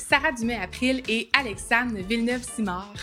Sarah 0.00 0.32
Dumais-April 0.32 1.02
et 1.08 1.28
Alexandre 1.32 1.98
Villeneuve-Simard. 2.08 2.94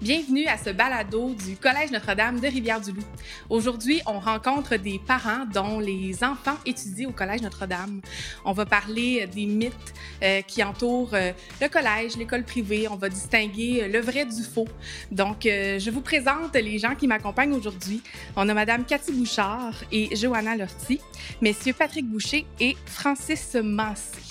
Bienvenue 0.00 0.46
à 0.46 0.56
ce 0.56 0.70
balado 0.70 1.34
du 1.34 1.56
Collège 1.56 1.90
Notre-Dame 1.90 2.38
de 2.38 2.46
Rivière-du-Loup. 2.46 3.02
Aujourd'hui, 3.50 4.00
on 4.06 4.20
rencontre 4.20 4.76
des 4.76 5.00
parents 5.04 5.44
dont 5.52 5.80
les 5.80 6.22
enfants 6.22 6.56
étudient 6.64 7.08
au 7.08 7.12
Collège 7.12 7.42
Notre-Dame. 7.42 8.00
On 8.44 8.52
va 8.52 8.64
parler 8.64 9.26
des 9.26 9.46
mythes 9.46 9.94
euh, 10.22 10.40
qui 10.42 10.62
entourent 10.62 11.14
euh, 11.14 11.32
le 11.60 11.68
collège, 11.68 12.16
l'école 12.16 12.44
privée. 12.44 12.86
On 12.88 12.96
va 12.96 13.08
distinguer 13.08 13.82
euh, 13.82 13.88
le 13.88 14.00
vrai 14.00 14.24
du 14.24 14.42
faux. 14.42 14.68
Donc, 15.10 15.38
je 15.44 15.90
vous 15.90 16.00
présente 16.00 16.54
les 16.54 16.78
gens 16.78 16.94
qui 16.94 17.08
m'accompagnent 17.08 17.54
aujourd'hui. 17.54 18.00
On 18.36 18.48
a 18.48 18.54
Madame 18.54 18.84
Cathy 18.84 19.12
Bouchard 19.12 19.74
et 19.90 20.14
Johanna 20.14 20.56
Lortie, 20.56 21.00
Messieurs 21.40 21.74
Patrick 21.76 22.06
Boucher 22.06 22.46
et 22.60 22.76
Francis 22.86 23.56
Massé. 23.60 24.27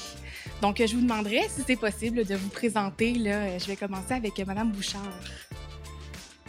Donc, 0.61 0.81
je 0.83 0.95
vous 0.95 1.01
demanderai 1.01 1.47
si 1.49 1.61
c'est 1.65 1.75
possible 1.75 2.25
de 2.25 2.35
vous 2.35 2.49
présenter. 2.49 3.13
Là, 3.13 3.57
je 3.57 3.65
vais 3.65 3.75
commencer 3.75 4.13
avec 4.13 4.39
Madame 4.45 4.71
Bouchard. 4.71 5.01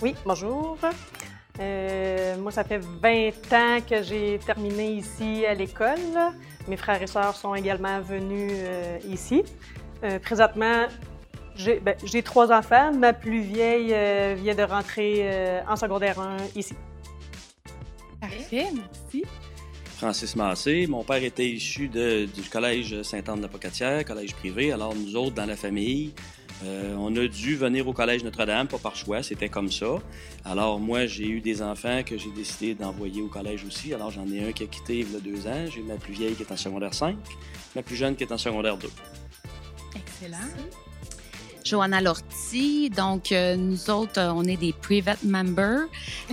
Oui, 0.00 0.14
bonjour. 0.24 0.78
Euh, 1.60 2.36
moi, 2.38 2.52
ça 2.52 2.64
fait 2.64 2.78
20 2.78 3.28
ans 3.52 3.78
que 3.88 4.02
j'ai 4.02 4.38
terminé 4.44 4.92
ici 4.92 5.44
à 5.44 5.54
l'école. 5.54 5.98
Mes 6.68 6.76
frères 6.76 7.02
et 7.02 7.06
sœurs 7.06 7.34
sont 7.34 7.54
également 7.54 8.00
venus 8.00 8.52
euh, 8.54 8.98
ici. 9.08 9.42
Euh, 10.04 10.18
présentement, 10.20 10.86
j'ai 11.56 11.80
ben, 11.80 11.96
j'ai 12.04 12.22
trois 12.22 12.52
enfants. 12.52 12.92
Ma 12.92 13.12
plus 13.12 13.40
vieille 13.40 13.88
vient 14.36 14.54
de 14.54 14.62
rentrer 14.62 15.60
en 15.68 15.74
secondaire 15.74 16.20
1 16.20 16.36
ici. 16.54 16.74
Parfait, 18.20 18.68
merci. 18.72 19.24
Francis 19.98 20.36
Massé. 20.36 20.86
Mon 20.86 21.02
père 21.02 21.22
était 21.24 21.48
issu 21.48 21.88
de- 21.88 22.26
du 22.26 22.42
collège 22.48 23.02
Sainte-Anne-de-Pocatière, 23.02 24.04
collège 24.04 24.32
privé. 24.34 24.70
Alors, 24.72 24.94
nous 24.94 25.16
autres, 25.16 25.34
dans 25.34 25.44
la 25.46 25.56
famille, 25.56 26.12
euh, 26.64 26.94
on 26.96 27.14
a 27.16 27.26
dû 27.26 27.56
venir 27.56 27.86
au 27.88 27.92
collège 27.92 28.22
Notre-Dame, 28.22 28.68
pas 28.68 28.78
par 28.78 28.94
choix, 28.94 29.24
c'était 29.24 29.48
comme 29.48 29.72
ça. 29.72 29.96
Alors, 30.44 30.78
moi, 30.78 31.06
j'ai 31.06 31.26
eu 31.26 31.40
des 31.40 31.62
enfants 31.62 32.02
que 32.06 32.16
j'ai 32.16 32.30
décidé 32.30 32.74
d'envoyer 32.74 33.22
au 33.22 33.26
collège 33.28 33.64
aussi. 33.64 33.92
Alors, 33.92 34.12
j'en 34.12 34.26
ai 34.30 34.48
un 34.48 34.52
qui 34.52 34.62
a 34.62 34.66
quitté 34.66 35.00
il 35.00 35.12
y 35.12 35.16
a 35.16 35.20
deux 35.20 35.46
ans. 35.48 35.66
J'ai 35.68 35.82
ma 35.82 35.96
plus 35.96 36.12
vieille 36.12 36.34
qui 36.34 36.42
est 36.44 36.52
en 36.52 36.56
secondaire 36.56 36.94
5, 36.94 37.16
ma 37.74 37.82
plus 37.82 37.96
jeune 37.96 38.14
qui 38.14 38.22
est 38.22 38.32
en 38.32 38.38
secondaire 38.38 38.76
2. 38.76 38.88
Excellent. 39.96 40.38
Johanna 41.68 42.00
Lortie. 42.00 42.88
Donc, 42.88 43.30
euh, 43.30 43.54
nous 43.54 43.90
autres, 43.90 44.18
euh, 44.18 44.32
on 44.32 44.42
est 44.44 44.56
des 44.56 44.72
private 44.72 45.22
members. 45.22 45.86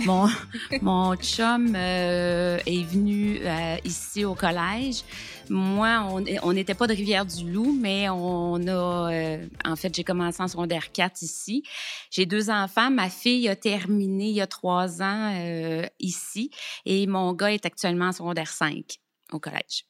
Mon, 0.06 0.28
mon 0.80 1.14
chum 1.16 1.74
euh, 1.76 2.58
est 2.64 2.82
venu 2.84 3.40
euh, 3.42 3.76
ici 3.84 4.24
au 4.24 4.34
collège. 4.34 5.02
Moi, 5.50 6.08
on 6.10 6.24
on 6.42 6.52
n'était 6.54 6.72
pas 6.72 6.86
de 6.86 6.94
Rivière-du-Loup, 6.94 7.76
mais 7.78 8.08
on 8.08 8.66
a... 8.66 9.12
euh, 9.12 9.46
en 9.66 9.76
fait, 9.76 9.94
j'ai 9.94 10.04
commencé 10.04 10.42
en 10.42 10.48
secondaire 10.48 10.90
4 10.90 11.20
ici. 11.20 11.62
J'ai 12.10 12.24
deux 12.24 12.48
enfants. 12.48 12.90
Ma 12.90 13.10
fille 13.10 13.46
a 13.50 13.56
terminé 13.56 14.30
il 14.30 14.36
y 14.36 14.40
a 14.40 14.46
trois 14.46 15.02
ans 15.02 15.34
euh, 15.36 15.84
ici 16.00 16.50
et 16.86 17.06
mon 17.06 17.34
gars 17.34 17.52
est 17.52 17.66
actuellement 17.66 18.06
en 18.06 18.12
secondaire 18.12 18.50
5 18.50 18.96
au 19.32 19.38
collège. 19.38 19.84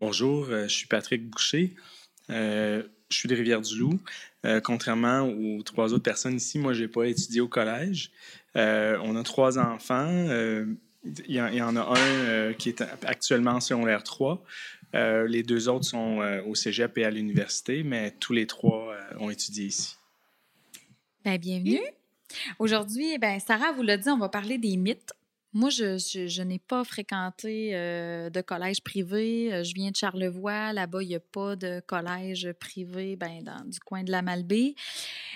Bonjour, 0.00 0.46
je 0.46 0.68
suis 0.68 0.86
Patrick 0.86 1.28
Boucher. 1.28 1.76
Euh, 2.30 2.82
je 3.14 3.20
suis 3.20 3.28
de 3.28 3.34
Rivière-du-Loup. 3.36 3.98
Euh, 4.44 4.60
contrairement 4.60 5.22
aux 5.22 5.62
trois 5.62 5.92
autres 5.92 6.02
personnes 6.02 6.36
ici, 6.36 6.58
moi, 6.58 6.72
je 6.74 6.82
n'ai 6.82 6.88
pas 6.88 7.04
étudié 7.04 7.40
au 7.40 7.48
collège. 7.48 8.10
Euh, 8.56 8.98
on 9.02 9.16
a 9.16 9.22
trois 9.22 9.58
enfants. 9.58 10.06
Euh, 10.08 10.66
Il 11.26 11.34
y, 11.34 11.40
en- 11.40 11.76
a 11.76 11.98
un 11.98 12.52
qui 12.54 12.70
est 12.70 12.80
actuellement 13.04 13.52
en 13.52 13.60
secondaire 13.60 14.02
3. 14.02 14.42
Euh, 14.94 15.26
les 15.28 15.42
deux 15.42 15.68
autres 15.68 15.84
sont 15.84 16.20
au 16.46 16.54
cégep 16.54 16.96
et 16.96 17.04
à 17.04 17.10
l'université, 17.10 17.82
mais 17.82 18.10
tous 18.20 18.32
les 18.32 18.46
trois 18.46 18.90
ont 19.20 19.28
étudié 19.28 19.66
ici. 19.66 19.96
Ben, 21.24 21.36
bienvenue. 21.38 21.80
Aujourd'hui, 22.58 23.18
ben, 23.18 23.38
Sarah 23.38 23.72
vous 23.72 23.82
l'a 23.82 23.98
dit, 23.98 24.08
on 24.08 24.16
va 24.18 24.30
parler 24.30 24.56
des 24.56 24.76
mythes. 24.78 25.12
Moi, 25.56 25.70
je, 25.70 25.98
je, 25.98 26.42
n'ai 26.42 26.58
pas 26.58 26.82
fréquenté 26.82 27.70
euh, 27.74 28.28
de 28.28 28.40
collège 28.40 28.82
privé. 28.82 29.54
Euh, 29.54 29.62
Je 29.62 29.72
viens 29.72 29.92
de 29.92 29.96
Charlevoix. 29.96 30.72
Là-bas, 30.72 31.00
il 31.00 31.08
n'y 31.08 31.14
a 31.14 31.20
pas 31.20 31.54
de 31.54 31.80
collège 31.86 32.52
privé 32.58 33.14
ben, 33.14 33.44
dans, 33.44 33.64
du 33.64 33.78
coin 33.78 34.02
de 34.02 34.10
la 34.10 34.20
Malbaie. 34.20 34.74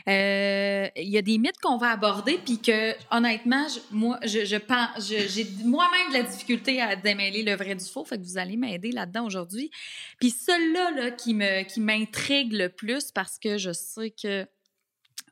Euh, 0.08 0.88
Il 0.96 1.08
y 1.08 1.18
a 1.18 1.22
des 1.22 1.38
mythes 1.38 1.60
qu'on 1.62 1.76
va 1.76 1.90
aborder, 1.90 2.36
puis 2.44 2.58
que, 2.58 2.94
honnêtement, 3.14 3.68
moi, 3.92 4.18
je, 4.24 4.44
je 4.44 4.56
pense, 4.56 5.06
j'ai 5.06 5.46
moi-même 5.64 6.08
de 6.08 6.14
la 6.14 6.28
difficulté 6.28 6.80
à 6.80 6.96
démêler 6.96 7.44
le 7.44 7.54
vrai 7.54 7.76
du 7.76 7.84
faux. 7.84 8.04
Fait 8.04 8.18
que 8.18 8.24
vous 8.24 8.38
allez 8.38 8.56
m'aider 8.56 8.90
là-dedans 8.90 9.24
aujourd'hui. 9.24 9.70
Puis 10.18 10.30
celui-là 10.30 10.90
là, 10.96 11.10
qui 11.12 11.32
me 11.32 11.62
qui 11.62 11.80
m'intrigue 11.80 12.54
le 12.54 12.70
plus 12.70 13.12
parce 13.12 13.38
que 13.38 13.56
je 13.56 13.72
sais 13.72 14.10
que 14.10 14.46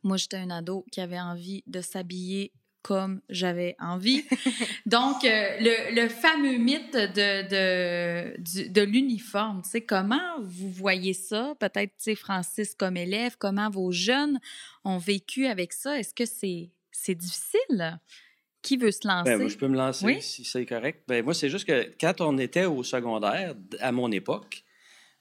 moi, 0.04 0.16
j'étais 0.16 0.36
un 0.36 0.50
ado 0.50 0.84
qui 0.92 1.00
avait 1.00 1.18
envie 1.18 1.64
de 1.66 1.80
s'habiller 1.80 2.52
comme 2.86 3.20
j'avais 3.28 3.74
envie. 3.80 4.24
Donc, 4.86 5.24
euh, 5.24 5.56
le, 5.58 6.02
le 6.02 6.08
fameux 6.08 6.56
mythe 6.56 6.94
de, 6.94 8.68
de, 8.68 8.80
l'uniforme, 8.82 9.62
tu 9.62 9.70
sais, 9.70 9.80
comment 9.80 10.40
vous 10.40 10.70
voyez 10.70 11.12
ça? 11.12 11.56
Peut-être, 11.58 11.90
tu 11.96 12.04
sais, 12.04 12.14
Francis 12.14 12.76
comme 12.76 12.96
élève, 12.96 13.34
comment 13.40 13.70
vos 13.70 13.90
jeunes 13.90 14.38
ont 14.84 14.98
vécu 14.98 15.46
avec 15.46 15.72
ça? 15.72 15.98
Est-ce 15.98 16.14
que 16.14 16.26
c'est 16.26 16.70
c'est 16.92 17.16
difficile? 17.16 17.98
Qui 18.62 18.76
veut 18.76 18.92
se 18.92 19.08
lancer? 19.08 19.32
Ben, 19.32 19.40
moi, 19.40 19.48
je 19.48 19.56
peux 19.56 19.68
me 19.68 19.76
lancer 19.76 20.06
Oui? 20.06 20.22
si 20.22 20.44
c'est 20.44 20.64
correct. 20.64 21.02
Ben, 21.08 21.24
moi, 21.24 21.34
c'est 21.34 21.50
juste 21.50 21.66
que 21.66 21.90
quand 22.00 22.20
on 22.20 22.38
était 22.38 22.66
au 22.66 22.84
secondaire, 22.84 23.56
à 23.80 23.90
mon 23.90 24.12
époque, 24.12 24.62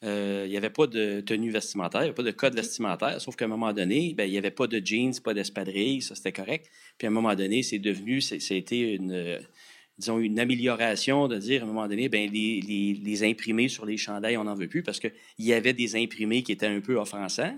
euh, 0.05 0.43
il 0.45 0.51
n'y 0.51 0.57
avait 0.57 0.69
pas 0.69 0.87
de 0.87 1.21
tenue 1.21 1.51
vestimentaire, 1.51 2.01
il 2.01 2.05
n'y 2.05 2.09
avait 2.09 2.15
pas 2.15 2.23
de 2.23 2.31
code 2.31 2.55
vestimentaire, 2.55 3.19
sauf 3.19 3.35
qu'à 3.35 3.45
un 3.45 3.49
moment 3.49 3.73
donné, 3.73 4.13
ben, 4.15 4.25
il 4.25 4.31
n'y 4.31 4.37
avait 4.37 4.51
pas 4.51 4.67
de 4.67 4.81
jeans, 4.83 5.13
pas 5.23 5.33
d'espadrilles, 5.33 6.01
ça 6.01 6.15
c'était 6.15 6.31
correct. 6.31 6.69
Puis 6.97 7.07
à 7.07 7.09
un 7.09 7.13
moment 7.13 7.35
donné, 7.35 7.63
c'est 7.63 7.79
devenu, 7.79 8.21
c'était 8.21 8.95
une, 8.95 9.11
euh, 9.11 9.39
disons, 9.97 10.19
une 10.19 10.39
amélioration 10.39 11.27
de 11.27 11.37
dire 11.37 11.61
à 11.61 11.65
un 11.65 11.67
moment 11.67 11.87
donné, 11.87 12.09
ben, 12.09 12.29
les, 12.31 12.61
les, 12.61 12.93
les 12.93 13.23
imprimés 13.23 13.67
sur 13.67 13.85
les 13.85 13.97
chandails, 13.97 14.37
on 14.37 14.43
n'en 14.43 14.55
veut 14.55 14.67
plus 14.67 14.83
parce 14.83 14.99
qu'il 14.99 15.11
y 15.39 15.53
avait 15.53 15.73
des 15.73 15.95
imprimés 15.95 16.43
qui 16.43 16.51
étaient 16.51 16.67
un 16.67 16.81
peu 16.81 16.97
offensants. 16.97 17.57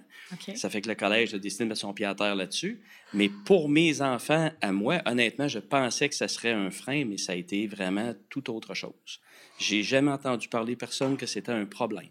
Ça 0.55 0.69
fait 0.69 0.81
que 0.81 0.89
le 0.89 0.95
collège 0.95 1.33
a 1.33 1.39
décidé 1.39 1.63
de 1.63 1.69
mettre 1.69 1.81
son 1.81 1.93
pied 1.93 2.05
à 2.05 2.13
terre 2.13 2.35
là-dessus. 2.35 2.81
Mais 3.13 3.29
pour 3.45 3.69
mes 3.69 4.01
enfants, 4.01 4.51
à 4.61 4.71
moi, 4.71 5.01
honnêtement, 5.05 5.47
je 5.47 5.59
pensais 5.59 6.09
que 6.09 6.15
ça 6.15 6.27
serait 6.27 6.51
un 6.51 6.69
frein, 6.69 7.05
mais 7.05 7.17
ça 7.17 7.31
a 7.31 7.35
été 7.35 7.65
vraiment 7.65 8.13
tout 8.29 8.51
autre 8.51 8.73
chose. 8.73 9.21
J'ai 9.57 9.83
jamais 9.83 10.11
entendu 10.11 10.49
parler 10.49 10.75
personne 10.75 11.17
que 11.17 11.25
c'était 11.25 11.51
un 11.53 11.65
problème. 11.65 12.09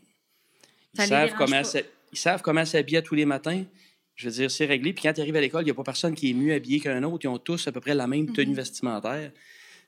Ils 0.95 1.03
savent, 1.03 1.35
comment 1.37 1.63
ils 2.13 2.19
savent 2.19 2.43
comment 2.43 2.65
s'habiller 2.65 3.03
tous 3.03 3.15
les 3.15 3.25
matins. 3.27 3.65
Je 4.15 4.29
veux 4.29 4.35
dire, 4.35 4.51
c'est 4.51 4.65
réglé. 4.65 4.93
Puis 4.95 5.03
quand 5.03 5.13
tu 5.13 5.21
arrives 5.21 5.37
à 5.37 5.41
l'école, 5.41 5.63
il 5.63 5.67
n'y 5.67 5.71
a 5.71 5.75
pas 5.75 5.83
personne 5.83 6.15
qui 6.15 6.31
est 6.31 6.35
mieux 6.35 6.55
habillé 6.55 6.81
qu'un 6.81 7.03
autre. 7.03 7.25
Ils 7.25 7.29
ont 7.29 7.39
tous 7.39 7.69
à 7.69 7.73
peu 7.73 7.81
près 7.81 7.95
la 7.95 8.07
même 8.07 8.33
tenue 8.33 8.51
Mhm. 8.53 8.57
vestimentaire. 8.57 9.31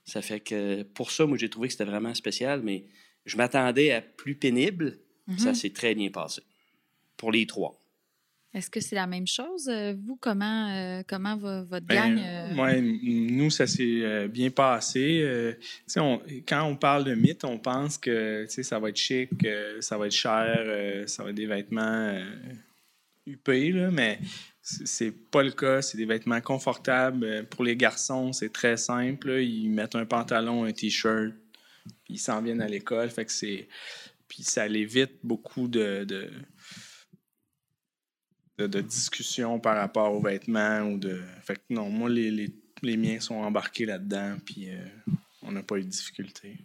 Ça 0.04 0.20
fait 0.22 0.40
que 0.40 0.82
pour 0.82 1.10
ça, 1.10 1.24
moi, 1.26 1.38
j'ai 1.38 1.48
trouvé 1.48 1.68
que 1.68 1.72
c'était 1.72 1.84
vraiment 1.84 2.14
spécial, 2.14 2.60
mais 2.62 2.84
je 3.24 3.36
m'attendais 3.36 3.92
à 3.92 4.02
plus 4.02 4.34
pénible. 4.34 4.98
Mhm. 5.26 5.38
Ça 5.38 5.54
s'est 5.54 5.70
très 5.70 5.94
bien 5.94 6.10
passé. 6.10 6.42
Pour 7.16 7.32
les 7.32 7.46
trois. 7.46 7.77
Est-ce 8.58 8.70
que 8.70 8.80
c'est 8.80 8.96
la 8.96 9.06
même 9.06 9.26
chose? 9.26 9.68
Euh, 9.68 9.94
Vous, 10.04 10.16
comment, 10.16 10.68
euh, 10.74 11.02
comment 11.06 11.36
va 11.36 11.62
votre 11.62 11.86
Ben, 11.86 12.16
gang? 12.16 12.18
euh, 12.18 12.54
ouais, 12.56 12.80
nous, 12.80 13.50
ça 13.50 13.66
s'est 13.66 14.00
euh, 14.02 14.28
bien 14.28 14.50
passé. 14.50 15.54
On- 15.96 16.20
quand 16.46 16.64
on 16.64 16.76
parle 16.76 17.04
de 17.04 17.14
mythe, 17.14 17.44
on 17.44 17.58
pense 17.58 17.96
que 17.98 18.46
ça 18.48 18.78
va 18.78 18.88
être 18.90 18.96
chic, 18.96 19.30
ça 19.80 19.96
va 19.96 20.06
être 20.06 20.12
cher, 20.12 21.04
ça 21.06 21.22
va 21.22 21.30
être 21.30 21.36
des 21.36 21.46
vêtements 21.46 22.20
huppés, 23.26 23.72
là, 23.72 23.90
mais 23.90 24.18
c'est 24.62 25.12
pas 25.12 25.42
le 25.42 25.52
cas. 25.52 25.80
C'est 25.82 25.96
des 25.96 26.04
vêtements 26.06 26.40
confortables. 26.40 27.46
Pour 27.46 27.64
les 27.64 27.76
garçons, 27.76 28.32
c'est 28.32 28.52
très 28.52 28.76
simple. 28.76 29.28
là. 29.30 29.40
Ils 29.40 29.68
mettent 29.70 29.94
un 29.94 30.04
pantalon, 30.06 30.64
un 30.64 30.72
T-shirt, 30.72 31.32
puis 32.04 32.14
ils 32.14 32.18
s'en 32.18 32.42
viennent 32.42 32.60
à 32.62 32.68
l'école. 32.68 33.08
Fait 33.10 33.24
que 33.24 33.32
c'est... 33.32 33.68
Puis 34.28 34.42
ça 34.42 34.68
l'évite 34.68 35.12
beaucoup 35.22 35.68
de... 35.68 36.04
de 36.04 36.30
de, 38.58 38.66
de 38.66 38.80
discussion 38.80 39.58
par 39.60 39.76
rapport 39.76 40.12
aux 40.12 40.20
vêtements 40.20 40.80
ou 40.82 40.98
de. 40.98 41.20
Fait 41.42 41.54
que 41.56 41.60
non, 41.70 41.88
moi, 41.88 42.10
les, 42.10 42.30
les, 42.30 42.50
les 42.82 42.96
miens 42.96 43.20
sont 43.20 43.36
embarqués 43.36 43.86
là-dedans, 43.86 44.36
puis 44.44 44.68
euh, 44.70 44.76
on 45.42 45.52
n'a 45.52 45.62
pas 45.62 45.76
eu 45.76 45.82
de 45.84 45.88
difficulté. 45.88 46.56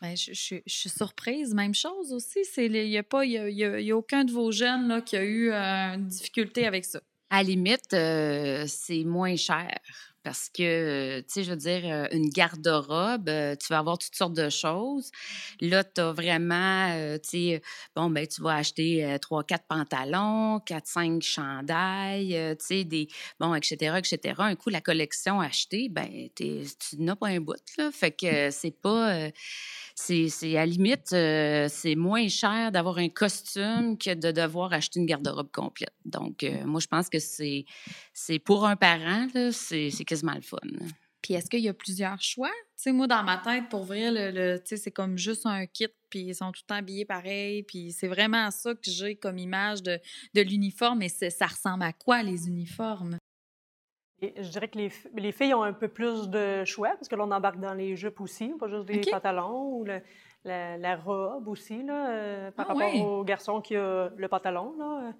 Ben, 0.00 0.16
je, 0.16 0.32
je- 0.32 0.56
je 0.66 0.74
suis 0.74 0.88
surprise. 0.90 1.54
Même 1.54 1.74
chose 1.74 2.12
aussi. 2.12 2.40
Il 2.56 2.72
n'y 2.72 2.98
a, 2.98 3.02
pas- 3.04 3.24
il 3.24 3.32
y 3.32 3.38
a, 3.38 3.48
il 3.48 3.56
y 3.56 3.64
a- 3.64 3.78
il 3.80 3.86
y 3.86 3.92
a 3.92 3.96
aucun 3.96 4.24
de 4.24 4.32
vos 4.32 4.50
jeunes 4.50 4.88
là, 4.88 5.00
qui 5.00 5.16
a 5.16 5.22
eu 5.24 5.50
euh, 5.52 5.94
une 5.94 6.08
difficulté 6.08 6.66
avec 6.66 6.84
ça. 6.84 7.00
À 7.30 7.36
la 7.36 7.42
limite, 7.44 7.92
euh, 7.94 8.64
c'est 8.66 9.04
moins 9.04 9.36
cher. 9.36 9.78
Parce 10.22 10.48
que, 10.48 11.20
tu 11.20 11.24
sais, 11.28 11.44
je 11.44 11.50
veux 11.50 11.56
dire, 11.56 12.08
une 12.12 12.28
garde-robe, 12.30 13.30
tu 13.58 13.66
vas 13.70 13.78
avoir 13.78 13.98
toutes 13.98 14.14
sortes 14.14 14.34
de 14.34 14.48
choses. 14.50 15.10
Là, 15.60 15.84
tu 15.84 16.00
as 16.00 16.12
vraiment, 16.12 17.16
tu 17.22 17.28
sais, 17.28 17.62
bon, 17.96 18.10
ben, 18.10 18.26
tu 18.26 18.40
vas 18.42 18.56
acheter 18.56 19.16
trois, 19.20 19.44
quatre 19.44 19.66
pantalons, 19.66 20.60
quatre, 20.60 20.86
cinq 20.86 21.22
chandails, 21.22 22.56
tu 22.58 22.64
sais, 22.64 22.84
des, 22.84 23.08
bon, 23.40 23.54
etc., 23.54 23.98
etc. 23.98 24.34
Un 24.38 24.54
coup, 24.54 24.70
la 24.70 24.80
collection 24.80 25.40
achetée, 25.40 25.88
ben, 25.88 26.28
tu 26.34 26.64
n'as 26.98 27.16
pas 27.16 27.28
un 27.28 27.40
bout, 27.40 27.56
là. 27.78 27.90
Fait 27.90 28.12
que 28.12 28.50
c'est 28.50 28.70
pas 28.80 29.28
c'est 29.94 30.56
à 30.56 30.60
la 30.60 30.66
limite, 30.66 31.08
c'est 31.08 31.94
moins 31.96 32.28
cher 32.28 32.72
d'avoir 32.72 32.98
un 32.98 33.08
costume 33.08 33.96
que 33.98 34.14
de 34.14 34.30
devoir 34.30 34.72
acheter 34.72 35.00
une 35.00 35.06
garde-robe 35.06 35.50
complète. 35.52 35.94
Donc, 36.04 36.44
moi, 36.64 36.80
je 36.80 36.86
pense 36.86 37.08
que 37.08 37.18
c'est 37.18 37.64
pour 38.40 38.66
un 38.66 38.76
parent, 38.76 39.28
c'est 39.52 40.04
quasiment 40.06 40.34
le 40.34 40.42
fun. 40.42 40.58
Puis 41.22 41.34
est-ce 41.34 41.48
qu'il 41.48 41.60
y 41.60 41.68
a 41.68 41.74
plusieurs 41.74 42.20
choix? 42.20 42.50
Tu 42.50 42.82
sais, 42.82 42.92
moi, 42.92 43.06
dans 43.06 43.22
ma 43.22 43.38
tête, 43.38 43.68
pour 43.68 43.84
vrai, 43.84 44.10
le, 44.10 44.60
c'est 44.64 44.90
comme 44.90 45.16
juste 45.16 45.46
un 45.46 45.66
kit, 45.66 45.86
puis 46.10 46.20
ils 46.20 46.34
sont 46.34 46.50
tout 46.50 46.64
habillés 46.68 47.04
pareil, 47.04 47.62
puis 47.62 47.92
c'est 47.92 48.08
vraiment 48.08 48.50
ça 48.50 48.74
que 48.74 48.90
j'ai 48.90 49.14
comme 49.14 49.38
image 49.38 49.84
de, 49.84 50.00
de 50.34 50.40
l'uniforme. 50.40 51.00
Et 51.02 51.08
ça 51.08 51.46
ressemble 51.46 51.84
à 51.84 51.92
quoi, 51.92 52.24
les 52.24 52.48
uniformes? 52.48 53.18
Je 54.22 54.48
dirais 54.48 54.68
que 54.68 54.78
les, 54.78 54.92
les, 55.16 55.32
filles 55.32 55.54
ont 55.54 55.62
un 55.62 55.72
peu 55.72 55.88
plus 55.88 56.28
de 56.28 56.64
choix, 56.64 56.90
parce 56.90 57.08
que 57.08 57.16
là, 57.16 57.24
on 57.24 57.30
embarque 57.30 57.58
dans 57.58 57.74
les 57.74 57.96
jupes 57.96 58.20
aussi, 58.20 58.52
pas 58.58 58.68
juste 58.68 58.86
des 58.86 59.00
pantalons 59.10 59.78
ou 59.78 59.84
la, 60.44 60.96
robe 60.96 61.48
aussi, 61.48 61.82
là, 61.82 62.10
euh, 62.10 62.50
par 62.52 62.66
ah 62.70 62.74
rapport 62.74 62.94
aux 62.94 63.24
garçons 63.24 63.60
qui 63.60 63.76
ont 63.76 64.10
le 64.16 64.28
pantalon. 64.28 64.74
Là. 64.78 65.12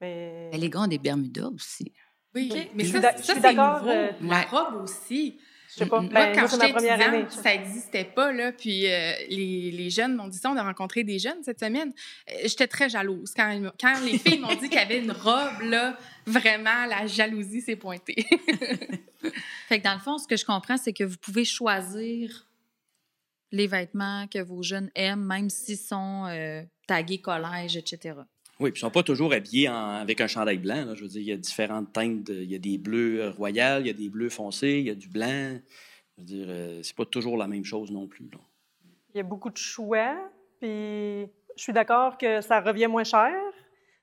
Mais... 0.00 0.50
Les 0.52 0.68
gars 0.70 0.80
ont 0.80 0.86
des 0.86 0.98
Bermudas 0.98 1.48
aussi. 1.48 1.92
Oui, 2.34 2.52
mais 2.74 2.84
ça, 2.84 3.00
ça 3.16 3.34
c'est 3.40 3.54
nouveau. 3.54 3.88
Euh, 3.88 4.12
la 4.22 4.42
robe 4.42 4.82
aussi. 4.82 5.38
Je 5.72 5.84
sais 5.84 5.86
pas. 5.86 6.00
moi, 6.00 6.10
ben, 6.12 6.34
quand 6.34 6.48
j'étais 6.48 6.70
étudiante, 6.70 7.30
ça 7.30 7.56
n'existait 7.56 8.04
pas, 8.04 8.32
là. 8.32 8.52
Puis 8.52 8.86
euh, 8.86 9.12
les, 9.28 9.70
les, 9.70 9.90
jeunes 9.90 10.16
m'ont 10.16 10.28
dit 10.28 10.38
ça. 10.38 10.50
On 10.50 10.56
a 10.56 10.62
rencontré 10.62 11.04
des 11.04 11.18
jeunes 11.18 11.42
cette 11.42 11.60
semaine. 11.60 11.92
Euh, 12.30 12.34
j'étais 12.42 12.66
très 12.66 12.88
jalouse. 12.88 13.32
Quand, 13.34 13.70
quand 13.80 14.00
les 14.04 14.18
filles 14.18 14.38
m'ont 14.38 14.54
dit 14.54 14.68
qu'il 14.68 14.74
y 14.74 14.78
avait 14.78 14.98
une 14.98 15.12
robe, 15.12 15.62
là, 15.62 15.96
vraiment, 16.26 16.86
la 16.88 17.06
jalousie 17.06 17.60
s'est 17.60 17.76
pointée. 17.76 18.26
fait 19.68 19.78
que 19.78 19.84
dans 19.84 19.94
le 19.94 20.00
fond, 20.00 20.18
ce 20.18 20.26
que 20.26 20.36
je 20.36 20.44
comprends, 20.44 20.76
c'est 20.76 20.92
que 20.92 21.04
vous 21.04 21.18
pouvez 21.18 21.44
choisir 21.44 22.46
les 23.52 23.66
vêtements 23.66 24.26
que 24.28 24.40
vos 24.40 24.62
jeunes 24.62 24.90
aiment, 24.94 25.24
même 25.24 25.50
s'ils 25.50 25.76
sont 25.76 26.26
tagués 26.86 27.20
collège, 27.20 27.76
etc. 27.76 28.14
Oui, 28.60 28.72
puis 28.72 28.80
ils 28.80 28.84
ne 28.84 28.88
sont 28.88 28.92
pas 28.92 29.02
toujours 29.02 29.32
habillés 29.32 29.68
avec 29.68 30.20
un 30.20 30.26
chandail 30.26 30.58
blanc. 30.58 30.94
Je 30.94 31.02
veux 31.02 31.08
dire, 31.08 31.22
il 31.22 31.28
y 31.28 31.32
a 31.32 31.36
différentes 31.36 31.92
teintes. 31.92 32.28
il 32.28 32.50
y 32.50 32.54
a 32.54 32.58
des 32.58 32.76
bleus 32.76 33.22
euh, 33.22 33.30
royales, 33.30 33.82
il 33.82 33.86
y 33.86 33.90
a 33.90 33.94
des 33.94 34.10
bleus 34.10 34.28
foncés, 34.28 34.78
il 34.80 34.86
y 34.86 34.90
a 34.90 34.94
du 34.94 35.08
blanc. 35.08 35.58
Je 36.16 36.22
veux 36.22 36.26
dire, 36.26 36.46
euh, 36.48 36.80
c'est 36.82 36.94
pas 36.94 37.06
toujours 37.06 37.38
la 37.38 37.48
même 37.48 37.64
chose 37.64 37.90
non 37.90 38.06
plus. 38.06 38.28
Il 39.14 39.16
y 39.16 39.20
a 39.20 39.24
beaucoup 39.24 39.48
de 39.48 39.56
choix, 39.56 40.14
puis 40.60 41.26
je 41.56 41.62
suis 41.62 41.72
d'accord 41.72 42.18
que 42.18 42.42
ça 42.42 42.60
revient 42.60 42.86
moins 42.86 43.04
cher. 43.04 43.32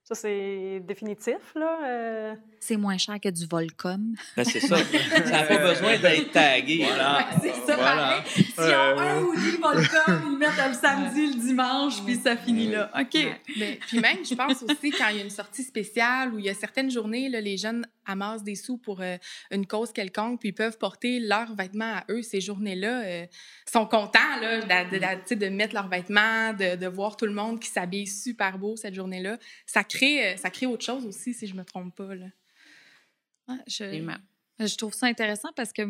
Ça, 0.04 0.15
c'est 0.15 0.80
définitif, 0.88 1.54
là. 1.54 1.80
Euh. 1.86 2.36
C'est 2.62 2.77
moins 2.77 2.98
cher 2.98 3.19
que 3.21 3.27
du 3.27 3.45
Volcom. 3.45 4.15
Ben, 4.38 4.44
c'est 4.45 4.62
ça. 4.62 4.77
ça 5.25 5.31
n'a 5.31 5.44
pas 5.44 5.57
besoin 5.57 6.00
d'être 6.00 6.31
tagué. 6.31 6.86
Voilà. 6.86 7.27
c'est 7.42 7.54
ça, 7.54 7.75
voilà. 7.75 8.24
Ont 8.59 9.00
un 9.00 9.21
ou 9.21 9.36
deux 9.36 9.57
Volcom, 9.57 10.21
ils 10.25 10.31
le 10.31 10.38
mettent 10.38 10.68
le 10.68 10.74
samedi, 10.74 11.27
le 11.27 11.39
dimanche, 11.39 12.04
puis 12.04 12.15
ça 12.15 12.36
finit 12.36 12.68
là. 12.68 12.92
OK. 13.00 13.18
Mais, 13.57 13.80
puis 13.88 14.00
même, 14.00 14.25
je 14.25 14.36
pense 14.36 14.63
aussi, 14.63 14.92
quand 14.92 15.09
il 15.09 15.18
y 15.18 15.19
a 15.19 15.24
une 15.24 15.30
sortie 15.30 15.63
spéciale 15.63 16.33
ou 16.33 16.39
il 16.39 16.45
y 16.45 16.50
a 16.50 16.54
certaines 16.54 16.89
journées, 16.89 17.30
là, 17.30 17.42
les 17.42 17.57
jeunes 17.57 17.86
amassent 18.06 18.44
des 18.44 18.56
sous 18.56 18.77
pour 18.77 19.01
euh, 19.01 19.18
une 19.51 19.68
cause 19.68 19.92
quelconque, 19.92 20.39
puis 20.39 20.50
ils 20.50 20.54
peuvent 20.54 20.77
porter 20.77 21.19
leurs 21.19 21.54
vêtements 21.56 21.98
à 21.98 22.06
eux 22.09 22.21
ces 22.21 22.42
journées-là. 22.42 23.04
Euh, 23.04 23.25
sont 23.65 23.86
contents 23.86 24.39
là, 24.42 24.86
de, 24.86 25.36
de, 25.36 25.50
mettre 25.50 25.74
leurs 25.74 25.89
vêtements, 25.89 26.54
de, 26.54 26.75
de, 26.75 26.88
voir 26.88 27.18
tout 27.18 27.25
le 27.25 27.33
monde 27.33 27.59
qui 27.59 27.69
s'habille 27.69 28.07
super 28.07 28.57
beau 28.57 28.75
cette 28.75 28.95
journée-là. 28.95 29.38
Ça 29.65 29.83
crée, 29.83 30.33
euh, 30.33 30.38
ça 30.38 30.50
crée 30.50 30.65
autre 30.65 30.86
chose 30.86 31.06
aussi, 31.06 31.33
si 31.33 31.48
je 31.48 31.56
me 31.56 31.63
trompe 31.63 31.95
pas. 31.95 32.15
Là. 32.15 32.27
je, 33.68 33.83
je 34.59 34.75
trouve 34.75 34.94
ça 34.94 35.06
intéressant 35.07 35.50
parce 35.56 35.71
que, 35.71 35.83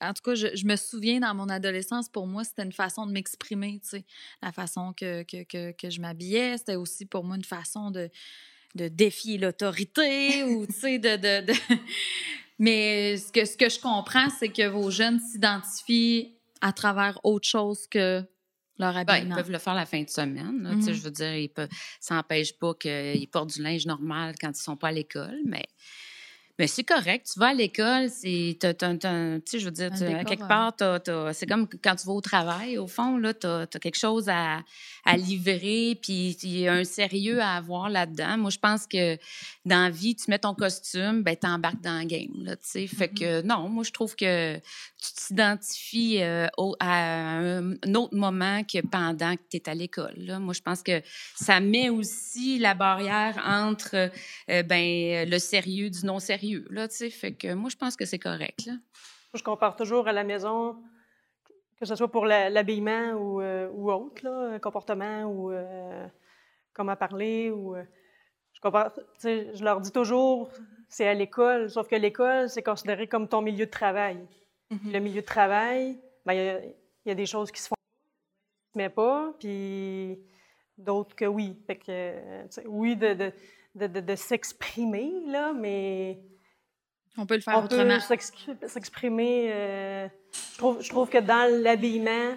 en 0.00 0.12
tout 0.12 0.22
cas, 0.22 0.34
je, 0.34 0.48
je, 0.54 0.64
me 0.66 0.76
souviens 0.76 1.20
dans 1.20 1.34
mon 1.34 1.48
adolescence, 1.48 2.08
pour 2.08 2.26
moi, 2.26 2.44
c'était 2.44 2.62
une 2.62 2.72
façon 2.72 3.06
de 3.06 3.12
m'exprimer, 3.12 3.80
tu 3.82 3.88
sais. 3.88 4.04
La 4.42 4.52
façon 4.52 4.92
que, 4.92 5.22
que, 5.24 5.42
que, 5.44 5.72
que 5.72 5.90
je 5.90 6.00
m'habillais, 6.00 6.58
c'était 6.58 6.76
aussi 6.76 7.04
pour 7.06 7.24
moi 7.24 7.36
une 7.36 7.44
façon 7.44 7.90
de, 7.90 8.10
de 8.74 8.88
défier 8.88 9.38
l'autorité 9.38 10.44
ou, 10.54 10.66
tu 10.66 10.72
sais, 10.72 10.98
de, 10.98 11.16
de, 11.16 11.46
de... 11.46 11.52
Mais 12.58 13.16
ce 13.16 13.32
que, 13.32 13.44
ce 13.44 13.56
que 13.56 13.68
je 13.68 13.80
comprends, 13.80 14.28
c'est 14.38 14.50
que 14.50 14.68
vos 14.68 14.90
jeunes 14.90 15.18
s'identifient 15.18 16.36
à 16.60 16.72
travers 16.72 17.18
autre 17.24 17.48
chose 17.48 17.88
que 17.88 18.22
leur 18.78 18.96
habillement. 18.96 19.30
Ben, 19.30 19.34
ils 19.34 19.34
peuvent 19.34 19.50
le 19.50 19.58
faire 19.58 19.74
la 19.74 19.86
fin 19.86 20.02
de 20.02 20.08
semaine. 20.08 20.68
tu 20.74 20.82
sais, 20.82 20.90
mm-hmm. 20.90 20.94
Je 20.94 21.02
veux 21.02 21.10
dire, 21.10 21.68
ça 22.00 22.14
n'empêche 22.14 22.56
pas 22.58 22.74
qu'ils 22.74 23.28
portent 23.28 23.54
du 23.54 23.62
linge 23.62 23.86
normal 23.86 24.34
quand 24.40 24.48
ils 24.48 24.50
ne 24.50 24.56
sont 24.56 24.76
pas 24.76 24.88
à 24.88 24.92
l'école, 24.92 25.38
mais 25.44 25.64
mais 26.62 26.68
c'est 26.68 26.84
correct. 26.84 27.28
Tu 27.32 27.40
vas 27.40 27.48
à 27.48 27.54
l'école, 27.54 28.08
c'est. 28.08 28.56
Tu 28.60 28.68
sais, 28.68 29.58
je 29.58 29.64
veux 29.64 29.72
dire, 29.72 29.90
quelque 30.24 30.46
part, 30.46 30.72
c'est 31.34 31.46
comme 31.46 31.66
quand 31.82 31.96
tu 31.96 32.06
vas 32.06 32.12
au 32.12 32.20
travail, 32.20 32.78
au 32.78 32.86
fond, 32.86 33.16
là, 33.16 33.34
tu 33.34 33.48
as, 33.48 33.66
quelque 33.66 33.98
chose 33.98 34.28
à, 34.28 34.60
à 35.04 35.16
livrer, 35.16 35.98
puis 36.00 36.36
il 36.44 36.58
y 36.60 36.68
a 36.68 36.74
un 36.74 36.84
sérieux 36.84 37.40
à 37.40 37.56
avoir 37.56 37.90
là-dedans. 37.90 38.38
Moi, 38.38 38.50
je 38.50 38.60
pense 38.60 38.86
que 38.86 39.16
dans 39.64 39.82
la 39.82 39.90
vie, 39.90 40.14
tu 40.14 40.30
mets 40.30 40.38
ton 40.38 40.54
costume, 40.54 41.24
ben, 41.24 41.34
tu 41.34 41.48
embarques 41.48 41.80
dans 41.80 41.98
le 41.98 42.06
game, 42.06 42.44
là, 42.44 42.54
tu 42.54 42.62
sais. 42.62 42.86
Fait 42.86 43.08
que 43.08 43.40
mm-hmm. 43.40 43.46
non, 43.46 43.68
moi, 43.68 43.82
je 43.82 43.90
trouve 43.90 44.14
que 44.14 44.54
tu 44.56 45.26
t'identifies 45.26 46.22
euh, 46.22 46.46
à 46.78 47.38
un 47.38 47.94
autre 47.94 48.14
moment 48.14 48.62
que 48.62 48.86
pendant 48.86 49.34
que 49.34 49.42
tu 49.50 49.56
es 49.56 49.68
à 49.68 49.74
l'école. 49.74 50.38
Moi, 50.38 50.54
je 50.54 50.60
pense 50.60 50.84
que 50.84 51.02
ça 51.34 51.58
met 51.58 51.88
aussi 51.88 52.60
la 52.60 52.74
barrière 52.74 53.42
entre 53.44 54.10
euh, 54.48 54.62
ben, 54.62 55.28
le 55.28 55.38
sérieux 55.40 55.90
du 55.90 56.06
non-sérieux 56.06 56.51
là, 56.70 56.88
tu 56.88 56.96
sais. 56.96 57.10
Fait 57.10 57.34
que 57.34 57.52
moi, 57.54 57.70
je 57.70 57.76
pense 57.76 57.96
que 57.96 58.04
c'est 58.04 58.18
correct, 58.18 58.66
là. 58.66 58.74
Je 59.34 59.42
compare 59.42 59.76
toujours 59.76 60.08
à 60.08 60.12
la 60.12 60.24
maison, 60.24 60.76
que 61.80 61.86
ce 61.86 61.96
soit 61.96 62.10
pour 62.10 62.26
l'habillement 62.26 63.12
ou, 63.12 63.40
euh, 63.40 63.68
ou 63.72 63.90
autre, 63.90 64.22
là, 64.24 64.58
comportement 64.58 65.24
ou 65.24 65.50
euh, 65.50 66.06
comment 66.74 66.96
parler. 66.96 67.50
Ou, 67.50 67.74
euh, 67.74 67.82
je, 68.52 68.60
compare, 68.60 68.92
je 69.22 69.64
leur 69.64 69.80
dis 69.80 69.90
toujours, 69.90 70.50
c'est 70.88 71.08
à 71.08 71.14
l'école, 71.14 71.70
sauf 71.70 71.88
que 71.88 71.96
l'école, 71.96 72.50
c'est 72.50 72.62
considéré 72.62 73.06
comme 73.06 73.26
ton 73.26 73.40
milieu 73.40 73.64
de 73.64 73.70
travail. 73.70 74.18
Mm-hmm. 74.70 74.92
Le 74.92 74.98
milieu 75.00 75.20
de 75.22 75.26
travail, 75.26 75.98
ben, 76.26 76.60
il 77.04 77.08
y, 77.08 77.10
a 77.10 77.14
des 77.14 77.26
choses 77.26 77.50
qui 77.50 77.60
se 77.60 77.68
font, 77.68 77.74
mais 78.74 78.90
pas, 78.90 79.34
puis 79.38 80.20
d'autres 80.76 81.16
que 81.16 81.24
oui. 81.24 81.56
Fait 81.66 81.76
que, 81.76 82.66
oui, 82.66 82.96
de, 82.96 83.14
de, 83.14 83.86
de, 83.86 84.00
de 84.00 84.14
s'exprimer, 84.14 85.10
là, 85.26 85.54
mais 85.54 86.20
on 87.18 87.26
peut 87.26 87.34
le 87.34 87.40
faire 87.40 87.62
autrement. 87.62 87.82
On 87.82 88.54
peut 88.56 88.68
s'exprimer. 88.68 89.52
Euh, 89.52 90.08
je, 90.52 90.58
trouve, 90.58 90.82
je, 90.82 90.88
trouve, 90.88 91.08
que 91.08 91.18
dans 91.18 91.62
l'habillement, 91.62 92.36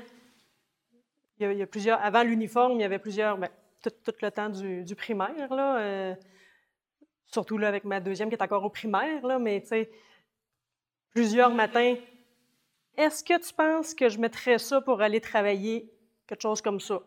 il, 1.39 1.53
y, 1.53 1.61
a, 1.61 1.67
plusieurs. 1.67 2.01
Avant 2.01 2.23
l'uniforme, 2.23 2.73
il 2.73 2.81
y 2.81 2.83
avait 2.83 2.99
plusieurs. 2.99 3.37
Ben, 3.37 3.49
tout, 3.81 4.13
le 4.21 4.31
temps 4.31 4.49
du, 4.49 4.83
du 4.83 4.95
primaire, 4.95 5.53
là. 5.53 5.79
Euh, 5.79 6.15
surtout 7.27 7.57
là, 7.57 7.67
avec 7.67 7.83
ma 7.83 7.99
deuxième 7.99 8.29
qui 8.29 8.35
est 8.35 8.41
encore 8.41 8.63
au 8.63 8.69
primaire, 8.69 9.25
là, 9.25 9.39
mais 9.39 9.61
tu 9.61 9.67
sais, 9.67 9.91
plusieurs 11.11 11.53
matins. 11.53 11.95
Est-ce 12.97 13.23
que 13.23 13.37
tu 13.45 13.53
penses 13.53 13.93
que 13.93 14.09
je 14.09 14.17
mettrais 14.19 14.57
ça 14.57 14.81
pour 14.81 15.01
aller 15.01 15.19
travailler, 15.19 15.91
quelque 16.27 16.41
chose 16.41 16.61
comme 16.61 16.79
ça? 16.79 17.01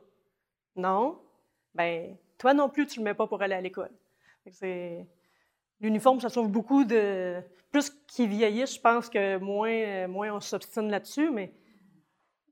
Non? 0.77 1.21
Ben, 1.75 2.17
toi 2.37 2.55
non 2.55 2.69
plus, 2.69 2.87
tu 2.87 3.01
ne 3.01 3.05
le 3.05 3.11
mets 3.11 3.15
pas 3.15 3.27
pour 3.27 3.41
aller 3.43 3.55
à 3.55 3.61
l'école. 3.61 3.91
C'est 4.51 5.07
L'uniforme, 5.81 6.21
ça 6.21 6.29
sauve 6.29 6.49
beaucoup 6.49 6.85
de. 6.85 7.41
Plus 7.71 7.91
qu'ils 8.07 8.29
vieillissent, 8.29 8.77
je 8.77 8.81
pense 8.81 9.09
que 9.09 9.37
moins, 9.39 10.09
moins 10.09 10.33
on 10.33 10.41
s'obstine 10.41 10.91
là-dessus, 10.91 11.31
mais 11.31 11.53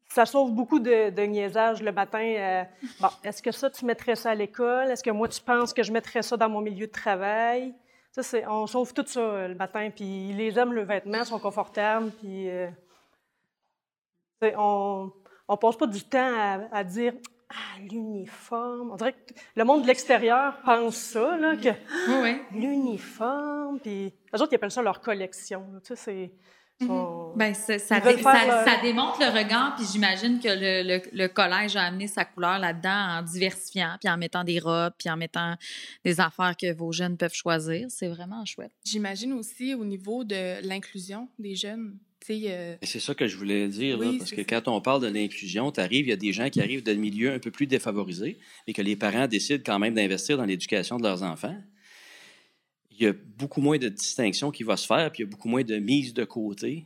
ça 0.09 0.27
sauve 0.27 0.53
beaucoup 0.53 0.79
de, 0.79 1.11
de 1.11 1.23
niaisage 1.23 1.83
le 1.83 1.93
matin. 1.93 2.21
Euh, 2.21 2.65
bon, 3.01 3.09
est-ce 3.25 3.43
que 3.43 3.53
ça, 3.53 3.71
tu 3.71 3.85
mettrais 3.85 4.17
ça 4.17 4.31
à 4.31 4.35
l'école? 4.35 4.91
Est-ce 4.91 5.03
que 5.03 5.11
moi, 5.11 5.29
tu 5.29 5.41
penses 5.41 5.73
que 5.73 5.83
je 5.83 5.93
mettrais 5.93 6.23
ça 6.23 6.37
dans 6.37 6.49
mon 6.49 6.61
milieu 6.61 6.87
de 6.87 6.93
travail? 6.93 7.75
Ça, 8.13 8.23
c'est, 8.23 8.47
on 8.47 8.67
sauve 8.67 8.95
tout 8.95 9.05
ça 9.07 9.21
euh, 9.21 9.49
le 9.49 9.55
matin, 9.55 9.91
puis 9.95 10.33
les 10.33 10.59
aiment 10.59 10.73
le 10.73 10.85
vêtement, 10.85 11.25
sont 11.25 11.39
confortables, 11.39 12.11
puis 12.13 12.49
euh, 12.49 12.69
on 14.57 15.11
ne 15.51 15.57
passe 15.57 15.77
pas 15.77 15.87
du 15.87 16.03
temps 16.03 16.61
à 16.73 16.85
dire 16.85 17.15
ah, 17.51 17.79
l'uniforme. 17.81 18.91
On 18.93 18.97
dirait 18.97 19.13
que 19.13 19.35
le 19.55 19.65
monde 19.65 19.83
de 19.83 19.87
l'extérieur 19.87 20.61
pense 20.65 20.97
ça, 20.97 21.37
là, 21.37 21.57
que 21.57 21.69
ah, 21.69 22.35
l'uniforme, 22.53 23.79
puis 23.81 24.13
eux 24.35 24.41
autres, 24.41 24.53
ils 24.53 24.57
appellent 24.57 24.71
ça 24.71 24.83
leur 24.83 25.01
collection. 25.01 25.65
Tu 25.85 25.95
sais, 25.97 26.33
sont- 26.81 27.33
Ben, 27.37 27.55
ça, 27.55 27.79
ça, 27.79 28.01
ça 28.65 28.81
démontre 28.83 29.19
le 29.21 29.29
regard, 29.29 29.75
puis 29.77 29.87
j'imagine 29.91 30.39
que 30.41 30.49
le, 30.49 30.83
le- 30.87 31.03
le 31.13 31.29
collège 31.29 31.75
a 31.77 31.85
amené 31.85 32.07
sa 32.07 32.25
couleur 32.27 32.59
là-dedans 32.59 33.19
en 33.19 33.23
diversifiant, 33.23 33.97
puis 33.99 34.11
en 34.11 34.19
mettant 34.19 34.45
des 34.45 34.59
robes, 34.59 34.93
puis 34.99 35.09
en 35.09 35.17
mettant 35.17 35.55
des 36.05 36.21
affaires 36.21 36.55
que 36.57 36.73
vos 36.75 36.93
jeunes 36.93 37.17
peuvent 37.17 37.33
choisir. 37.35 37.87
C'est 37.91 38.09
vraiment 38.09 38.45
chouette. 38.45 38.73
J'imagine 38.85 39.33
aussi 39.33 39.73
au 39.75 39.85
niveau 39.87 40.23
de 40.25 40.67
l'inclusion 40.69 41.29
des 41.39 41.55
jeunes. 41.55 41.97
Euh, 42.31 42.77
C'est 42.83 43.01
ça 43.01 43.15
que 43.15 43.27
je 43.27 43.37
voulais 43.37 43.69
dire, 43.69 43.99
là, 43.99 44.13
parce 44.19 44.31
que 44.31 44.43
ça. 44.43 44.45
quand 44.45 44.69
on 44.69 44.81
parle 44.81 45.03
de 45.03 45.09
l'inclusion, 45.09 45.71
tu 45.71 45.81
arrives, 45.81 46.07
il 46.07 46.11
y 46.11 46.13
a 46.13 46.17
des 46.17 46.33
gens 46.33 46.51
qui 46.51 46.61
arrivent 46.61 46.83
de 46.83 46.93
milieux 46.95 47.33
un 47.33 47.39
peu 47.39 47.51
plus 47.51 47.67
défavorisés 47.67 48.39
et 48.67 48.73
que 48.73 48.83
les 48.83 48.97
parents 48.97 49.27
décident 49.27 49.63
quand 49.65 49.79
même 49.79 49.95
d'investir 49.95 50.37
dans 50.37 50.45
l'éducation 50.45 50.97
de 50.99 51.03
leurs 51.05 51.23
enfants. 51.23 51.57
Il 52.91 53.03
y 53.03 53.07
a 53.07 53.13
beaucoup 53.13 53.61
moins 53.61 53.79
de 53.79 53.89
distinction 53.89 54.51
qui 54.51 54.63
va 54.63 54.77
se 54.77 54.87
faire, 54.87 55.13
puis 55.13 55.23
il 55.23 55.27
y 55.27 55.29
a 55.29 55.31
beaucoup 55.31 55.49
moins 55.49 55.63
de 55.63 55.77
mise 55.79 56.15
de 56.15 56.25
côté. 56.25 56.85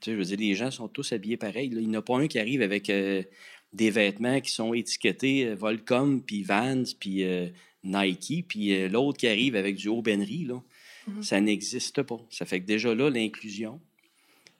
Tu 0.00 0.10
sais, 0.10 0.12
je 0.12 0.18
veux 0.18 0.24
dire, 0.24 0.38
les 0.38 0.54
gens 0.54 0.70
sont 0.70 0.88
tous 0.88 1.12
habillés 1.12 1.36
pareil. 1.36 1.70
là. 1.70 1.80
Il 1.80 1.88
n'y 1.88 1.96
en 1.96 2.00
a 2.00 2.02
pas 2.02 2.18
un 2.18 2.26
qui 2.26 2.38
arrive 2.38 2.62
avec 2.62 2.90
euh, 2.90 3.22
des 3.72 3.90
vêtements 3.90 4.40
qui 4.40 4.50
sont 4.50 4.74
étiquetés 4.74 5.46
euh, 5.46 5.54
Volcom, 5.54 6.20
puis 6.20 6.42
Vans, 6.42 6.82
puis 6.98 7.24
Nike, 7.84 8.46
puis 8.48 8.88
l'autre 8.88 9.18
qui 9.18 9.28
arrive 9.28 9.54
avec 9.56 9.76
du 9.76 9.88
Aubainerie. 9.88 10.44
Là. 10.44 10.60
Mhm. 11.06 11.22
Ça 11.22 11.40
n'existe 11.40 12.02
pas. 12.02 12.20
Ça 12.30 12.44
fait 12.44 12.60
que 12.60 12.66
déjà 12.66 12.94
là, 12.94 13.08
l'inclusion, 13.08 13.80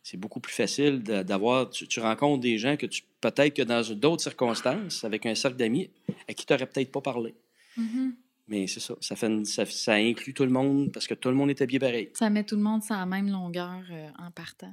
c'est 0.08 0.16
beaucoup 0.16 0.38
plus 0.38 0.52
facile 0.54 1.02
d'avoir. 1.02 1.68
Tu, 1.70 1.88
tu 1.88 1.98
rencontres 1.98 2.40
des 2.42 2.58
gens 2.58 2.76
que 2.76 2.86
tu 2.86 3.02
peut-être 3.20 3.54
que 3.54 3.62
dans 3.62 3.82
d'autres 3.94 4.22
circonstances, 4.22 5.02
avec 5.02 5.26
un 5.26 5.34
cercle 5.34 5.56
d'amis, 5.56 5.90
à 6.28 6.32
qui 6.34 6.46
tu 6.46 6.52
n'aurais 6.52 6.66
peut-être 6.66 6.92
pas 6.92 7.00
parlé. 7.00 7.34
Mais 8.48 8.68
c'est 8.68 8.78
ça. 8.78 8.94
Ça, 9.00 9.16
fait 9.16 9.26
une- 9.26 9.44
ça. 9.44 9.66
ça 9.66 9.94
inclut 9.94 10.32
tout 10.32 10.44
le 10.44 10.50
monde 10.50 10.92
parce 10.92 11.08
que 11.08 11.14
tout 11.14 11.28
le 11.28 11.34
monde 11.34 11.50
est 11.50 11.60
habillé 11.60 11.80
pareil. 11.80 12.10
Ça 12.14 12.30
met 12.30 12.44
tout 12.44 12.54
le 12.54 12.62
monde 12.62 12.82
sur 12.84 12.94
la 12.94 13.04
même 13.04 13.28
longueur 13.28 13.82
euh, 13.90 14.08
en 14.18 14.30
partant. 14.30 14.72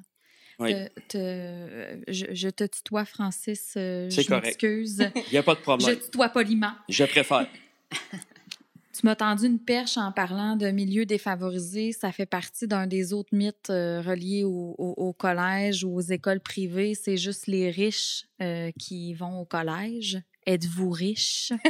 Oui. 0.60 0.72
Te- 0.72 1.00
te- 1.08 2.12
je, 2.12 2.26
je 2.32 2.50
te 2.50 2.64
tutoie, 2.66 3.06
Francis. 3.06 3.74
euh, 3.76 4.08
C'est 4.12 4.22
je 4.22 4.28
correct. 4.28 4.46
m'excuse. 4.46 5.00
Il 5.16 5.32
n'y 5.32 5.38
a 5.40 5.44
pas 5.44 5.54
de 5.56 5.60
je 5.60 5.64
problème. 5.64 6.00
tutoie 6.00 6.30
poliment. 6.30 6.74
Je 6.88 7.06
préfère. 7.06 7.48
Tu 8.96 9.06
m'as 9.08 9.16
tendu 9.16 9.46
une 9.48 9.60
perche 9.60 9.98
en 9.98 10.12
parlant 10.12 10.56
de 10.56 10.68
milieux 10.68 11.06
défavorisés. 11.08 11.94
Ça 11.94 12.12
fait 12.12 12.28
partie 12.28 12.68
d'un 12.68 12.86
des 12.86 13.12
autres 13.12 13.34
mythes 13.36 13.72
euh, 13.72 14.02
reliés 14.02 14.44
au, 14.44 14.76
au- 14.78 14.94
au 14.98 15.14
collège 15.14 15.84
ou 15.84 15.96
aux 15.96 16.02
écoles 16.02 16.40
privées. 16.42 16.94
C'est 16.94 17.18
juste 17.18 17.48
les 17.48 17.72
riches 17.72 18.26
euh, 18.42 18.70
qui 18.78 19.16
vont 19.16 19.40
au 19.42 19.46
collège. 19.46 20.20
Êtes-vous 20.46 20.92
riche? 20.92 21.52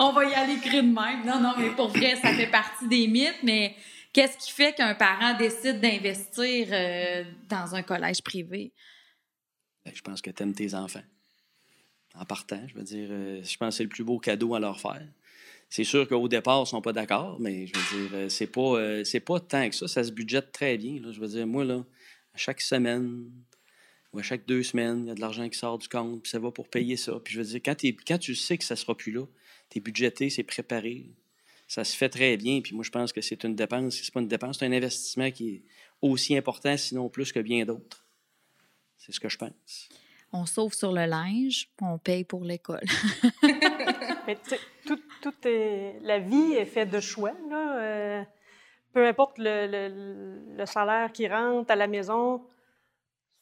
On 0.00 0.12
va 0.12 0.24
y 0.24 0.32
aller 0.34 0.54
écrire 0.54 0.82
de 0.82 0.88
même. 0.88 1.26
Non, 1.26 1.40
non, 1.40 1.52
mais 1.58 1.70
pour 1.74 1.88
vrai, 1.88 2.16
ça 2.16 2.32
fait 2.32 2.46
partie 2.50 2.88
des 2.88 3.06
mythes. 3.08 3.42
Mais 3.42 3.74
qu'est-ce 4.14 4.38
qui 4.38 4.52
fait 4.52 4.72
qu'un 4.72 4.94
parent 4.94 5.36
décide 5.36 5.80
d'investir 5.80 6.68
euh, 6.70 7.24
dans 7.50 7.74
un 7.74 7.82
collège 7.82 8.22
privé? 8.22 8.72
Ben, 9.84 9.92
je 9.94 10.00
pense 10.00 10.22
que 10.22 10.30
tu 10.30 10.42
aimes 10.42 10.54
tes 10.54 10.74
enfants. 10.74 11.02
En 12.14 12.24
partant, 12.24 12.60
je 12.66 12.74
veux 12.74 12.82
dire, 12.82 13.08
euh, 13.10 13.42
je 13.42 13.56
pense 13.56 13.74
que 13.74 13.76
c'est 13.76 13.82
le 13.84 13.88
plus 13.88 14.04
beau 14.04 14.18
cadeau 14.18 14.54
à 14.54 14.60
leur 14.60 14.80
faire. 14.80 15.06
C'est 15.70 15.84
sûr 15.84 16.08
qu'au 16.08 16.28
départ, 16.28 16.58
ils 16.58 16.62
ne 16.62 16.66
sont 16.66 16.82
pas 16.82 16.92
d'accord, 16.92 17.38
mais 17.40 17.66
je 17.66 17.78
veux 17.78 18.00
dire, 18.00 18.10
euh, 18.14 18.28
c'est 18.28 18.46
pas, 18.46 18.78
euh, 18.78 19.04
pas 19.24 19.40
tant 19.40 19.68
que 19.68 19.74
ça. 19.74 19.86
Ça 19.86 20.02
se 20.02 20.10
budgète 20.10 20.50
très 20.50 20.78
bien. 20.78 21.00
Je 21.12 21.20
veux 21.20 21.28
dire, 21.28 21.46
moi, 21.46 21.64
là, 21.64 21.84
à 22.34 22.38
chaque 22.38 22.60
semaine 22.60 23.30
ou 24.12 24.18
à 24.18 24.22
chaque 24.22 24.46
deux 24.46 24.62
semaines, 24.62 25.04
il 25.04 25.08
y 25.08 25.10
a 25.10 25.14
de 25.14 25.20
l'argent 25.20 25.46
qui 25.48 25.58
sort 25.58 25.78
du 25.78 25.88
compte, 25.88 26.22
puis 26.22 26.30
ça 26.30 26.38
va 26.38 26.50
pour 26.50 26.68
payer 26.68 26.96
ça. 26.96 27.20
Puis 27.22 27.34
je 27.34 27.40
veux 27.40 27.46
dire, 27.46 27.60
quand, 27.62 27.76
quand 28.06 28.18
tu 28.18 28.34
sais 28.34 28.56
que 28.56 28.64
ça 28.64 28.74
ne 28.74 28.78
sera 28.78 28.96
plus 28.96 29.12
là, 29.12 29.26
tu 29.68 29.78
es 29.78 29.80
budgété, 29.80 30.30
c'est 30.30 30.42
préparé. 30.42 31.10
Ça 31.66 31.84
se 31.84 31.94
fait 31.94 32.08
très 32.08 32.38
bien. 32.38 32.62
Puis 32.62 32.74
moi, 32.74 32.82
je 32.82 32.90
pense 32.90 33.12
que 33.12 33.20
c'est 33.20 33.44
une 33.44 33.54
dépense. 33.54 33.96
C'est 33.96 34.12
pas 34.12 34.20
une 34.20 34.28
dépense, 34.28 34.58
c'est 34.58 34.66
un 34.66 34.72
investissement 34.72 35.30
qui 35.30 35.50
est 35.50 35.62
aussi 36.00 36.34
important, 36.34 36.74
sinon 36.78 37.10
plus 37.10 37.30
que 37.30 37.40
bien 37.40 37.66
d'autres. 37.66 38.06
C'est 38.96 39.12
ce 39.12 39.20
que 39.20 39.28
je 39.28 39.36
pense. 39.36 39.88
On 40.32 40.44
sauve 40.46 40.74
sur 40.74 40.92
le 40.92 41.06
linge, 41.06 41.68
on 41.80 41.96
paye 41.98 42.24
pour 42.24 42.44
l'école. 42.44 42.82
Mais 44.26 44.36
tu 44.36 44.50
sais, 44.50 44.60
tout, 44.86 44.98
tout 45.22 45.34
est, 45.46 45.98
la 46.02 46.18
vie 46.18 46.52
est 46.54 46.66
faite 46.66 46.90
de 46.90 47.00
choix. 47.00 47.32
Là. 47.50 47.78
Euh, 47.78 48.22
peu 48.92 49.06
importe 49.06 49.38
le, 49.38 49.66
le- 49.66 50.56
le 50.56 50.66
salaire 50.66 51.12
qui 51.12 51.26
rentre 51.28 51.70
à 51.70 51.76
la 51.76 51.86
maison, 51.86 52.42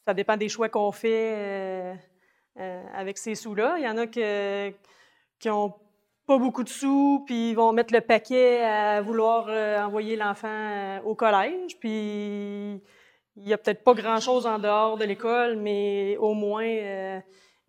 ça 0.05 0.13
dépend 0.13 0.37
des 0.37 0.47
choix 0.49 0.69
qu'on 0.69 0.91
fait 0.93 1.33
euh, 1.35 1.93
euh, 2.59 2.83
avec 2.95 3.17
ces 3.17 3.35
sous-là. 3.35 3.75
Il 3.79 3.83
y 3.83 3.87
en 3.89 3.97
a 3.97 4.07
que- 4.07 4.71
qui 5.39 5.49
ont 5.49 5.73
pas 6.25 6.37
beaucoup 6.37 6.63
de 6.63 6.69
sous, 6.69 7.23
puis 7.25 7.49
ils 7.51 7.53
vont 7.55 7.71
mettre 7.73 7.93
le 7.93 8.01
paquet 8.01 8.63
à 8.63 9.01
vouloir 9.01 9.47
euh, 9.49 9.81
envoyer 9.83 10.15
l'enfant 10.15 10.99
au 11.05 11.15
collège, 11.15 11.77
puis 11.79 12.81
il 13.37 13.43
n'y 13.43 13.53
a 13.53 13.57
peut-être 13.57 13.83
pas 13.83 13.93
grand-chose 13.93 14.45
en 14.47 14.57
dehors 14.59 14.97
de 14.97 15.05
l'école, 15.05 15.57
mais 15.57 16.17
au 16.17 16.33
moins, 16.33 16.65
euh, 16.67 17.19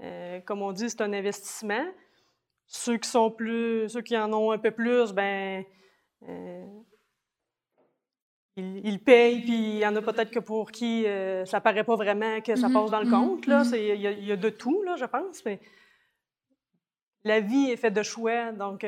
euh, 0.02 0.40
comme 0.40 0.62
on 0.62 0.72
dit, 0.72 0.88
c'est 0.88 1.02
un 1.02 1.12
investissement. 1.12 1.84
Ceux 2.66 2.96
qui 2.96 3.08
sont 3.08 3.30
plus, 3.30 3.88
ceux 3.88 4.00
qui 4.02 4.16
en 4.16 4.32
ont 4.32 4.50
un 4.50 4.58
peu 4.58 4.70
plus, 4.70 5.12
ben, 5.12 5.64
euh, 6.28 6.64
ils, 8.56 8.80
ils 8.86 8.98
payent, 9.02 9.40
puis 9.42 9.52
il 9.74 9.78
y 9.78 9.86
en 9.86 9.94
a 9.94 10.02
peut-être 10.02 10.30
que 10.30 10.38
pour 10.40 10.70
qui 10.72 11.06
ça 11.44 11.60
paraît 11.60 11.84
pas 11.84 11.96
vraiment 11.96 12.40
que 12.40 12.56
ça 12.56 12.68
Mhm, 12.68 12.72
passe 12.72 12.90
dans 12.90 13.00
le 13.00 13.06
mhm, 13.06 13.10
compte. 13.10 13.46
Là, 13.46 13.58
mhm. 13.58 13.64
C'est- 13.64 13.88
il 13.96 14.00
y, 14.00 14.24
y 14.26 14.32
a 14.32 14.36
de 14.36 14.50
tout, 14.50 14.82
là, 14.82 14.96
je 14.96 15.04
pense. 15.04 15.44
Mais 15.44 15.60
la 17.24 17.40
vie 17.40 17.70
est 17.70 17.76
faite 17.76 17.94
de 17.94 18.02
choix, 18.02 18.52
donc 18.52 18.82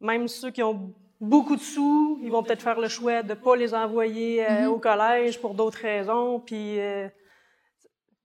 même 0.00 0.28
ceux 0.28 0.50
qui 0.50 0.62
ont 0.62 0.94
beaucoup 1.22 1.56
de 1.56 1.60
sous, 1.60 2.18
ils 2.22 2.30
vont 2.30 2.42
peut-être 2.42 2.62
faire 2.62 2.78
le 2.80 2.88
choix 2.88 3.22
de 3.22 3.30
ne 3.30 3.34
pas 3.34 3.56
les 3.56 3.72
envoyer 3.74 4.44
euh, 4.46 4.62
Mhm. 4.66 4.68
au 4.68 4.78
collège 4.78 5.40
pour 5.40 5.54
d'autres 5.54 5.80
raisons. 5.80 6.40
Puis 6.40 6.78
euh, 6.80 7.08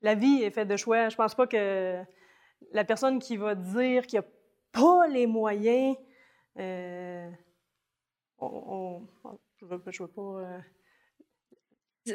la 0.01 0.15
vie 0.15 0.41
est 0.43 0.51
faite 0.51 0.67
de 0.67 0.75
choix. 0.77 1.07
Je 1.09 1.15
pense 1.15 1.35
pas 1.35 1.47
que 1.47 2.01
la 2.73 2.83
personne 2.83 3.19
qui 3.19 3.37
va 3.37 3.55
dire 3.55 4.05
qu'il 4.07 4.19
n'y 4.19 4.25
a 4.25 4.29
pas 4.71 5.07
les 5.07 5.27
moyens, 5.27 5.95
euh, 6.59 7.29
on, 8.39 9.07
on- 9.23 9.37
je 9.59 9.65
veux, 9.65 9.81
je 9.87 10.03
veux 10.03 10.09
pas. 10.09 10.21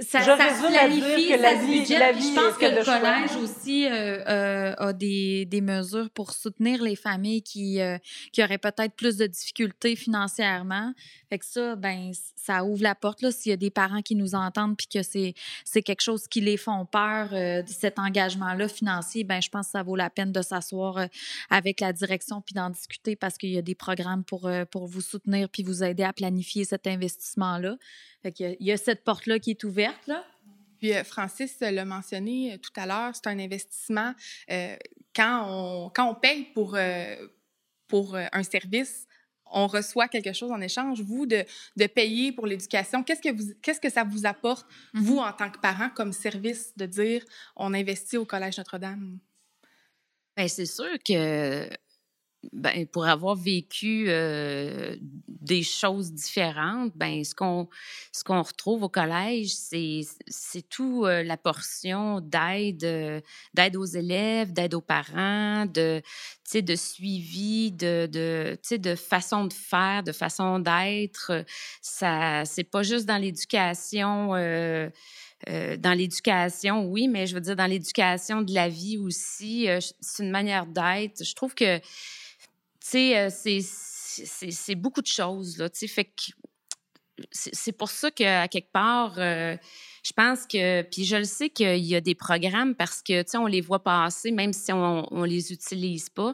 Ça, 0.01 0.21
Je 0.21 0.25
ça 0.25 0.35
résume 0.37 0.71
se 0.73 0.79
à 0.79 0.89
dire 0.89 1.05
planifie, 1.05 1.29
que 1.29 1.43
la 1.43 1.51
ça 1.51 1.55
vie- 1.67 1.99
la 1.99 2.13
vie 2.13 2.31
je 2.31 2.35
pense 2.35 2.57
que 2.59 2.67
le 2.67 2.83
choix. 2.85 2.99
collège 3.01 3.37
aussi 3.43 3.87
euh, 3.87 4.25
euh, 4.27 4.75
a 4.79 4.93
des, 4.93 5.45
des 5.47 5.61
mesures 5.61 6.09
pour 6.11 6.33
soutenir 6.33 6.83
les 6.83 6.97
familles 6.97 7.43
qui, 7.43 7.81
euh, 7.81 7.99
qui 8.33 8.43
auraient 8.43 8.59
peut-être 8.59 8.95
plus 8.95 9.17
de 9.17 9.27
difficultés 9.27 9.97
financièrement. 9.97 10.93
Fait 11.29 11.39
que 11.39 11.45
ça, 11.45 11.77
ben, 11.77 12.11
ça 12.37 12.65
ouvre 12.65 12.83
la 12.83 12.95
porte 12.95 13.23
là 13.23 13.31
s'il 13.31 13.51
y 13.51 13.53
a 13.53 13.57
des 13.57 13.71
parents 13.71 14.03
qui 14.03 14.15
nous 14.17 14.35
entendent 14.35 14.77
puis 14.77 14.87
que 14.87 15.03
c'est 15.03 15.35
c'est 15.65 15.83
quelque 15.83 16.01
chose 16.03 16.27
qui 16.29 16.41
les 16.41 16.57
font 16.57 16.87
peur, 16.87 17.31
euh, 17.33 17.63
cet 17.67 17.99
engagement-là 17.99 18.69
financier. 18.69 19.25
Ben, 19.25 19.41
je 19.43 19.49
pense 19.49 19.67
que 19.67 19.73
ça 19.73 19.83
vaut 19.83 19.97
la 19.97 20.11
peine 20.11 20.33
de 20.33 20.43
s'asseoir 20.43 20.99
euh, 20.99 21.07
avec 21.51 21.81
la 21.81 21.93
direction 21.93 22.41
puis 22.41 22.55
d'en 22.55 22.71
discuter 22.71 23.17
parce 23.17 23.37
qu'il 23.39 23.51
y 23.51 23.59
a 23.59 23.63
des 23.63 23.75
programmes 23.75 24.25
pour 24.25 24.47
euh, 24.47 24.65
pour 24.65 24.87
vous 24.87 25.01
soutenir 25.01 25.49
puis 25.49 25.63
vous 25.63 25.83
aider 25.85 26.03
à 26.03 26.13
planifier 26.13 26.65
cet 26.65 26.87
investissement-là. 26.87 27.77
Fait 28.23 28.33
qu'il 28.33 28.47
y 28.47 28.53
a- 28.53 28.57
il 28.61 28.67
y 28.67 28.73
a 28.73 28.77
cette 28.77 29.05
porte-là 29.05 29.39
qui 29.39 29.51
est 29.51 29.65
ouverte 29.65 30.07
là. 30.07 30.25
Puis 30.79 30.95
euh, 30.95 31.05
Francis 31.05 31.59
l'a 31.61 31.85
mentionné 31.85 32.55
euh, 32.55 32.59
tout 32.59 32.73
à 32.77 32.87
l'heure, 32.87 33.13
c'est 33.15 33.27
un 33.29 33.39
investissement. 33.39 34.15
euh, 34.51 34.77
quand, 35.15 35.45
on, 35.49 35.91
quand 35.91 36.11
on 36.11 36.15
paye 36.15 36.45
pour, 36.55 36.75
euh, 36.75 37.15
pour 37.89 38.15
euh, 38.15 38.25
un 38.33 38.43
service, 38.43 39.07
on 39.55 39.67
reçoit 39.67 40.09
quelque 40.09 40.33
chose 40.33 40.51
en 40.51 40.61
échange. 40.63 41.03
Vous, 41.03 41.27
de, 41.27 41.45
de 41.77 41.87
payer 41.87 42.33
pour 42.33 42.47
l'éducation, 42.47 43.03
qu'est-ce 43.03 43.21
que, 43.21 43.29
vous, 43.33 43.53
qu'est-ce 43.61 43.81
que 43.81 43.91
ça 43.91 44.03
vous 44.03 44.25
apporte, 44.25 44.67
vous, 44.95 45.19
en 45.19 45.31
tant 45.33 45.51
que 45.51 45.59
parent, 45.59 45.91
comme 45.91 46.13
service, 46.15 46.73
de 46.77 46.87
dire 46.87 47.23
on 47.55 47.75
investit 47.75 48.17
au 48.17 48.25
Collège 48.25 48.57
Notre-Dame? 48.59 49.19
Ben, 50.37 50.49
c'est 50.49 50.65
sûr 50.67 50.89
que 51.07 51.69
ben, 52.53 52.87
pour 52.87 53.07
avoir 53.07 53.37
vécu 53.37 54.07
euh, 54.09 54.97
des 55.29 55.63
choses 55.63 56.13
différentes, 56.13 56.93
ben, 56.97 57.23
ce 57.25 57.35
qu'on 57.35 57.69
ce 58.13 58.25
retrouve 58.25 58.83
au 58.83 58.89
collège, 58.89 59.55
c'est 59.55 60.01
c'est 60.27 60.69
tout 60.69 61.05
euh, 61.05 61.23
la 61.23 61.37
portion 61.37 62.21
d'aide 62.21 62.85
euh, 62.85 63.21
d'aide 63.55 63.77
aux 63.77 63.85
élèves, 63.85 64.53
d'aide 64.53 64.75
aux 64.75 64.81
parents, 64.81 65.67
de 65.67 66.03
de 66.53 66.77
suivi, 66.77 67.71
de 67.73 68.07
de 68.11 68.77
de 68.77 68.95
façon 68.97 69.47
de 69.47 69.53
faire, 69.53 70.03
de 70.03 70.13
façon 70.13 70.59
d'être. 70.59 71.45
Ça 71.81 72.45
c'est 72.45 72.65
pas 72.65 72.83
juste 72.83 73.07
dans 73.07 73.19
l'éducation. 73.19 74.33
Dans 75.45 75.99
l'éducation, 75.99 76.87
oui, 76.87 77.09
mais 77.09 77.27
je 77.27 77.35
veux 77.35 77.41
dire 77.41 77.57
dans 77.57 77.67
l'éducation 77.67 78.43
de 78.43 78.55
la 78.55 78.69
vie 78.69 78.97
aussi, 78.97 79.67
c'est 80.01 80.23
une 80.23 80.31
manière 80.31 80.67
d'être. 80.67 81.25
Je 81.25 81.35
trouve 81.35 81.53
que, 81.57 81.81
sais, 82.85 83.19
euh, 83.19 83.29
c'est 83.31 84.75
beaucoup 84.75 85.03
de 85.03 85.07
choses 85.07 85.59
là. 85.59 85.71
Tu 85.71 85.89
sais, 85.89 86.07
c'est 87.31 87.73
pour 87.73 87.91
ça 87.91 88.11
qu'à 88.11 88.49
quelque 88.49 88.73
part, 88.73 89.15
euh, 89.19 89.57
je 90.03 90.13
pense 90.13 90.47
que, 90.47 90.83
puis 90.83 91.05
je 91.05 91.17
le 91.17 91.25
sais 91.25 91.51
qu'il 91.51 91.85
y 91.85 91.95
a 91.95 92.01
des 92.01 92.15
programmes 92.15 92.75
parce 92.75 93.03
que, 93.03 93.23
tu 93.23 93.31
sais, 93.31 93.37
on 93.37 93.47
les 93.47 93.61
voit 93.61 93.85
passer, 93.85 94.33
même 94.33 94.53
si 94.53 94.73
on, 94.73 95.07
on 95.13 95.23
les 95.23 95.53
utilise 95.53 96.09
pas. 96.09 96.33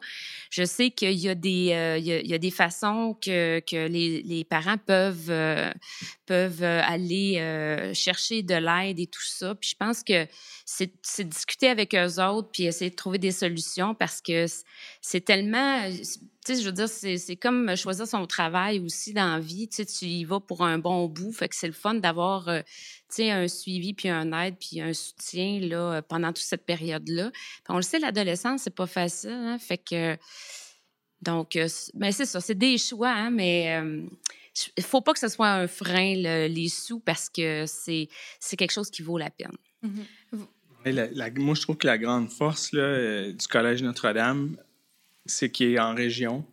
Je 0.50 0.64
sais 0.64 0.90
qu'il 0.90 1.18
y 1.18 1.28
a 1.28 1.34
des, 1.34 1.72
euh, 1.72 1.98
y 1.98 2.32
a, 2.32 2.38
des 2.38 2.50
façons 2.50 3.18
que, 3.20 3.60
que 3.60 3.88
les, 3.88 4.22
les 4.22 4.44
parents 4.44 4.78
peuvent, 4.78 5.32
peuvent 6.26 6.62
aller 6.62 7.92
chercher 7.94 8.42
de 8.42 8.54
l'aide 8.54 8.98
et 9.00 9.06
tout 9.08 9.26
ça. 9.26 9.54
Puis 9.54 9.70
je 9.70 9.76
pense 9.76 10.02
que 10.02 10.26
c'est 10.64 11.28
discuter 11.28 11.68
avec 11.68 11.94
eux 11.94 12.22
autres 12.22 12.50
puis 12.52 12.64
essayer 12.64 12.90
de 12.90 12.96
trouver 12.96 13.18
des 13.18 13.32
solutions 13.32 13.94
parce 13.94 14.22
que 14.22 14.46
c'est 15.02 15.24
tellement 15.24 15.82
je 16.56 16.64
veux 16.64 16.72
dire, 16.72 16.88
c'est 16.88 17.36
comme 17.36 17.76
choisir 17.76 18.06
son 18.06 18.26
travail 18.26 18.80
aussi 18.80 19.12
dans 19.12 19.34
la 19.34 19.40
vie. 19.40 19.68
Tu 19.68 19.76
sais, 19.76 19.86
tu 19.86 20.06
y 20.06 20.24
vas 20.24 20.40
pour 20.40 20.62
un 20.64 20.78
bon 20.78 21.06
bout. 21.06 21.32
Fait 21.32 21.48
que 21.48 21.54
c'est 21.54 21.66
le 21.66 21.72
fun 21.72 21.94
d'avoir, 21.94 22.48
euh, 22.48 22.60
tu 23.08 23.16
sais, 23.16 23.30
un 23.30 23.48
suivi, 23.48 23.94
puis 23.94 24.08
un 24.08 24.32
aide, 24.32 24.56
puis 24.58 24.80
un 24.80 24.92
soutien, 24.92 25.60
là, 25.60 26.02
pendant 26.02 26.28
toute 26.28 26.44
cette 26.44 26.64
période-là. 26.64 27.30
on 27.68 27.76
le 27.76 27.82
sait, 27.82 27.98
l'adolescence, 27.98 28.62
c'est 28.62 28.74
pas 28.74 28.86
facile, 28.86 29.30
hein, 29.30 29.58
Fait 29.58 29.78
que... 29.78 30.16
Donc, 31.20 31.54
mais 31.54 31.62
euh, 31.62 31.68
ben, 31.94 32.12
c'est 32.12 32.26
ça, 32.26 32.40
c'est 32.40 32.54
des 32.54 32.78
choix, 32.78 33.10
hein, 33.10 33.30
mais 33.30 33.76
euh, 33.76 34.06
il 34.76 34.84
faut 34.84 35.00
pas 35.00 35.12
que 35.12 35.18
ce 35.18 35.26
soit 35.26 35.50
un 35.50 35.66
frein, 35.66 36.14
les 36.14 36.68
sous, 36.68 37.00
parce 37.00 37.28
que 37.28 37.64
c'est 37.66 38.08
quelque 38.56 38.70
chose 38.70 38.88
qui 38.88 39.02
vaut 39.02 39.18
la 39.18 39.28
peine. 39.28 39.50
Mm-hmm. 39.82 41.40
moi, 41.40 41.54
je 41.56 41.62
trouve 41.62 41.76
que 41.76 41.88
la 41.88 41.98
grande 41.98 42.30
force 42.30 42.72
là, 42.72 43.32
du 43.32 43.48
Collège 43.48 43.82
Notre-Dame, 43.82 44.56
c'est 45.28 45.50
qu'il 45.50 45.72
est 45.72 45.78
en 45.78 45.94
région. 45.94 46.44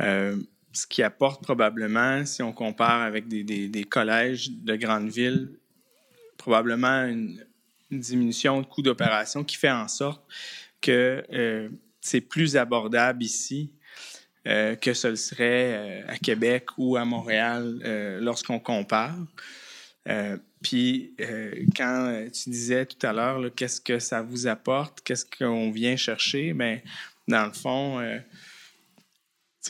Euh, 0.00 0.36
ce 0.72 0.86
qui 0.86 1.02
apporte 1.02 1.42
probablement, 1.42 2.24
si 2.24 2.42
on 2.42 2.52
compare 2.52 3.02
avec 3.02 3.26
des, 3.26 3.84
collèges 3.84 4.50
de 4.50 4.76
grandes 4.76 5.10
villes, 5.10 5.50
probablement 6.36 7.04
une, 7.04 7.44
diminution 7.90 8.60
de 8.60 8.66
coûts 8.66 8.82
d'opération 8.82 9.42
qui 9.42 9.56
fait 9.56 9.70
en 9.70 9.88
sorte 9.88 10.22
que 10.80 11.24
euh, 11.32 11.68
c'est 12.00 12.20
plus 12.20 12.56
abordable 12.56 13.24
ici 13.24 13.72
euh, 14.46 14.76
que 14.76 14.94
ce 14.94 15.16
serait 15.16 16.04
à 16.06 16.16
Québec 16.18 16.66
ou 16.78 16.96
à 16.96 17.04
Montréal 17.04 17.80
lorsqu'on 18.22 18.60
compare. 18.60 19.16
puis, 20.62 21.16
quand 21.76 22.28
tu 22.32 22.50
disais 22.50 22.86
tout 22.86 23.04
à 23.04 23.12
l'heure, 23.12 23.52
qu'est-ce 23.56 23.80
que 23.80 23.98
ça 23.98 24.22
vous 24.22 24.46
apporte, 24.46 25.00
qu'est-ce 25.00 25.26
qu'on 25.26 25.72
vient 25.72 25.96
chercher, 25.96 26.52
bien, 26.52 26.78
dans 27.30 27.46
le 27.46 27.52
fond, 27.52 28.00
euh, 28.00 28.18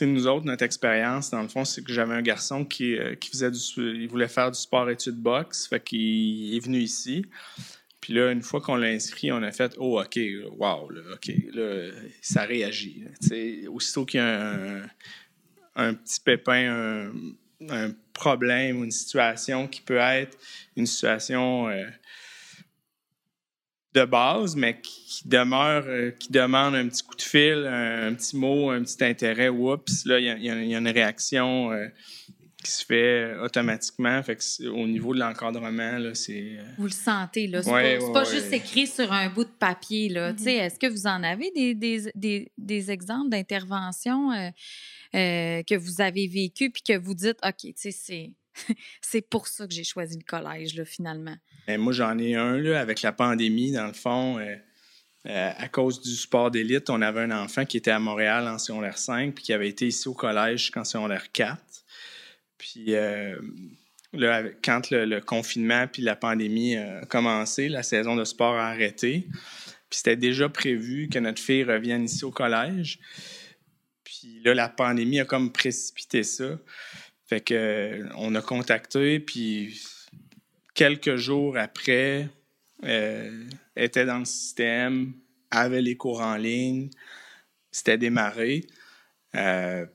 nous 0.01 0.27
autres, 0.27 0.45
notre 0.45 0.63
expérience, 0.63 1.29
dans 1.29 1.41
le 1.41 1.47
fond, 1.47 1.63
c'est 1.63 1.83
que 1.83 1.93
j'avais 1.93 2.15
un 2.15 2.21
garçon 2.21 2.65
qui, 2.65 2.97
euh, 2.97 3.15
qui 3.15 3.29
faisait 3.29 3.51
du, 3.51 3.59
il 3.77 4.07
voulait 4.07 4.27
faire 4.27 4.51
du 4.51 4.59
sport 4.59 4.89
études 4.89 5.15
boxe, 5.15 5.67
fait 5.67 5.83
qu'il 5.83 6.55
est 6.55 6.59
venu 6.59 6.79
ici. 6.79 7.25
Puis 7.99 8.13
là, 8.13 8.31
une 8.31 8.41
fois 8.41 8.61
qu'on 8.61 8.75
l'a 8.75 8.87
inscrit, 8.87 9.31
on 9.31 9.43
a 9.43 9.51
fait 9.51 9.75
Oh, 9.77 10.01
OK, 10.01 10.19
wow, 10.57 10.89
OK, 11.13 11.31
là, 11.53 11.91
ça 12.19 12.43
réagit. 12.43 13.05
aussitôt 13.67 14.05
qu'il 14.05 14.19
y 14.19 14.23
a 14.23 14.81
un, 15.75 15.93
petit 15.93 16.19
pépin, 16.19 17.11
un, 17.69 17.91
problème 18.13 18.79
ou 18.79 18.83
une 18.83 18.91
situation 18.91 19.67
qui 19.67 19.81
peut 19.81 19.97
être 19.97 20.37
une 20.75 20.85
situation 20.85 21.69
euh, 21.69 21.85
de 23.93 24.05
base, 24.05 24.55
mais 24.55 24.79
qui 24.81 25.27
demeure, 25.27 25.83
euh, 25.87 26.11
qui 26.11 26.31
demande 26.31 26.75
un 26.75 26.87
petit 26.87 27.03
coup 27.03 27.15
de 27.15 27.21
fil, 27.21 27.67
un, 27.67 28.13
petit 28.13 28.37
mot, 28.37 28.69
un 28.69 28.83
petit 28.83 29.03
intérêt, 29.03 29.49
oups, 29.49 30.05
là, 30.05 30.19
il 30.19 30.25
y, 30.25 30.49
a, 30.49 30.77
une 30.77 30.87
réaction 30.87 31.71
euh, 31.71 31.87
qui 32.63 32.71
se 32.71 32.85
fait 32.85 33.35
automatiquement. 33.43 34.21
Fait 34.23 34.37
que 34.37 34.67
au 34.69 34.87
niveau 34.87 35.13
de 35.13 35.19
l'encadrement, 35.19 35.97
là, 35.97 36.15
c'est... 36.15 36.57
Euh, 36.57 36.63
vous 36.77 36.85
le 36.85 36.91
sentez, 36.91 37.47
là. 37.47 37.61
C'est 37.61 37.99
pas, 38.13 38.23
juste 38.23 38.53
écrit 38.53 38.87
sur 38.87 39.11
un 39.11 39.29
bout 39.29 39.43
de 39.43 39.49
papier, 39.49 40.07
là. 40.07 40.31
Mm-hmm. 40.31 40.47
Est-ce 40.47 40.79
que 40.79 40.87
vous 40.87 41.07
en 41.07 41.21
avez 41.23 41.51
des, 41.51 41.75
des, 41.75 42.11
des, 42.15 42.51
des 42.57 42.91
exemples 42.91 43.29
d'intervention 43.29 44.29
que 45.11 45.75
vous 45.75 45.99
avez 45.99 46.27
vécu 46.27 46.69
puis 46.69 46.81
que 46.81 46.97
vous 46.97 47.13
dites, 47.13 47.37
OK, 47.43 47.57
tu 47.59 47.73
sais, 47.75 47.91
c'est 47.91 48.31
c'est 49.01 49.21
pour 49.21 49.47
ça 49.47 49.67
que 49.67 49.73
j'ai 49.73 49.83
choisi 49.83 50.17
le 50.17 50.23
collège, 50.23 50.83
finalement. 50.83 51.35
Moi, 51.67 51.93
j'en 51.93 52.17
ai 52.17 52.35
un, 52.35 52.57
là, 52.57 52.79
avec 52.79 53.01
la 53.01 53.11
pandémie, 53.11 53.71
dans 53.71 53.87
le 53.87 53.93
fond. 53.93 54.39
Euh, 54.39 54.55
euh, 55.27 55.51
à 55.55 55.67
cause 55.67 56.01
du 56.01 56.15
sport 56.15 56.49
d'élite, 56.49 56.89
on 56.89 57.01
avait 57.01 57.21
un 57.21 57.31
enfant 57.31 57.63
qui 57.65 57.77
était 57.77 57.91
à 57.91 57.99
Montréal 57.99 58.47
en 58.47 58.57
secondaire 58.57 58.97
5, 58.97 59.35
puis 59.35 59.43
qui 59.43 59.53
avait 59.53 59.69
été 59.69 59.87
ici 59.87 60.07
au 60.07 60.13
collège 60.13 60.61
jusqu'en 60.61 60.83
secondaire 60.83 61.31
4. 61.31 61.61
Puis 62.57 62.95
euh, 62.95 63.35
là, 64.13 64.43
quand 64.63 64.89
le, 64.89 65.19
confinement 65.19 65.87
puis 65.87 66.01
la 66.01 66.15
pandémie 66.15 66.75
a 66.75 67.05
commencé, 67.05 67.69
la 67.69 67.83
saison 67.83 68.15
de 68.15 68.23
sport 68.23 68.55
a 68.55 68.69
arrêté. 68.69 69.27
Puis 69.89 69.99
c'était 69.99 70.15
déjà 70.15 70.49
prévu 70.49 71.07
que 71.07 71.19
notre 71.19 71.41
fille 71.41 71.63
revienne 71.63 72.05
ici 72.05 72.25
au 72.25 72.31
collège. 72.31 72.99
Puis 74.03 74.41
là, 74.43 74.55
la 74.55 74.69
pandémie 74.69 75.19
a 75.19 75.25
comme 75.25 75.51
précipité 75.51 76.23
ça. 76.23 76.57
Fait 77.31 77.39
que, 77.39 77.53
euh, 77.53 78.09
on 78.17 78.35
a 78.35 78.41
contacté, 78.41 79.21
puis 79.21 79.81
quelques 80.73 81.15
jours 81.15 81.57
après, 81.57 82.27
euh, 82.83 83.45
était 83.77 84.03
dans 84.03 84.19
le 84.19 84.25
système, 84.25 85.13
avait 85.49 85.81
les 85.81 85.95
cours 85.95 86.19
en 86.19 86.35
ligne, 86.35 86.89
c'était 87.71 87.97
démarré. 87.97 88.67
Euh, 89.35 89.85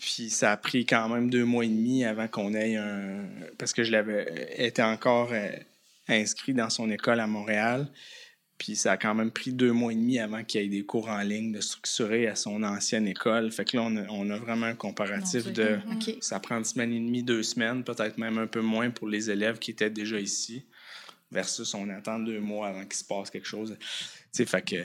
puis 0.00 0.30
ça 0.30 0.52
a 0.52 0.56
pris 0.56 0.86
quand 0.86 1.10
même 1.10 1.28
deux 1.28 1.44
mois 1.44 1.66
et 1.66 1.68
demi 1.68 2.06
avant 2.06 2.26
qu'on 2.26 2.54
ait 2.54 2.76
un. 2.76 3.26
Parce 3.58 3.74
que 3.74 3.84
je 3.84 3.92
l'avais 3.92 4.54
été 4.56 4.82
encore 4.82 5.30
inscrit 6.08 6.54
dans 6.54 6.70
son 6.70 6.90
école 6.90 7.20
à 7.20 7.26
Montréal. 7.26 7.86
Puis 8.62 8.76
ça 8.76 8.92
a 8.92 8.96
quand 8.96 9.12
même 9.12 9.32
pris 9.32 9.52
deux 9.52 9.72
mois 9.72 9.92
et 9.92 9.96
demi 9.96 10.20
avant 10.20 10.44
qu'il 10.44 10.62
y 10.62 10.64
ait 10.64 10.68
des 10.68 10.84
cours 10.84 11.08
en 11.08 11.20
ligne 11.22 11.50
de 11.50 11.60
structurer 11.60 12.28
à 12.28 12.36
son 12.36 12.62
ancienne 12.62 13.08
école. 13.08 13.50
Fait 13.50 13.64
que 13.64 13.76
là, 13.76 13.82
on 13.82 14.30
a, 14.30 14.36
vraiment 14.36 14.66
un 14.66 14.76
comparatif 14.76 15.52
de... 15.52 15.80
Ça 16.20 16.38
prend 16.38 16.58
une 16.58 16.64
semaine 16.64 16.92
et 16.92 17.00
demie, 17.00 17.24
deux 17.24 17.42
semaines, 17.42 17.82
peut-être 17.82 18.18
même 18.18 18.38
un 18.38 18.46
peu 18.46 18.60
moins 18.60 18.90
pour 18.90 19.08
les 19.08 19.32
élèves 19.32 19.58
qui 19.58 19.72
étaient 19.72 19.90
déjà 19.90 20.20
ici, 20.20 20.64
versus 21.32 21.74
on 21.74 21.88
attend 21.88 22.20
deux 22.20 22.38
mois 22.38 22.68
avant 22.68 22.84
qu'il 22.84 22.94
se 22.94 23.02
passe 23.02 23.30
quelque 23.30 23.48
chose. 23.48 23.76
Tu 23.80 23.86
sais, 24.30 24.46
fait 24.46 24.62
que 24.62 24.84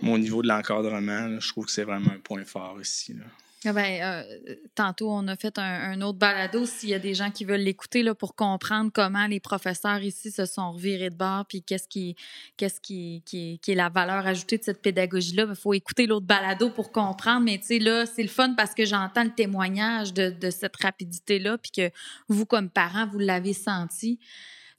mon 0.00 0.16
niveau 0.16 0.40
de 0.40 0.46
l'encadrement, 0.46 1.40
je 1.40 1.48
trouve 1.48 1.66
que 1.66 1.72
c'est 1.72 1.82
vraiment 1.82 2.12
un 2.12 2.20
point 2.20 2.44
fort 2.44 2.80
ici. 2.80 3.14
Là. 3.14 3.24
Ah 3.64 3.72
ben, 3.72 4.02
euh, 4.02 4.56
tantôt, 4.74 5.08
on 5.10 5.28
a 5.28 5.36
fait 5.36 5.56
un, 5.56 6.00
autre 6.00 6.18
balado 6.18 6.66
s'il 6.66 6.88
y 6.88 6.94
a 6.94 6.98
des 6.98 7.14
gens 7.14 7.30
qui 7.30 7.44
veulent 7.44 7.60
l'écouter 7.60 8.04
pour 8.14 8.34
comprendre 8.34 8.90
comment 8.92 9.28
les 9.28 9.38
professeurs 9.38 10.02
ici 10.02 10.32
se 10.32 10.46
sont 10.46 10.72
revirés 10.72 11.10
de 11.10 11.14
bord, 11.14 11.46
puis 11.46 11.62
qu'est-ce 11.62 11.86
qui, 11.86 12.16
qu'est-ce 12.56 12.80
qui, 12.80 13.22
qui, 13.24 13.60
est 13.66 13.74
la 13.74 13.88
valeur 13.88 14.26
ajoutée 14.26 14.58
de 14.58 14.64
cette 14.64 14.82
pédagogie-là. 14.82 15.46
Il 15.48 15.54
faut 15.54 15.74
écouter 15.74 16.06
l'autre 16.06 16.26
balado 16.26 16.70
pour 16.70 16.90
comprendre. 16.90 17.44
Mais 17.44 17.58
tu 17.58 17.66
sais, 17.66 17.78
là, 17.78 18.04
c'est 18.04 18.22
le 18.22 18.28
fun 18.28 18.54
parce 18.54 18.74
que 18.74 18.84
j'entends 18.84 19.24
le 19.24 19.34
témoignage 19.34 20.12
de, 20.12 20.30
de 20.30 20.50
cette 20.50 20.76
rapidité-là, 20.76 21.56
puis 21.58 21.70
que 21.70 21.90
vous, 22.28 22.46
comme 22.46 22.68
parents, 22.68 23.06
vous 23.06 23.20
l'avez 23.20 23.52
senti. 23.52 24.18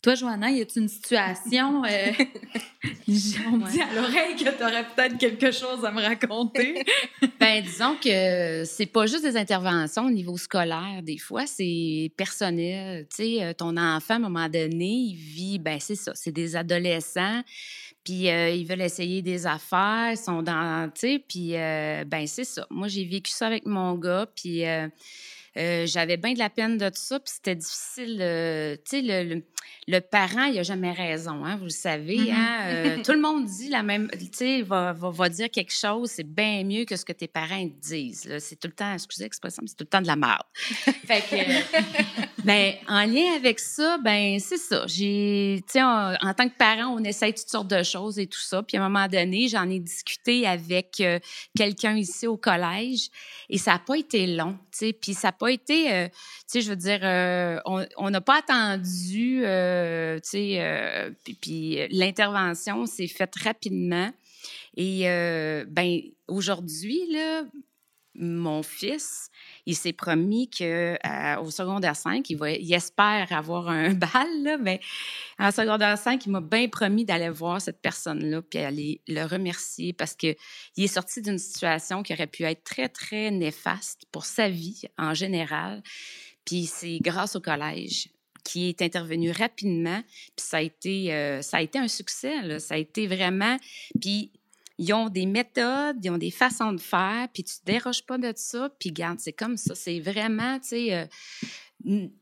Toi, 0.04 0.16
Johanna, 0.16 0.52
y 0.52 0.60
a-t-il 0.60 0.82
une 0.82 0.90
situation, 0.90 1.86
euh, 1.86 2.12
on 3.08 3.58
me 3.58 3.72
dit 3.72 3.82
à 3.82 3.94
l'oreille 3.94 4.36
que 4.36 4.50
tu 4.50 4.62
aurais 4.62 4.84
peut-être 4.84 5.18
quelque 5.18 5.50
chose 5.50 5.86
à 5.86 5.92
me 5.92 6.02
raconter? 6.02 6.84
ben, 7.40 7.64
disons 7.64 7.96
que 7.96 8.66
c'est 8.66 8.86
pas 8.86 9.06
juste 9.06 9.24
des 9.24 9.38
interventions 9.38 10.08
au 10.08 10.12
niveau 10.12 10.36
scolaire, 10.36 11.00
des 11.04 11.18
fois, 11.18 11.48
c'est 11.48 12.12
personnel. 12.18 13.08
Tu 13.10 13.16
sais, 13.16 13.44
euh, 13.46 13.54
ton 13.54 13.78
enfant, 13.78 14.16
à 14.16 14.18
un 14.18 14.20
moment 14.20 14.50
donné, 14.50 14.90
il 14.90 15.16
vit, 15.16 15.58
ben, 15.58 15.78
c'est 15.80 15.96
ça, 15.96 16.12
c'est 16.16 16.34
des 16.34 16.58
adolescents, 16.58 17.42
puis 18.04 18.30
euh, 18.30 18.50
ils 18.50 18.66
veulent 18.68 18.82
essayer 18.82 19.22
des 19.22 19.48
affaires, 19.48 20.12
ils 20.12 20.18
sont 20.18 20.44
dans, 20.44 20.92
tu 20.94 21.00
sais, 21.00 21.24
puis, 21.26 21.52
ben, 21.54 22.28
c'est 22.28 22.44
ça. 22.44 22.68
Moi, 22.70 22.90
j'ai 22.90 23.06
vécu 23.06 23.32
ça 23.32 23.48
avec 23.48 23.66
mon 23.66 23.96
gars, 23.96 24.28
puis 24.36 24.66
euh, 24.66 24.90
j'avais 25.56 26.18
bien 26.18 26.34
de 26.34 26.40
la 26.40 26.50
peine 26.50 26.78
de 26.78 26.90
tout 26.90 26.96
ça, 26.96 27.20
puis 27.20 27.34
c'était 27.36 27.56
difficile. 27.56 28.18
Euh, 28.22 28.76
tu 28.78 28.98
sais, 28.98 29.02
le, 29.02 29.44
le, 29.88 30.00
parent, 30.00 30.46
il 30.46 30.56
n'a 30.56 30.64
jamais 30.64 30.92
raison, 30.92 31.46
hein, 31.46 31.58
vous 31.58 31.66
le 31.66 31.70
savez. 31.70 32.18
Mm-hmm. 32.18 32.34
hein, 32.34 32.60
euh, 32.68 32.98
tout 33.06 33.14
le 33.14 33.22
monde 33.22 33.46
dit 33.46 33.70
la 33.70 33.84
même, 33.84 34.10
tu 34.12 34.28
sais, 34.32 34.62
va, 34.62 34.94
va, 34.94 35.10
va, 35.10 35.30
dire 35.30 35.50
quelque 35.52 35.74
chose, 35.74 36.12
c'est 36.12 36.28
bien 36.28 36.64
mieux 36.64 36.86
que 36.86 36.96
ce 36.96 37.06
que 37.06 37.14
tes 37.14 37.28
parents 37.28 37.68
te 37.68 37.88
disent. 37.88 38.38
C'est 38.40 38.60
tout 38.60 38.68
le 38.68 38.74
temps, 38.74 38.94
excusez 38.94 39.26
l'expression, 39.26 39.64
c'est 39.66 39.76
tout 39.76 39.84
le 39.84 39.90
temps 39.90 40.02
de 40.02 40.08
la 40.08 40.16
merde. 40.16 40.44
fait 40.56 41.22
que, 41.22 42.33
ben, 42.44 42.74
en 42.88 43.06
lien 43.06 43.36
avec 43.36 43.60
ça, 43.60 43.98
ben, 43.98 44.40
c'est 44.40 44.58
ça. 44.58 44.86
J'ai, 44.88 45.64
sais, 45.68 45.82
en, 45.84 46.34
tant 46.36 46.50
que 46.50 46.58
parent, 46.58 46.96
on 46.98 47.04
essaye 47.04 47.34
toutes 47.34 47.50
sortes 47.50 47.70
de 47.70 47.84
choses 47.84 48.20
et 48.20 48.28
tout 48.28 48.42
ça. 48.42 48.64
Puis 48.64 48.78
à 48.78 48.84
un 48.84 48.90
moment 48.90 49.08
donné, 49.08 49.48
j'en 49.48 49.70
ai 49.70 49.80
discuté 49.80 50.48
avec 50.48 51.02
quelqu'un 51.56 51.96
ici 51.96 52.28
au 52.28 52.38
collège 52.38 53.10
et 53.50 53.58
ça 53.58 53.74
n'a 53.74 53.80
pas 53.80 53.98
été 53.98 54.28
long, 54.28 54.58
tu 54.72 54.80
sais, 54.80 54.94
puis 54.94 55.14
ça 55.14 55.32
pas 55.32 55.52
été, 55.52 55.94
euh, 55.94 56.08
tu 56.08 56.14
sais, 56.48 56.62
je 56.62 56.70
veux 56.70 56.76
dire, 56.76 57.00
euh, 57.04 57.60
on 57.66 58.10
n'a 58.10 58.22
pas 58.22 58.40
attendu, 58.40 59.44
euh, 59.44 60.20
tu 60.20 60.30
sais, 60.30 61.14
puis, 61.42 61.80
l'intervention 61.90 62.86
s'est 62.86 63.08
faite 63.08 63.36
rapidement. 63.44 64.12
Et 64.76 65.04
ben 65.68 66.02
aujourd'hui, 66.28 67.00
là, 67.12 67.44
mon 68.16 68.62
fils, 68.62 69.30
il 69.66 69.76
s'est 69.76 69.94
promis 69.94 70.50
que 70.50 70.98
euh, 71.06 71.50
secondaire 71.50 71.96
5, 71.96 72.30
il, 72.30 72.36
va, 72.36 72.52
il 72.52 72.74
espère 72.74 73.32
avoir 73.32 73.70
un 73.70 73.90
bal, 73.94 74.28
là, 74.44 74.58
mais 74.58 74.80
en 75.40 75.52
secondaire 75.52 75.98
5, 75.98 76.26
il 76.26 76.32
m'a 76.32 76.42
bien 76.42 76.68
promis 76.68 77.06
d'aller 77.06 77.30
voir 77.30 77.62
cette 77.62 77.82
personne-là 77.82 78.42
puis 78.42 78.60
aller 78.60 79.02
le 79.08 79.24
remercier 79.26 79.94
parce 79.94 80.16
qu'il 80.16 80.36
est 80.78 80.88
sorti 80.88 81.22
d'une 81.22 81.40
situation 81.40 82.04
qui 82.04 82.14
aurait 82.14 82.28
pu 82.28 82.44
être 82.44 82.64
très, 82.64 82.90
très 82.90 83.32
néfaste 83.32 84.06
pour 84.12 84.26
sa 84.26 84.50
vie 84.50 84.84
en 84.98 85.14
général. 85.14 85.82
Puis 86.46 86.66
c'est 86.66 87.00
grâce 87.00 87.36
au 87.36 87.42
collège 87.42 88.10
qui 88.44 88.68
est 88.68 88.82
intervenu 88.82 89.32
rapidement, 89.32 90.02
puis 90.36 90.46
ça 90.46 90.58
a 90.58 90.62
été, 90.62 91.14
euh, 91.14 91.42
ça 91.42 91.58
a 91.58 91.62
été 91.62 91.80
un 91.80 91.88
succès, 91.88 92.60
ça 92.60 92.76
a 92.76 92.78
été 92.78 93.08
vraiment, 93.08 93.58
puis 94.02 94.32
ils 94.78 94.94
ont 94.94 95.10
des 95.10 95.26
méthodes, 95.26 95.98
ils 96.04 96.10
ont 96.10 96.18
des 96.18 96.32
façons 96.32 96.74
de 96.74 96.82
faire, 96.82 97.28
puis 97.34 97.44
tu 97.44 97.56
te 97.56 97.66
déroges 97.66 98.06
pas 98.06 98.18
de 98.18 98.34
ça, 98.36 98.70
puis 98.80 98.92
garde, 98.92 99.20
c'est 99.20 99.34
comme 99.34 99.58
ça. 99.58 99.76
C'est 99.76 100.00
vraiment, 100.00 100.60
tu 100.60 100.70
sais, 100.70 100.94
euh, 100.94 101.06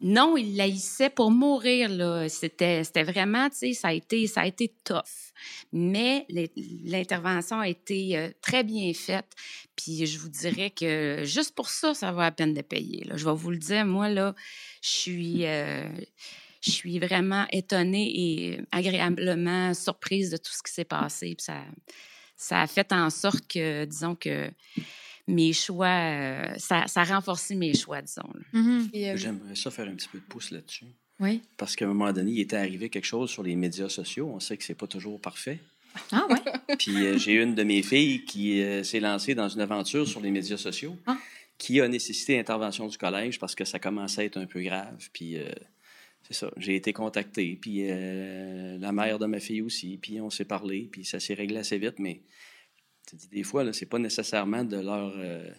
non, 0.01 0.35
il 0.37 0.55
laïssait 0.55 1.09
pour 1.09 1.31
mourir, 1.31 1.87
là. 1.89 2.27
C'était, 2.27 2.83
c'était 2.83 3.03
vraiment, 3.03 3.49
tu 3.49 3.57
sais, 3.57 3.73
ça 3.73 3.89
a 3.89 3.93
été, 3.93 4.27
ça 4.27 4.41
a 4.41 4.47
été 4.47 4.73
tough. 4.83 5.31
Mais 5.71 6.25
l'intervention 6.83 7.59
a 7.59 7.69
été 7.69 8.17
euh, 8.17 8.29
très 8.41 8.63
bien 8.63 8.93
faite, 8.93 9.31
puis 9.75 10.05
je 10.05 10.19
vous 10.19 10.29
dirais 10.29 10.71
que 10.71 11.21
juste 11.23 11.55
pour 11.55 11.69
ça, 11.69 11.93
ça 11.93 12.11
va 12.11 12.25
à 12.25 12.31
peine 12.31 12.53
de 12.53 12.61
payer, 12.61 13.05
là. 13.05 13.15
Je 13.15 13.25
vais 13.25 13.35
vous 13.35 13.51
le 13.51 13.57
dire, 13.57 13.85
moi, 13.85 14.09
là, 14.09 14.35
je 14.81 14.89
suis... 14.89 15.45
Euh, 15.45 15.87
je 16.63 16.69
suis 16.69 16.99
vraiment 16.99 17.47
étonnée 17.51 18.11
et 18.13 18.61
agréablement 18.71 19.73
surprise 19.73 20.29
de 20.29 20.37
tout 20.37 20.51
ce 20.51 20.61
qui 20.61 20.71
s'est 20.71 20.85
passé. 20.85 21.33
Puis 21.35 21.45
ça, 21.45 21.63
ça 22.41 22.61
a 22.61 22.65
fait 22.65 22.91
en 22.91 23.11
sorte 23.11 23.47
que, 23.47 23.85
disons 23.85 24.15
que 24.15 24.49
mes 25.27 25.53
choix, 25.53 25.85
euh, 25.85 26.53
ça, 26.57 26.87
ça, 26.87 27.01
a 27.01 27.03
renforcé 27.03 27.53
mes 27.53 27.75
choix, 27.75 28.01
disons. 28.01 28.27
Mm-hmm. 28.51 28.89
Euh, 28.95 29.15
J'aimerais 29.15 29.55
ça 29.55 29.69
faire 29.69 29.87
un 29.87 29.93
petit 29.93 30.07
peu 30.07 30.17
de 30.17 30.23
pouce 30.23 30.49
là-dessus. 30.49 30.85
Oui. 31.19 31.43
Parce 31.55 31.75
qu'à 31.75 31.85
un 31.85 31.89
moment 31.89 32.11
donné, 32.11 32.31
il 32.31 32.39
était 32.39 32.55
arrivé 32.55 32.89
quelque 32.89 33.05
chose 33.05 33.29
sur 33.29 33.43
les 33.43 33.55
médias 33.55 33.89
sociaux. 33.89 34.31
On 34.33 34.39
sait 34.39 34.57
que 34.57 34.63
c'est 34.63 34.73
pas 34.73 34.87
toujours 34.87 35.21
parfait. 35.21 35.59
Ah 36.11 36.25
ouais. 36.31 36.77
Puis 36.79 37.05
euh, 37.05 37.19
j'ai 37.19 37.33
une 37.33 37.53
de 37.53 37.61
mes 37.61 37.83
filles 37.83 38.25
qui 38.25 38.59
s'est 38.83 38.99
lancée 38.99 39.35
dans 39.35 39.47
une 39.47 39.61
aventure 39.61 40.07
sur 40.07 40.19
les 40.19 40.31
médias 40.31 40.57
sociaux 40.57 40.97
ah. 41.05 41.17
qui 41.59 41.79
a 41.79 41.87
nécessité 41.87 42.37
l'intervention 42.37 42.87
du 42.87 42.97
collège 42.97 43.37
parce 43.37 43.53
que 43.53 43.65
ça 43.65 43.77
commençait 43.77 44.21
à 44.21 44.25
être 44.25 44.37
un 44.37 44.47
peu 44.47 44.63
grave. 44.63 45.09
Puis 45.13 45.37
c'est 46.31 46.45
ça, 46.45 46.51
j'ai 46.55 46.75
été 46.75 46.93
contacté, 46.93 47.57
puis 47.61 47.89
euh, 47.89 48.77
la 48.77 48.91
mère 48.93 49.19
de 49.19 49.25
ma 49.25 49.39
fille 49.39 49.61
aussi, 49.61 49.97
puis 50.01 50.21
on 50.21 50.29
s'est 50.29 50.45
parlé, 50.45 50.87
puis 50.89 51.03
ça 51.03 51.19
s'est 51.19 51.33
réglé 51.33 51.57
assez 51.57 51.77
vite, 51.77 51.99
mais 51.99 52.21
des 53.31 53.43
fois, 53.43 53.71
ce 53.73 53.81
n'est 53.83 53.89
pas 53.89 53.99
nécessairement 53.99 54.63
de 54.63 54.77
leur, 54.77 55.13
euh, 55.17 55.49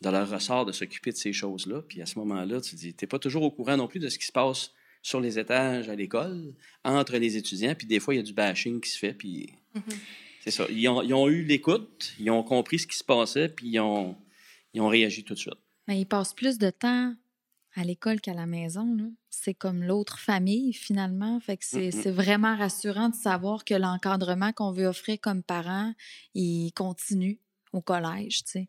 de 0.00 0.10
leur 0.10 0.28
ressort 0.28 0.66
de 0.66 0.72
s'occuper 0.72 1.12
de 1.12 1.16
ces 1.16 1.32
choses-là. 1.32 1.82
Puis 1.82 2.02
à 2.02 2.06
ce 2.06 2.18
moment-là, 2.18 2.60
tu 2.60 2.74
dis, 2.74 2.94
tu 2.94 3.04
n'es 3.04 3.08
pas 3.08 3.20
toujours 3.20 3.44
au 3.44 3.50
courant 3.52 3.76
non 3.76 3.86
plus 3.86 4.00
de 4.00 4.08
ce 4.08 4.18
qui 4.18 4.26
se 4.26 4.32
passe 4.32 4.72
sur 5.02 5.20
les 5.20 5.38
étages 5.38 5.88
à 5.88 5.94
l'école, 5.94 6.52
entre 6.84 7.16
les 7.16 7.36
étudiants, 7.36 7.76
puis 7.76 7.86
des 7.86 8.00
fois, 8.00 8.14
il 8.14 8.16
y 8.16 8.20
a 8.20 8.24
du 8.24 8.32
bashing 8.32 8.80
qui 8.80 8.90
se 8.90 8.98
fait, 8.98 9.14
puis 9.14 9.52
mm-hmm. 9.76 9.96
c'est 10.42 10.50
ça. 10.50 10.66
Ils 10.68 10.88
ont, 10.88 11.02
ils 11.02 11.14
ont 11.14 11.28
eu 11.28 11.44
l'écoute, 11.44 12.14
ils 12.18 12.30
ont 12.30 12.42
compris 12.42 12.80
ce 12.80 12.88
qui 12.88 12.96
se 12.96 13.04
passait, 13.04 13.48
puis 13.48 13.68
ils 13.68 13.78
ont, 13.78 14.16
ils 14.74 14.80
ont 14.80 14.88
réagi 14.88 15.22
tout 15.22 15.34
de 15.34 15.38
suite. 15.38 15.54
Mais 15.86 16.00
ils 16.00 16.06
passent 16.06 16.34
plus 16.34 16.58
de 16.58 16.70
temps 16.70 17.14
à 17.78 17.84
l'école 17.84 18.20
qu'à 18.20 18.34
la 18.34 18.46
maison. 18.46 18.96
C'est 19.30 19.54
comme 19.54 19.84
l'autre 19.84 20.18
famille, 20.18 20.72
finalement. 20.72 21.38
Fait 21.40 21.56
que 21.56 21.64
c'est 21.64 22.10
vraiment 22.10 22.56
rassurant 22.56 23.08
de 23.08 23.14
savoir 23.14 23.64
que 23.64 23.74
l'encadrement 23.74 24.52
qu'on 24.52 24.72
veut 24.72 24.86
offrir 24.86 25.18
comme 25.20 25.42
parents, 25.42 25.94
il 26.34 26.72
continue 26.72 27.38
au 27.72 27.80
collège, 27.80 28.44
tu 28.44 28.50
sais. 28.50 28.68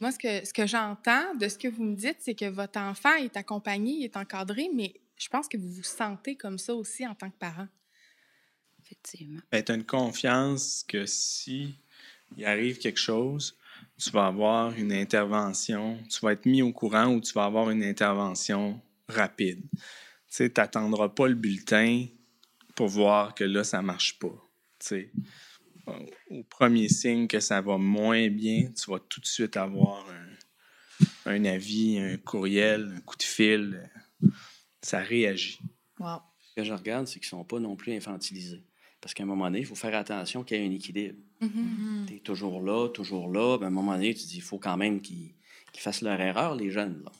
Moi, 0.00 0.12
ce 0.12 0.18
que, 0.18 0.44
ce 0.46 0.52
que 0.52 0.66
j'entends 0.66 1.34
de 1.36 1.48
ce 1.48 1.58
que 1.58 1.68
vous 1.68 1.84
me 1.84 1.94
dites, 1.94 2.16
c'est 2.20 2.34
que 2.34 2.46
votre 2.46 2.80
enfant 2.80 3.14
est 3.16 3.36
accompagné, 3.36 3.92
il 3.92 4.04
est 4.04 4.16
encadré, 4.16 4.70
mais 4.74 4.94
je 5.18 5.28
pense 5.28 5.46
que 5.46 5.58
vous 5.58 5.70
vous 5.70 5.82
sentez 5.82 6.36
comme 6.36 6.58
ça 6.58 6.74
aussi 6.74 7.06
en 7.06 7.14
tant 7.14 7.30
que 7.30 7.36
parent. 7.36 7.68
Effectivement. 8.82 9.40
Ben, 9.52 9.62
tu 9.62 9.72
as 9.72 9.74
une 9.74 9.84
confiance 9.84 10.84
que 10.88 11.04
si 11.04 11.74
il 12.36 12.46
arrive 12.46 12.78
quelque 12.78 12.98
chose, 12.98 13.56
tu 14.00 14.10
vas 14.10 14.26
avoir 14.26 14.72
une 14.74 14.92
intervention, 14.92 15.98
tu 16.08 16.20
vas 16.20 16.32
être 16.32 16.46
mis 16.46 16.62
au 16.62 16.72
courant 16.72 17.08
ou 17.08 17.20
tu 17.20 17.32
vas 17.34 17.44
avoir 17.44 17.70
une 17.70 17.82
intervention 17.82 18.80
rapide. 19.08 19.62
Tu 20.32 20.50
n'attendras 20.56 21.10
pas 21.10 21.28
le 21.28 21.34
bulletin 21.34 22.06
pour 22.74 22.88
voir 22.88 23.34
que 23.34 23.44
là, 23.44 23.62
ça 23.62 23.82
ne 23.82 23.86
marche 23.86 24.18
pas. 24.18 24.34
sais. 24.78 25.10
Au 26.30 26.44
premier 26.44 26.88
signe 26.88 27.26
que 27.26 27.40
ça 27.40 27.60
va 27.60 27.76
moins 27.76 28.28
bien, 28.28 28.70
tu 28.72 28.90
vas 28.90 29.00
tout 29.00 29.20
de 29.20 29.26
suite 29.26 29.56
avoir 29.56 30.06
un, 30.08 31.32
un 31.32 31.44
avis, 31.44 31.98
un 31.98 32.16
courriel, 32.16 32.92
un 32.96 33.00
coup 33.00 33.16
de 33.16 33.22
fil. 33.22 33.90
Ça 34.82 35.00
réagit. 35.00 35.58
Wow. 35.98 36.20
Ce 36.38 36.54
que 36.54 36.64
je 36.64 36.72
regarde, 36.72 37.06
c'est 37.06 37.20
qu'ils 37.20 37.26
ne 37.36 37.40
sont 37.40 37.44
pas 37.44 37.58
non 37.58 37.76
plus 37.76 37.92
infantilisés. 37.92 38.62
Parce 39.00 39.14
qu'à 39.14 39.22
un 39.22 39.26
moment 39.26 39.46
donné, 39.46 39.60
il 39.60 39.66
faut 39.66 39.74
faire 39.74 39.94
attention 39.94 40.44
qu'il 40.44 40.58
y 40.58 40.64
ait 40.64 40.66
un 40.66 40.72
équilibre. 40.72 41.18
Mm-hmm. 41.42 42.06
Tu 42.06 42.14
es 42.16 42.18
toujours 42.18 42.62
là, 42.62 42.88
toujours 42.88 43.32
là. 43.32 43.56
Ben, 43.58 43.66
à 43.66 43.68
un 43.68 43.72
moment 43.72 43.92
donné, 43.92 44.14
tu 44.14 44.26
dis 44.26 44.36
il 44.36 44.42
faut 44.42 44.58
quand 44.58 44.76
même 44.76 45.00
qu'ils 45.00 45.32
fassent 45.74 46.02
leur 46.02 46.20
erreur, 46.20 46.54
les 46.54 46.70
jeunes. 46.70 47.02
Là. 47.04 47.12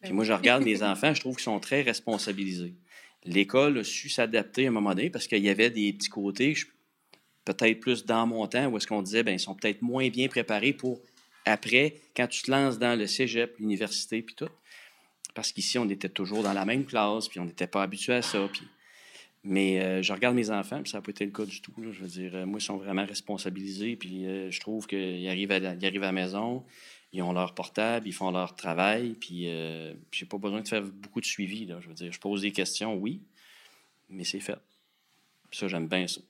Puis 0.00 0.10
ben 0.10 0.14
moi, 0.14 0.24
je 0.24 0.32
regarde 0.32 0.62
mes 0.62 0.82
enfants, 0.84 1.12
je 1.14 1.20
trouve 1.20 1.34
qu'ils 1.36 1.44
sont 1.44 1.60
très 1.60 1.82
responsabilisés. 1.82 2.74
L'école 3.24 3.78
a 3.78 3.84
su 3.84 4.08
s'adapter 4.08 4.66
à 4.66 4.68
un 4.68 4.72
moment 4.72 4.94
donné 4.94 5.10
parce 5.10 5.26
qu'il 5.26 5.42
y 5.42 5.48
avait 5.48 5.70
des 5.70 5.92
petits 5.92 6.10
côtés, 6.10 6.54
peut-être 7.44 7.80
plus 7.80 8.04
dans 8.04 8.26
mon 8.26 8.46
temps, 8.46 8.66
où 8.66 8.76
est-ce 8.76 8.86
qu'on 8.86 9.02
disait, 9.02 9.22
ben 9.22 9.32
ils 9.32 9.40
sont 9.40 9.54
peut-être 9.54 9.82
moins 9.82 10.08
bien 10.10 10.28
préparés 10.28 10.72
pour 10.72 11.00
après, 11.44 11.96
quand 12.16 12.26
tu 12.26 12.42
te 12.42 12.50
lances 12.50 12.78
dans 12.78 12.98
le 12.98 13.06
cégep, 13.06 13.56
l'université, 13.58 14.22
puis 14.22 14.34
tout. 14.34 14.48
Parce 15.34 15.52
qu'ici, 15.52 15.78
on 15.78 15.88
était 15.88 16.08
toujours 16.08 16.42
dans 16.42 16.52
la 16.52 16.64
même 16.64 16.84
classe, 16.84 17.28
puis 17.28 17.40
on 17.40 17.44
n'était 17.44 17.66
pas 17.66 17.82
habitué 17.82 18.14
à 18.14 18.22
ça. 18.22 18.48
Puis 18.50 18.62
mais 19.44 19.80
euh, 19.80 20.02
je 20.02 20.12
regarde 20.12 20.34
mes 20.34 20.50
enfants, 20.50 20.82
puis 20.82 20.90
ça 20.90 20.98
n'a 20.98 21.02
pas 21.02 21.10
été 21.10 21.26
le 21.26 21.30
cas 21.30 21.44
du 21.44 21.60
tout. 21.60 21.74
Je 21.78 22.00
veux 22.00 22.08
dire, 22.08 22.34
euh, 22.34 22.46
moi, 22.46 22.58
ils 22.58 22.64
sont 22.64 22.78
vraiment 22.78 23.04
responsabilisés, 23.04 23.94
puis 23.94 24.26
euh, 24.26 24.50
je 24.50 24.58
trouve 24.58 24.86
qu'ils 24.86 25.28
arrivent, 25.28 25.52
à, 25.52 25.56
arrivent 25.56 26.02
à 26.02 26.06
la 26.06 26.12
maison, 26.12 26.64
ils 27.12 27.22
ont 27.22 27.32
leur 27.32 27.54
portable, 27.54 28.08
ils 28.08 28.12
font 28.14 28.30
leur 28.30 28.56
travail, 28.56 29.14
puis 29.20 29.46
j'ai 30.10 30.26
pas 30.26 30.38
besoin 30.38 30.62
de 30.62 30.68
faire 30.68 30.82
beaucoup 30.82 31.20
de 31.20 31.26
suivi. 31.26 31.66
Là. 31.66 31.78
Je 31.80 31.88
veux 31.88 31.94
dire, 31.94 32.12
je 32.12 32.18
pose 32.18 32.42
des 32.42 32.50
questions, 32.50 32.96
oui, 32.96 33.20
mais 34.08 34.24
c'est 34.24 34.40
fait. 34.40 34.58
Puis 35.50 35.60
ça, 35.60 35.68
j'aime 35.68 35.86
bien 35.86 36.08
ça. 36.08 36.20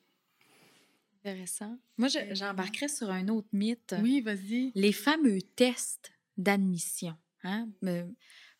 Intéressant. 1.24 1.78
Moi, 1.96 2.08
j'embarquerais 2.32 2.88
sur 2.88 3.10
un 3.10 3.28
autre 3.28 3.48
mythe. 3.52 3.94
Oui, 4.02 4.20
vas-y. 4.20 4.72
Les 4.74 4.92
fameux 4.92 5.40
tests 5.40 6.12
d'admission. 6.36 7.16
Hein? 7.44 7.68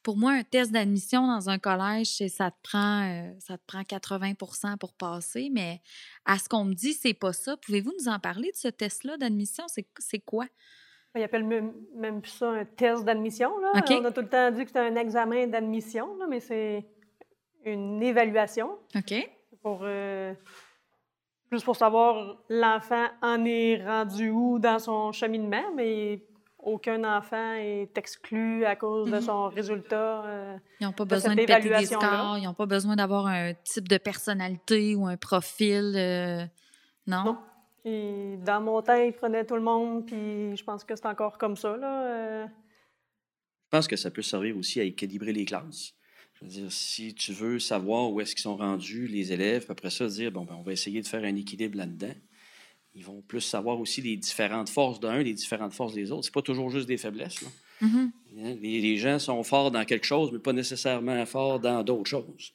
Pour 0.04 0.18
moi, 0.18 0.32
un 0.32 0.44
test 0.44 0.70
d'admission 0.70 1.26
dans 1.26 1.48
un 1.48 1.58
collège, 1.58 2.22
ça 2.28 2.50
te 2.50 2.56
prend 2.62 3.08
euh, 3.08 3.32
ça 3.40 3.58
te 3.58 3.62
prend 3.66 3.80
80% 3.80 4.76
pour 4.76 4.92
passer, 4.92 5.48
mais 5.50 5.80
à 6.26 6.38
ce 6.38 6.48
qu'on 6.48 6.64
me 6.64 6.74
dit, 6.74 6.92
c'est 6.92 7.14
pas 7.14 7.32
ça. 7.32 7.56
Pouvez-vous 7.56 7.92
nous 7.98 8.08
en 8.08 8.20
parler 8.20 8.50
de 8.52 8.56
ce 8.56 8.68
test-là 8.68 9.16
d'admission? 9.16 9.64
C'est 9.98 10.20
quoi? 10.20 10.46
Ils 11.16 11.22
appellent 11.22 11.44
même, 11.44 11.72
même 11.94 12.24
ça 12.24 12.50
un 12.50 12.64
test 12.64 13.04
d'admission. 13.04 13.50
On 13.74 13.76
a 13.76 13.82
tout 14.12 14.20
le 14.20 14.28
temps 14.28 14.50
dit 14.50 14.62
que 14.62 14.68
c'était 14.68 14.80
un 14.80 14.96
examen 14.96 15.46
d'admission, 15.46 16.08
mais 16.28 16.40
c'est 16.40 16.84
une 17.64 18.02
évaluation. 18.02 18.78
OK. 18.94 19.30
Pour, 19.62 19.80
euh, 19.82 20.34
juste 21.50 21.64
pour 21.64 21.76
savoir 21.76 22.36
l'enfant 22.50 23.06
en 23.22 23.44
est 23.44 23.82
rendu 23.82 24.28
où 24.28 24.58
dans 24.58 24.78
son 24.78 25.12
cheminement, 25.12 25.72
mais 25.74 26.20
aucun 26.64 27.04
enfant 27.04 27.54
est 27.54 27.96
exclu 27.96 28.64
à 28.64 28.76
cause 28.76 29.10
de 29.10 29.16
mhm. 29.16 29.22
son 29.22 29.48
résultat. 29.48 30.24
Euh, 30.24 30.56
ils 30.80 30.84
n'ont 30.84 30.92
pas 30.92 31.04
besoin 31.04 31.34
de 31.34 31.44
péter 31.44 31.68
des 31.68 31.86
scores, 31.86 32.38
ils 32.38 32.44
n'ont 32.44 32.54
pas 32.54 32.66
besoin 32.66 32.96
d'avoir 32.96 33.26
un 33.26 33.52
type 33.54 33.88
de 33.88 33.98
personnalité 33.98 34.94
ou 34.94 35.06
un 35.06 35.16
profil. 35.16 35.94
Euh, 35.96 36.44
non? 37.06 37.38
dans 37.84 38.62
mon 38.62 38.80
temps, 38.80 38.94
ils 38.94 39.12
prenaient 39.12 39.44
tout 39.44 39.56
le 39.56 39.62
monde, 39.62 40.06
puis 40.06 40.56
je 40.56 40.64
pense 40.64 40.84
que 40.84 40.96
c'est 40.96 41.06
encore 41.06 41.36
comme 41.36 41.54
ça. 41.54 41.76
Là, 41.76 42.06
euh. 42.06 42.46
Je 42.46 43.76
pense 43.76 43.86
que 43.86 43.96
ça 43.96 44.10
peut 44.10 44.22
servir 44.22 44.56
aussi 44.56 44.80
à 44.80 44.84
équilibrer 44.84 45.32
les 45.32 45.44
classes. 45.44 45.92
Je 46.34 46.44
veux 46.44 46.50
dire, 46.50 46.72
si 46.72 47.14
tu 47.14 47.32
veux 47.32 47.58
savoir 47.58 48.10
où 48.10 48.20
est-ce 48.20 48.34
qu'ils 48.34 48.42
sont 48.42 48.56
rendus, 48.56 49.06
les 49.06 49.32
élèves, 49.32 49.66
après 49.68 49.90
ça, 49.90 50.06
dire, 50.06 50.32
bon, 50.32 50.44
ben, 50.44 50.54
on 50.58 50.62
va 50.62 50.72
essayer 50.72 51.02
de 51.02 51.06
faire 51.06 51.24
un 51.24 51.36
équilibre 51.36 51.76
là-dedans 51.76 52.14
ils 52.94 53.04
vont 53.04 53.22
plus 53.22 53.40
savoir 53.40 53.80
aussi 53.80 54.00
les 54.02 54.16
différentes 54.16 54.68
forces 54.68 55.00
d'un, 55.00 55.22
les 55.22 55.32
différentes 55.32 55.72
forces 55.72 55.94
des 55.94 56.12
autres. 56.12 56.24
C'est 56.24 56.34
pas 56.34 56.42
toujours 56.42 56.70
juste 56.70 56.86
des 56.86 56.96
faiblesses. 56.96 57.44
Mm-hmm. 57.82 58.10
Hein, 58.38 58.56
les, 58.60 58.96
gens 58.96 59.18
sont 59.18 59.42
forts 59.42 59.70
dans 59.70 59.84
quelque 59.84 60.06
chose, 60.06 60.30
mais 60.32 60.38
pas 60.38 60.52
nécessairement 60.52 61.24
forts 61.26 61.58
dans 61.58 61.82
d'autres 61.82 62.08
choses. 62.08 62.54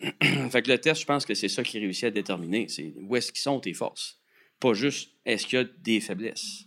fait 0.00 0.62
que 0.62 0.70
le 0.70 0.78
test, 0.78 1.02
je 1.02 1.06
pense 1.06 1.26
que 1.26 1.34
c'est 1.34 1.48
ça 1.48 1.62
qui 1.62 1.78
réussit 1.78 2.04
à 2.04 2.10
déterminer. 2.10 2.68
C'est 2.68 2.94
où 2.96 3.14
est-ce 3.14 3.30
qu'ils 3.30 3.42
sont 3.42 3.60
tes 3.60 3.74
forces. 3.74 4.20
Pas 4.58 4.72
juste 4.72 5.10
est-ce 5.24 5.46
qu'il 5.46 5.58
y 5.58 5.62
a 5.62 5.64
des 5.64 6.00
faiblesses. 6.00 6.64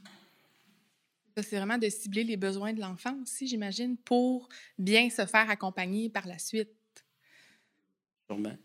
C'est 1.36 1.58
vraiment 1.58 1.78
de 1.78 1.90
cibler 1.90 2.24
les 2.24 2.38
besoins 2.38 2.74
de 2.74 2.82
l'enfant 2.82 3.16
aussi, 3.22 3.48
j'imagine, 3.48 3.96
pour 3.98 4.50
bien 4.78 5.10
se 5.10 5.26
faire 5.26 5.50
accompagner 5.50 6.10
par 6.10 6.28
la 6.28 6.40
suite. 6.40 6.70
Sûrement. 8.28 8.58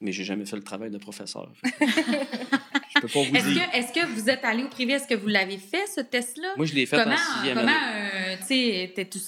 Mais 0.00 0.10
j'ai 0.10 0.24
jamais 0.24 0.46
fait 0.46 0.56
le 0.56 0.64
travail 0.64 0.90
de 0.90 0.98
professeur. 0.98 1.52
Je 3.02 3.06
peux 3.08 3.12
pas 3.12 3.28
vous 3.28 3.34
Est-ce 3.36 3.48
dire. 3.48 3.70
que, 3.70 3.76
est-ce 3.76 3.92
que 3.92 4.06
vous 4.14 4.30
êtes 4.30 4.44
allé 4.44 4.62
au 4.62 4.68
privé? 4.68 4.92
Est-ce 4.92 5.08
que 5.08 5.14
vous 5.14 5.26
l'avez 5.26 5.58
fait, 5.58 5.86
ce 5.88 6.00
test-là? 6.00 6.54
Moi, 6.56 6.66
je 6.66 6.74
l'ai 6.74 6.86
fait 6.86 6.96
Comment, 6.96 7.14
en 7.14 7.34
sixième 7.36 7.58
comment 7.58 7.68
année. 7.72 8.10
euh, 8.14 8.36
tu 8.36 8.46
sais, 8.46 8.92
t'es- 8.94 9.08
tu- 9.08 9.18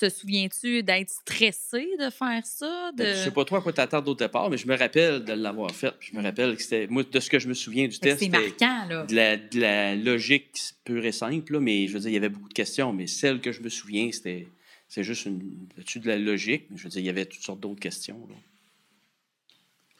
te 0.00 0.08
souviens-tu 0.08 0.82
d'être 0.82 1.10
stressé 1.10 1.86
de 2.00 2.08
faire 2.10 2.46
ça? 2.46 2.90
De... 2.96 3.04
Je 3.04 3.14
sais 3.14 3.30
pas 3.30 3.44
toi 3.44 3.58
à 3.58 3.60
quoi 3.60 3.72
t'attends 3.72 4.02
au 4.04 4.14
départ, 4.14 4.48
mais 4.48 4.56
je 4.56 4.66
me 4.66 4.76
rappelle 4.76 5.22
de 5.24 5.32
l'avoir 5.34 5.70
fait. 5.70 5.92
Je 6.00 6.16
me 6.16 6.22
rappelle 6.22 6.56
que 6.56 6.62
c'était. 6.62 6.86
Moi, 6.86 7.02
de 7.04 7.20
ce 7.20 7.28
que 7.28 7.38
je 7.38 7.48
me 7.48 7.54
souviens 7.54 7.86
du 7.88 7.92
Fait 7.92 7.98
que 7.98 8.04
test, 8.04 8.18
C'est 8.20 8.24
c'était 8.26 8.38
marquant, 8.38 8.88
là. 8.88 9.04
de 9.04 9.14
la, 9.14 9.36
de 9.36 9.60
la 9.60 9.94
logique 9.96 10.58
pure 10.84 11.04
et 11.04 11.12
simple, 11.12 11.52
là, 11.52 11.60
mais 11.60 11.86
je 11.88 11.92
veux 11.92 12.00
dire, 12.00 12.10
il 12.10 12.14
y 12.14 12.16
avait 12.18 12.28
beaucoup 12.30 12.48
de 12.48 12.54
questions, 12.54 12.92
mais 12.92 13.06
celle 13.06 13.40
que 13.40 13.52
je 13.52 13.60
me 13.60 13.68
souviens, 13.68 14.10
c'était. 14.12 14.48
C'est 14.88 15.04
juste 15.04 15.26
une, 15.26 15.68
dessus 15.76 16.00
de 16.00 16.08
la 16.08 16.16
logique. 16.16 16.64
mais 16.70 16.76
Je 16.76 16.82
veux 16.84 16.88
dire, 16.90 17.00
il 17.00 17.06
y 17.06 17.10
avait 17.10 17.24
toutes 17.26 17.42
sortes 17.44 17.60
d'autres 17.60 17.78
questions. 17.78 18.26
là. 18.28 18.34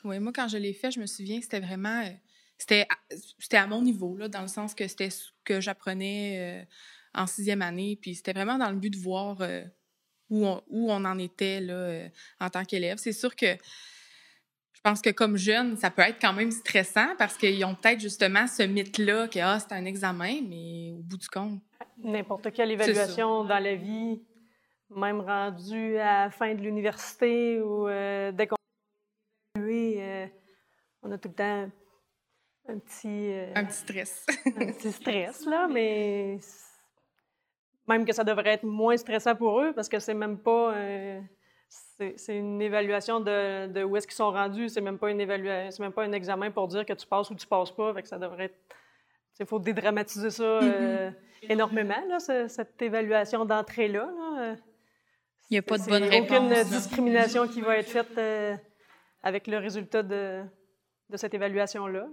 Oui, 0.05 0.19
moi, 0.19 0.33
quand 0.35 0.49
je 0.49 0.57
l'ai 0.57 0.73
fait, 0.73 0.91
je 0.91 0.99
me 0.99 1.07
souviens, 1.07 1.41
c'était 1.43 1.61
vraiment. 1.61 2.03
C'était, 2.61 2.87
à- 2.91 3.15
c'était 3.39 3.57
à 3.57 3.67
mon 3.67 3.81
niveau, 3.81 4.17
là, 4.19 4.29
dans 4.29 4.43
le 4.43 4.49
sens 4.49 4.75
que 4.75 4.87
c'était 4.87 5.09
ce 5.09 5.31
que 5.45 5.61
j'apprenais 5.61 6.37
euh, 6.39 6.65
en 7.15 7.27
sixième 7.27 7.63
année. 7.63 7.99
Puis 8.01 8.15
c'était 8.17 8.35
vraiment 8.35 8.59
dans 8.59 8.71
le 8.71 8.77
but 8.77 8.91
de 8.91 8.99
voir 8.99 9.41
euh, 9.41 9.65
où, 10.29 10.47
on, 10.47 10.63
où 10.69 10.93
on 10.93 11.05
en 11.07 11.19
était 11.19 11.61
là, 11.61 11.73
euh, 11.73 12.09
en 12.39 12.51
tant 12.51 12.65
qu'élève. 12.65 12.99
C'est 12.99 13.15
sûr 13.15 13.35
que 13.35 13.47
je 14.73 14.81
pense 14.83 15.01
que 15.01 15.11
comme 15.11 15.37
jeune, 15.39 15.77
ça 15.79 15.91
peut 15.91 16.03
être 16.03 16.21
quand 16.21 16.35
même 16.35 16.51
stressant 16.51 17.17
parce 17.19 17.37
qu'ils 17.39 17.65
ont 17.65 17.75
peut-être 17.75 18.01
justement 18.01 18.47
ce 18.47 18.63
mythe-là 18.63 19.29
que 19.29 19.39
ah, 19.39 19.59
c'est 19.59 19.73
un 19.73 19.85
examen, 19.87 20.41
mais 20.47 20.93
au 20.93 21.03
bout 21.03 21.17
du 21.17 21.29
compte. 21.29 21.61
N'importe 21.99 22.53
quelle 22.53 22.71
évaluation 22.71 23.45
dans 23.45 23.59
la 23.59 23.75
vie, 23.75 24.21
même 24.95 25.21
rendue 25.21 25.97
à 25.97 26.25
la 26.25 26.31
fin 26.31 26.55
de 26.55 26.61
l'université 26.61 27.61
ou 27.61 27.89
dès 27.89 28.47
qu'on 28.47 28.57
euh, 29.59 30.27
on 31.03 31.13
a 31.13 31.19
tout 31.19 31.29
le 31.29 31.35
temps 31.35 31.71
un 32.71 32.79
petit, 32.79 33.33
euh, 33.33 33.53
Un 33.55 33.65
petit 33.65 33.77
stress. 33.77 34.27
un 34.47 34.67
petit 34.73 34.93
stress, 35.01 35.47
là, 35.47 35.67
mais 35.69 36.39
même 37.89 38.05
que 38.05 38.13
ça 38.13 38.25
devrait 38.25 38.51
être 38.55 38.65
moins 38.65 38.97
stressant 38.97 39.35
pour 39.35 39.61
eux 39.61 39.73
parce 39.73 39.89
que 39.89 39.99
c'est 39.99 40.15
même 40.15 40.39
pas. 40.39 40.75
euh, 40.75 41.21
c'est 42.17 42.37
une 42.37 42.61
évaluation 42.63 43.21
de, 43.21 43.67
de 43.69 43.85
où 43.85 43.97
est-ce 43.97 44.07
qu'ils 44.07 44.17
sont 44.17 44.31
rendus. 44.33 44.69
C'est 44.71 44.81
même 44.81 44.99
pas 44.99 45.11
une 45.11 45.21
évaluation, 45.21 45.71
c'est 45.71 45.83
même 45.83 45.93
pas 45.93 46.03
un 46.05 46.13
examen 46.13 46.51
pour 46.51 46.67
dire 46.69 46.85
que 46.87 46.93
tu 46.95 47.07
passes 47.07 47.31
ou 47.31 47.35
tu 47.35 47.47
passes 47.47 47.71
pas. 47.71 47.93
Fait 47.95 48.03
que 48.03 48.09
ça 48.09 48.19
devrait 48.19 48.47
être. 48.47 48.59
Il 49.39 49.47
faut 49.47 49.59
dédramatiser 49.59 50.31
ça 50.31 50.43
euh, 50.43 51.11
énormément, 51.43 52.03
là, 52.09 52.19
ce- 52.19 52.49
cette 52.49 52.81
évaluation 52.83 53.45
d'entrée-là. 53.47 54.11
là. 54.19 54.57
Il 55.49 55.55
n'y 55.55 55.59
a 55.59 55.63
pas 55.63 55.79
de 55.79 55.85
bonne 55.85 56.03
réponse. 56.05 56.31
aucune 56.39 56.49
là. 56.51 56.65
discrimination 56.65 57.49
qui 57.49 57.61
va 57.63 57.79
être 57.79 57.89
faite 57.89 58.17
euh, 58.19 58.55
avec 59.23 59.47
le 59.47 59.57
résultat 59.59 60.03
de, 60.03 60.43
de 61.09 61.17
cette 61.17 61.33
évaluation-là. 61.35 62.07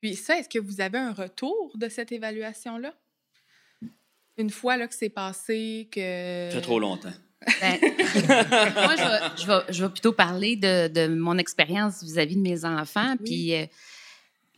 Puis 0.00 0.16
ça, 0.16 0.38
est-ce 0.38 0.48
que 0.48 0.58
vous 0.58 0.80
avez 0.80 0.98
un 0.98 1.12
retour 1.12 1.72
de 1.76 1.88
cette 1.88 2.12
évaluation-là? 2.12 2.94
Une 4.38 4.50
fois 4.50 4.76
là, 4.76 4.88
que 4.88 4.94
c'est 4.94 5.10
passé, 5.10 5.88
que... 5.92 6.48
Ça 6.50 6.56
fait 6.56 6.62
trop 6.62 6.80
longtemps. 6.80 7.12
Ben, 7.60 7.78
moi, 7.80 8.96
je 8.96 9.02
vais, 9.02 9.42
je, 9.42 9.46
vais, 9.46 9.72
je 9.72 9.84
vais 9.84 9.90
plutôt 9.90 10.12
parler 10.12 10.56
de, 10.56 10.88
de 10.88 11.06
mon 11.08 11.38
expérience 11.38 12.02
vis-à-vis 12.02 12.36
de 12.36 12.42
mes 12.42 12.64
enfants. 12.64 13.16
Puis, 13.22 13.54
euh, 13.54 13.66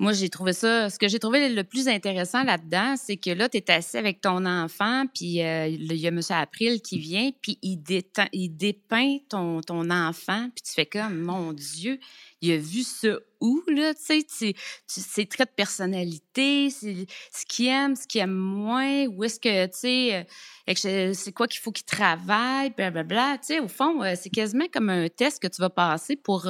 moi, 0.03 0.13
j'ai 0.13 0.29
trouvé 0.29 0.53
ça. 0.53 0.91
Ce 0.91 0.99
que 0.99 1.07
j'ai 1.07 1.21
trouvé 1.21 1.49
le 1.49 1.63
plus 1.63 1.87
intéressant 1.87 2.43
là-dedans, 2.43 2.97
c'est 2.97 3.17
que 3.17 3.31
là, 3.31 3.49
tu 3.49 3.59
es 3.59 3.71
assis 3.71 3.97
avec 3.97 4.21
ton 4.21 4.45
enfant, 4.47 5.05
puis 5.15 5.41
euh, 5.43 5.69
il 5.69 5.95
y 5.95 6.07
a 6.07 6.09
M. 6.09 6.21
April 6.31 6.83
qui 6.83 6.99
vient, 6.99 7.31
puis 7.41 7.57
il, 7.63 7.77
déteint- 7.77 8.29
il 8.33 8.49
dépeint 8.51 9.19
ton, 9.29 9.61
ton 9.61 9.89
enfant, 9.91 10.49
puis 10.55 10.63
tu 10.67 10.73
fais 10.73 10.87
comme, 10.87 11.21
mon 11.21 11.53
Dieu, 11.53 12.01
il 12.41 12.51
a 12.51 12.57
vu 12.57 12.83
ça 12.83 13.17
où, 13.41 13.63
là, 13.69 13.95
tu 13.95 14.25
sais, 14.29 14.55
ses 14.89 15.27
traits 15.27 15.51
de 15.51 15.55
personnalité, 15.55 16.71
c'est- 16.71 17.07
ce 17.33 17.47
qu'il 17.47 17.69
aime, 17.69 17.95
ce 17.95 18.09
qu'il 18.09 18.23
aime 18.23 18.35
moins, 18.35 19.07
où 19.07 19.23
est-ce 19.23 19.39
que, 19.39 19.67
tu 19.67 19.73
sais, 19.79 20.27
euh, 20.69 21.13
c'est 21.15 21.33
quoi 21.33 21.47
qu'il 21.47 21.61
faut 21.61 21.71
qu'il 21.71 21.85
travaille, 21.87 22.71
blablabla. 22.71 23.39
Tu 23.39 23.47
sais, 23.55 23.61
au 23.61 23.69
fond, 23.69 24.03
euh, 24.03 24.15
c'est 24.21 24.31
quasiment 24.31 24.67
comme 24.73 24.91
un 24.91 25.09
test 25.09 25.41
que 25.41 25.47
tu 25.47 25.61
vas 25.61 25.71
passer 25.71 26.17
pour 26.17 26.49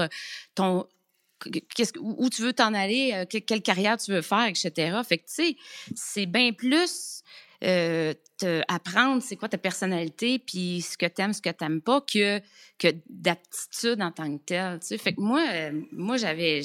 ton 0.54 0.86
où 2.00 2.28
tu 2.30 2.42
veux 2.42 2.52
t'en 2.52 2.74
aller, 2.74 3.12
euh, 3.14 3.24
que- 3.24 3.38
quelle 3.38 3.62
carrière 3.62 3.96
tu 3.96 4.12
veux 4.12 4.22
faire, 4.22 4.46
etc. 4.46 4.96
Fait 5.06 5.18
que, 5.18 5.24
tu 5.26 5.32
sais, 5.34 5.56
c'est 5.94 6.26
bien 6.26 6.52
plus 6.52 7.22
euh, 7.64 8.12
apprendre 8.66 9.22
c'est 9.22 9.36
quoi 9.36 9.48
ta 9.48 9.56
personnalité, 9.56 10.40
puis 10.40 10.82
ce 10.82 10.98
que 10.98 11.06
t'aimes, 11.06 11.32
ce 11.32 11.40
que 11.40 11.50
t'aimes 11.50 11.80
pas, 11.80 12.00
que, 12.00 12.40
que 12.76 12.88
d'aptitude 13.08 14.02
en 14.02 14.10
tant 14.10 14.36
que 14.36 14.42
telle. 14.44 14.80
Tu 14.80 14.88
sais. 14.88 14.98
Fait 14.98 15.12
que 15.12 15.20
moi, 15.20 15.44
euh, 15.52 15.80
moi 15.92 16.16
j'avais, 16.16 16.62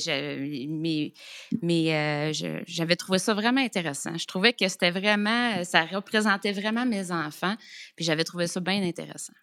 mais, 0.68 1.14
mais 1.62 2.32
j'avais 2.66 2.96
trouvé 2.96 3.20
ça 3.20 3.36
vraiment 3.36 3.62
intéressant. 3.62 4.18
Je 4.18 4.26
trouvais 4.26 4.54
que 4.54 4.68
c'était 4.68 4.90
vraiment, 4.90 5.64
ça 5.64 5.86
représentait 5.86 6.52
vraiment 6.54 6.86
mes 6.88 7.12
enfants, 7.12 7.56
puis 7.96 8.04
j'avais 8.04 8.24
trouvé 8.24 8.48
ça 8.48 8.60
bien 8.60 8.82
intéressant. 8.82 9.34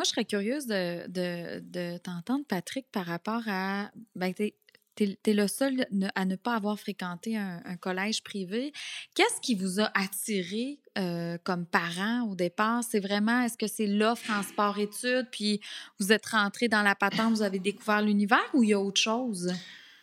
Moi, 0.00 0.06
je 0.06 0.12
serais 0.12 0.24
curieuse 0.24 0.66
de, 0.66 1.06
de, 1.08 1.60
de 1.60 1.98
t'entendre, 1.98 2.46
Patrick, 2.48 2.86
par 2.90 3.04
rapport 3.04 3.42
à. 3.48 3.90
Ben, 4.14 4.32
t'es- 4.32 4.54
t'es 4.94 5.34
le 5.34 5.46
seul 5.46 5.84
à 6.14 6.24
ne 6.24 6.36
pas 6.36 6.54
avoir 6.54 6.80
fréquenté 6.80 7.36
un, 7.36 7.76
collège 7.78 8.22
privé. 8.22 8.72
Qu'est-ce 9.14 9.42
qui 9.42 9.54
vous 9.54 9.78
a 9.78 9.90
attiré 9.94 10.78
euh, 10.96 11.36
comme 11.44 11.66
parent 11.66 12.26
au 12.30 12.34
départ? 12.34 12.82
C'est 12.82 12.98
vraiment, 13.00 13.42
est-ce 13.42 13.58
que 13.58 13.66
c'est 13.66 13.86
l'offre 13.86 14.30
en 14.30 14.42
sport-études, 14.42 15.28
puis 15.30 15.60
vous 15.98 16.12
êtes 16.12 16.24
rentré 16.24 16.68
dans 16.68 16.82
la 16.82 16.94
patente, 16.94 17.34
vous 17.34 17.42
avez 17.42 17.58
découvert 17.58 18.00
l'univers 18.00 18.48
ou 18.54 18.62
il 18.62 18.70
y 18.70 18.72
a 18.72 18.80
autre 18.80 19.02
chose? 19.02 19.52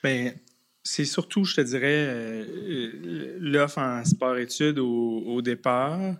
Ben, 0.03 0.31
c'est 0.83 1.05
surtout, 1.05 1.43
je 1.43 1.55
te 1.55 1.61
dirais, 1.61 2.05
euh, 2.07 2.45
euh, 2.45 3.37
l'offre 3.39 3.79
en 3.79 4.05
sport-études 4.05 4.77
au, 4.77 5.23
au 5.25 5.41
départ, 5.41 6.17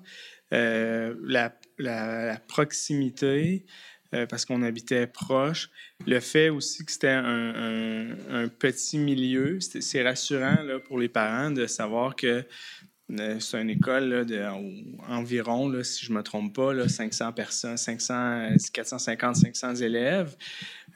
la, 0.49 1.53
la- 1.77 2.39
proximité, 2.47 3.65
euh, 4.13 4.25
parce 4.25 4.45
qu'on 4.45 4.61
habitait 4.61 5.07
proche, 5.07 5.69
le 6.05 6.19
fait 6.19 6.49
aussi 6.49 6.85
que 6.85 6.91
c'était 6.91 7.09
un, 7.09 8.47
petit 8.59 8.97
milieu, 8.97 9.59
c'est 9.59 10.03
rassurant 10.03 10.61
là, 10.63 10.79
pour 10.79 10.99
les 10.99 11.09
parents 11.09 11.51
de 11.51 11.67
savoir 11.67 12.15
que 12.15 12.45
euh, 13.19 13.39
c'est 13.39 13.61
une 13.61 13.69
école 13.69 14.05
là, 14.05 14.23
de, 14.25 14.43
environ, 15.07 15.69
là, 15.69 15.83
si 15.83 16.05
je 16.05 16.11
ne 16.11 16.17
me 16.17 16.23
trompe 16.23 16.53
pas, 16.53 16.73
là, 16.73 16.87
500 16.87 17.31
personnes, 17.33 17.77
500, 17.77 18.55
450, 18.73 19.35
500 19.35 19.75
élèves, 19.75 20.35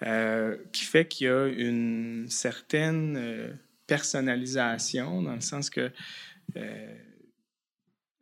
euh, 0.03 0.57
qui 0.73 0.83
fait 0.83 1.07
qu'il 1.07 1.27
y 1.27 1.29
a 1.29 1.47
une 1.47 2.27
certaine 2.29 3.57
personnalisation, 3.87 5.21
dans 5.21 5.35
le 5.35 5.41
sens 5.41 5.69
que 5.69 5.91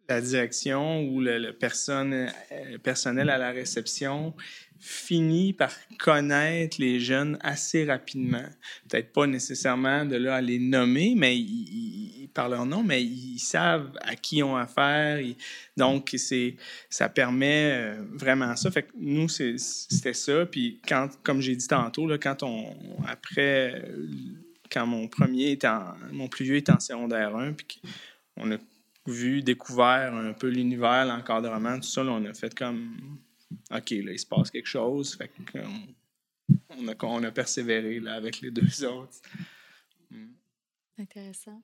la 0.10 0.22
direction 0.22 1.04
ou 1.04 1.22
le, 1.22 1.52
personne, 1.52 2.14
euh, 2.14 2.78
personnel 2.80 3.30
à 3.30 3.38
la 3.38 3.52
réception 3.52 4.34
finit 4.82 5.52
par 5.54 5.72
connaître 6.00 6.78
les 6.80 7.00
jeunes 7.00 7.38
assez 7.42 7.84
rapidement. 7.86 8.46
Peut-être 8.88 9.12
pas 9.12 9.28
nécessairement 9.28 10.06
de 10.06 10.16
là 10.16 10.36
à 10.38 10.42
les 10.42 10.58
nommer, 10.58 11.14
mais 11.18 11.38
ils, 11.38 12.24
ils- 12.24 12.30
par 12.30 12.48
leur 12.48 12.66
nom, 12.66 12.84
mais 12.84 13.04
ils 13.04 13.40
savent 13.40 13.92
à 14.02 14.16
qui 14.16 14.38
ils 14.38 14.44
ont 14.44 14.56
affaire. 14.56 15.20
Donc, 15.76 16.16
ça 16.90 17.10
permet 17.10 17.72
euh, 17.74 18.04
vraiment 18.14 18.56
ça. 18.56 18.72
Fait 18.72 18.88
nous, 18.98 19.28
c'était 19.28 20.14
ça. 20.14 20.46
Puis, 20.46 20.80
quand, 20.88 21.10
comme 21.24 21.42
j'ai 21.42 21.56
dit 21.56 21.68
tantôt, 21.68 22.08
là, 22.08 22.18
quand 22.18 22.44
on, 22.44 22.76
après, 23.08 23.74
euh, 23.84 24.08
quand 24.72 24.86
mon 24.86 25.08
premier 25.08 25.52
était 25.52 25.68
en, 25.68 25.96
mon 26.14 26.28
plus 26.28 26.46
vieux 26.46 26.56
était 26.58 26.72
en 26.72 26.80
secondaire 26.80 27.36
1, 27.36 27.54
puis 27.54 27.82
qu'on 28.38 28.52
a 28.52 28.58
vu, 29.12 29.42
découvert 29.42 30.14
un 30.14 30.34
peu 30.34 30.48
l'univers, 30.48 31.06
l'encadrement, 31.06 31.76
tout 31.80 31.88
ça, 31.88 32.04
là, 32.04 32.12
on 32.12 32.26
a 32.26 32.34
fait 32.34 32.54
comme, 32.54 33.20
OK, 33.72 33.90
là, 33.92 34.12
il 34.12 34.20
se 34.20 34.26
passe 34.26 34.52
quelque 34.52 34.68
chose. 34.68 35.16
Fait 35.16 35.30
qu'on 35.52 35.88
on 36.70 36.88
a, 36.88 36.94
on 37.02 37.24
a 37.24 37.32
persévéré 37.32 38.00
là, 38.00 38.16
avec 38.16 38.42
les 38.42 38.52
deux 38.52 38.86
autres. 38.86 39.18
Intéressant. 40.98 41.62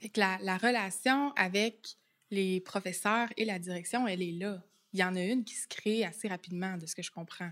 Fait 0.00 0.08
que 0.08 0.20
la, 0.20 0.38
la 0.42 0.56
relation 0.56 1.32
avec 1.34 1.96
les 2.30 2.60
professeurs 2.60 3.28
et 3.36 3.44
la 3.44 3.58
direction, 3.58 4.06
elle 4.06 4.22
est 4.22 4.32
là. 4.32 4.62
Il 4.92 5.00
y 5.00 5.04
en 5.04 5.16
a 5.16 5.22
une 5.22 5.44
qui 5.44 5.54
se 5.54 5.66
crée 5.66 6.04
assez 6.04 6.28
rapidement, 6.28 6.76
de 6.76 6.86
ce 6.86 6.94
que 6.94 7.02
je 7.02 7.10
comprends. 7.10 7.50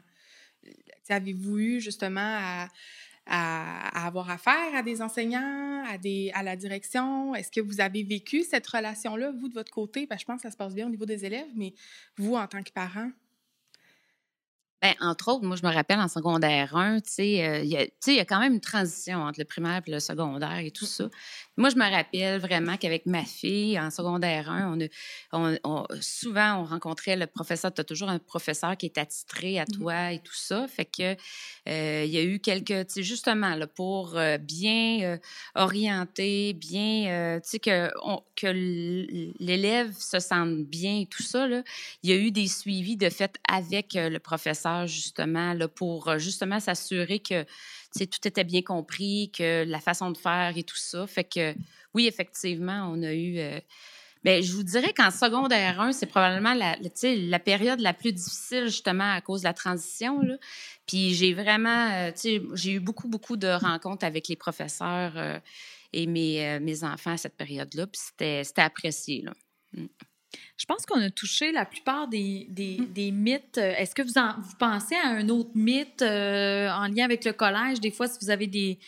T'sais, 1.03 1.15
Avez-vous 1.15 1.59
eu 1.59 1.81
justement 1.81 2.21
à, 2.21 2.69
à- 3.27 4.07
avoir 4.07 4.31
affaire 4.31 4.75
à 4.75 4.83
des 4.83 5.03
enseignants, 5.03 5.85
à, 5.89 5.99
des, 5.99 6.31
à 6.35 6.43
la 6.43 6.57
direction? 6.57 7.35
Est-ce 7.35 7.51
que 7.51 7.61
vous 7.61 7.81
avez 7.81 8.03
vécu 8.03 8.43
cette 8.43 8.67
relation-là, 8.67 9.33
vous, 9.33 9.49
de 9.49 9.55
votre 9.55 9.71
côté? 9.73 10.09
Je 10.19 10.25
pense 10.25 10.37
que 10.37 10.43
ça 10.43 10.51
se 10.51 10.57
passe 10.57 10.75
bien 10.75 10.87
au 10.87 10.91
niveau 10.91 11.07
des 11.07 11.25
élèves, 11.25 11.51
mais 11.55 11.75
vous, 12.17 12.35
en 12.35 12.47
tant 12.47 12.63
que 12.63 12.73
parent? 12.73 13.11
Ben, 14.83 14.95
entre 15.01 15.29
autres, 15.31 15.45
moi, 15.45 15.55
je 15.55 15.65
me 15.65 15.73
rappelle 15.73 16.01
en 16.01 16.09
secondaire 16.09 16.75
1, 16.77 17.01
tu 17.01 17.13
sais, 17.13 17.47
euh, 17.47 17.61
il 17.63 17.69
y, 17.71 17.77
a- 18.19 18.25
quand 18.25 18.41
même 18.41 18.55
une 18.55 18.61
transition 18.61 19.19
entre 19.23 19.39
le 19.39 19.45
primaire 19.45 19.81
et 19.87 19.91
le 19.93 20.01
secondaire 20.01 20.59
et 20.59 20.73
tout 20.73 20.87
ça. 20.87 21.09
Moi, 21.57 21.71
je 21.71 21.77
me 21.77 21.89
rappelle 21.89 22.41
vraiment 22.41 22.77
qu'avec 22.77 23.07
ma 23.07 23.23
fille, 23.25 23.79
en 23.79 23.91
secondaire 23.93 24.51
1, 24.51 24.73
on 24.77 24.81
a, 24.85 24.89
on- 25.33 25.57
on- 25.63 25.87
souvent, 26.01 26.57
on 26.63 26.65
rencontrait 26.65 27.15
le 27.15 27.29
professeur. 27.29 27.73
Tu 27.73 27.81
as 27.81 27.85
toujours 27.85 28.09
un 28.09 28.19
professeur 28.19 28.77
qui 28.77 28.87
est 28.87 28.99
attitré 28.99 29.61
à 29.61 29.67
toi 29.67 30.13
et 30.13 30.19
tout 30.19 30.35
ça. 30.35 30.67
Fait 30.67 30.85
que 30.85 31.15
euh, 31.69 32.03
il 32.05 32.11
y 32.11 32.19
a 32.19 32.23
eu 32.25 32.41
quelques, 32.41 32.87
tu 32.89 32.95
sais, 32.95 33.03
justement, 33.05 33.55
là, 33.55 33.67
pour 33.69 34.17
euh, 34.17 34.37
bien 34.39 35.01
euh, 35.03 35.19
orienter, 35.55 36.55
bien, 36.55 37.39
tu 37.43 37.49
sais, 37.51 37.59
que, 37.61 37.89
que 38.35 38.49
l'élève 39.39 39.95
se 39.99 40.19
sente 40.19 40.65
bien 40.65 41.01
et 41.01 41.07
tout 41.07 41.23
ça, 41.23 41.47
là, 41.47 41.63
il 42.03 42.11
y 42.11 42.13
a 42.13 42.17
eu 42.17 42.31
des 42.31 42.49
suivis 42.49 42.97
de 42.97 43.09
fait 43.11 43.37
avec 43.49 43.93
le 43.95 44.19
professeur, 44.19 44.72
justement, 44.87 45.55
là, 45.55 45.69
pour 45.69 46.09
euh, 46.09 46.19
justement 46.19 46.61
s'assurer 46.61 47.19
que 47.21 47.45
tout 47.95 48.27
était 48.27 48.45
bien 48.45 48.63
compris, 48.63 49.31
que 49.37 49.65
la 49.67 49.81
façon 49.81 50.11
de 50.11 50.17
faire 50.19 50.53
et 50.57 50.63
tout 50.63 50.77
ça. 50.77 51.07
Fait 51.07 51.25
que, 51.25 51.55
oui, 51.95 52.07
effectivement, 52.07 52.91
on 52.93 53.03
a 53.03 53.13
eu. 53.13 53.39
euh, 53.39 53.61
ben, 54.25 54.41
je 54.43 54.53
vous 54.53 54.63
dirais 54.63 54.93
qu'en 54.93 55.11
secondaire 55.11 55.81
1, 55.81 55.93
c'est 55.93 56.07
probablement 56.07 56.55
la, 56.55 56.77
la- 57.05 57.39
période 57.41 57.81
la 57.81 57.93
plus 57.93 58.13
difficile, 58.13 58.67
justement, 58.67 59.13
à 59.13 59.21
cause 59.21 59.41
de 59.41 59.47
la 59.49 59.53
transition. 59.53 60.23
Là. 60.23 60.37
Puis 60.87 61.15
j'ai 61.15 61.35
vraiment, 61.35 61.91
euh, 61.91 62.13
j'ai 62.55 62.73
eu 62.73 62.81
beaucoup, 62.81 63.09
beaucoup 63.09 63.37
de 63.37 63.49
rencontres 63.49 64.05
avec 64.07 64.29
les 64.29 64.37
professeurs 64.37 65.13
euh, 65.17 65.41
et 65.93 66.07
mes, 66.07 66.61
mes 66.61 66.85
enfants 66.85 67.13
à 67.13 67.17
cette 67.17 67.37
période-là. 67.37 67.87
Puis 67.89 68.01
c'était 68.17 68.43
apprécié. 68.63 69.23
Là. 69.23 69.33
Je 70.57 70.65
pense 70.67 70.87
qu'on 70.87 71.01
a 71.01 71.11
touché 71.11 71.53
la 71.53 71.65
plupart 71.65 72.09
des, 72.09 72.47
des, 72.51 72.77
des 72.95 73.11
mythes. 73.11 73.59
Est-ce 73.59 73.95
que 73.95 74.03
vous, 74.03 74.19
en- 74.19 74.35
vous 74.41 74.57
pensez 74.59 74.95
à 74.97 75.09
un 75.09 75.29
autre 75.29 75.51
mythe 75.55 76.03
euh, 76.03 76.69
en 76.71 76.87
lien 76.89 77.05
avec 77.05 77.25
le 77.25 77.33
collège? 77.33 77.81
Des 77.81 77.91
fois, 77.91 78.07
si 78.09 78.19
vous 78.23 78.31
avez 78.31 78.47
des, 78.47 78.79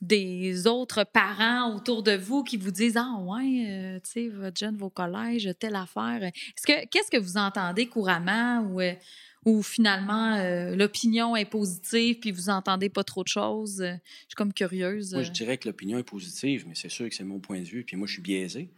des 0.00 0.66
autres 0.66 1.04
parents 1.04 1.74
autour 1.74 2.02
de 2.02 2.12
vous 2.16 2.44
qui 2.44 2.56
vous 2.56 2.70
disent 2.70 2.96
Ah, 2.96 3.16
ouais, 3.20 3.66
euh, 3.68 3.98
tu 4.04 4.10
sais, 4.10 4.28
votre 4.28 4.56
jeune 4.58 4.76
va 4.76 4.86
au 4.86 4.90
collège, 4.90 5.48
telle 5.58 5.76
affaire. 5.76 6.22
Est-ce 6.22 6.66
que, 6.66 6.86
qu'est-ce 6.88 7.10
que 7.10 7.16
vous 7.18 7.36
entendez 7.36 7.86
couramment 7.86 8.60
ou, 8.70 8.80
euh, 8.80 8.92
ou 9.44 9.62
finalement 9.62 10.34
euh, 10.36 10.74
l'opinion 10.76 11.36
est 11.36 11.44
positive 11.44 12.18
puis 12.20 12.32
vous 12.32 12.48
entendez 12.48 12.88
pas 12.88 13.04
trop 13.04 13.22
de 13.22 13.28
choses? 13.28 13.78
Je 13.82 13.96
suis 14.28 14.34
comme 14.36 14.52
curieuse. 14.52 15.14
Moi, 15.14 15.22
je 15.22 15.30
dirais 15.32 15.58
que 15.58 15.68
l'opinion 15.68 15.98
est 15.98 16.02
positive, 16.04 16.64
mais 16.68 16.74
c'est 16.74 16.90
sûr 16.90 17.08
que 17.08 17.14
c'est 17.14 17.24
mon 17.24 17.40
point 17.40 17.58
de 17.60 17.64
vue, 17.66 17.84
puis 17.84 17.96
moi, 17.96 18.06
je 18.06 18.14
suis 18.14 18.22
biaisé. 18.22 18.70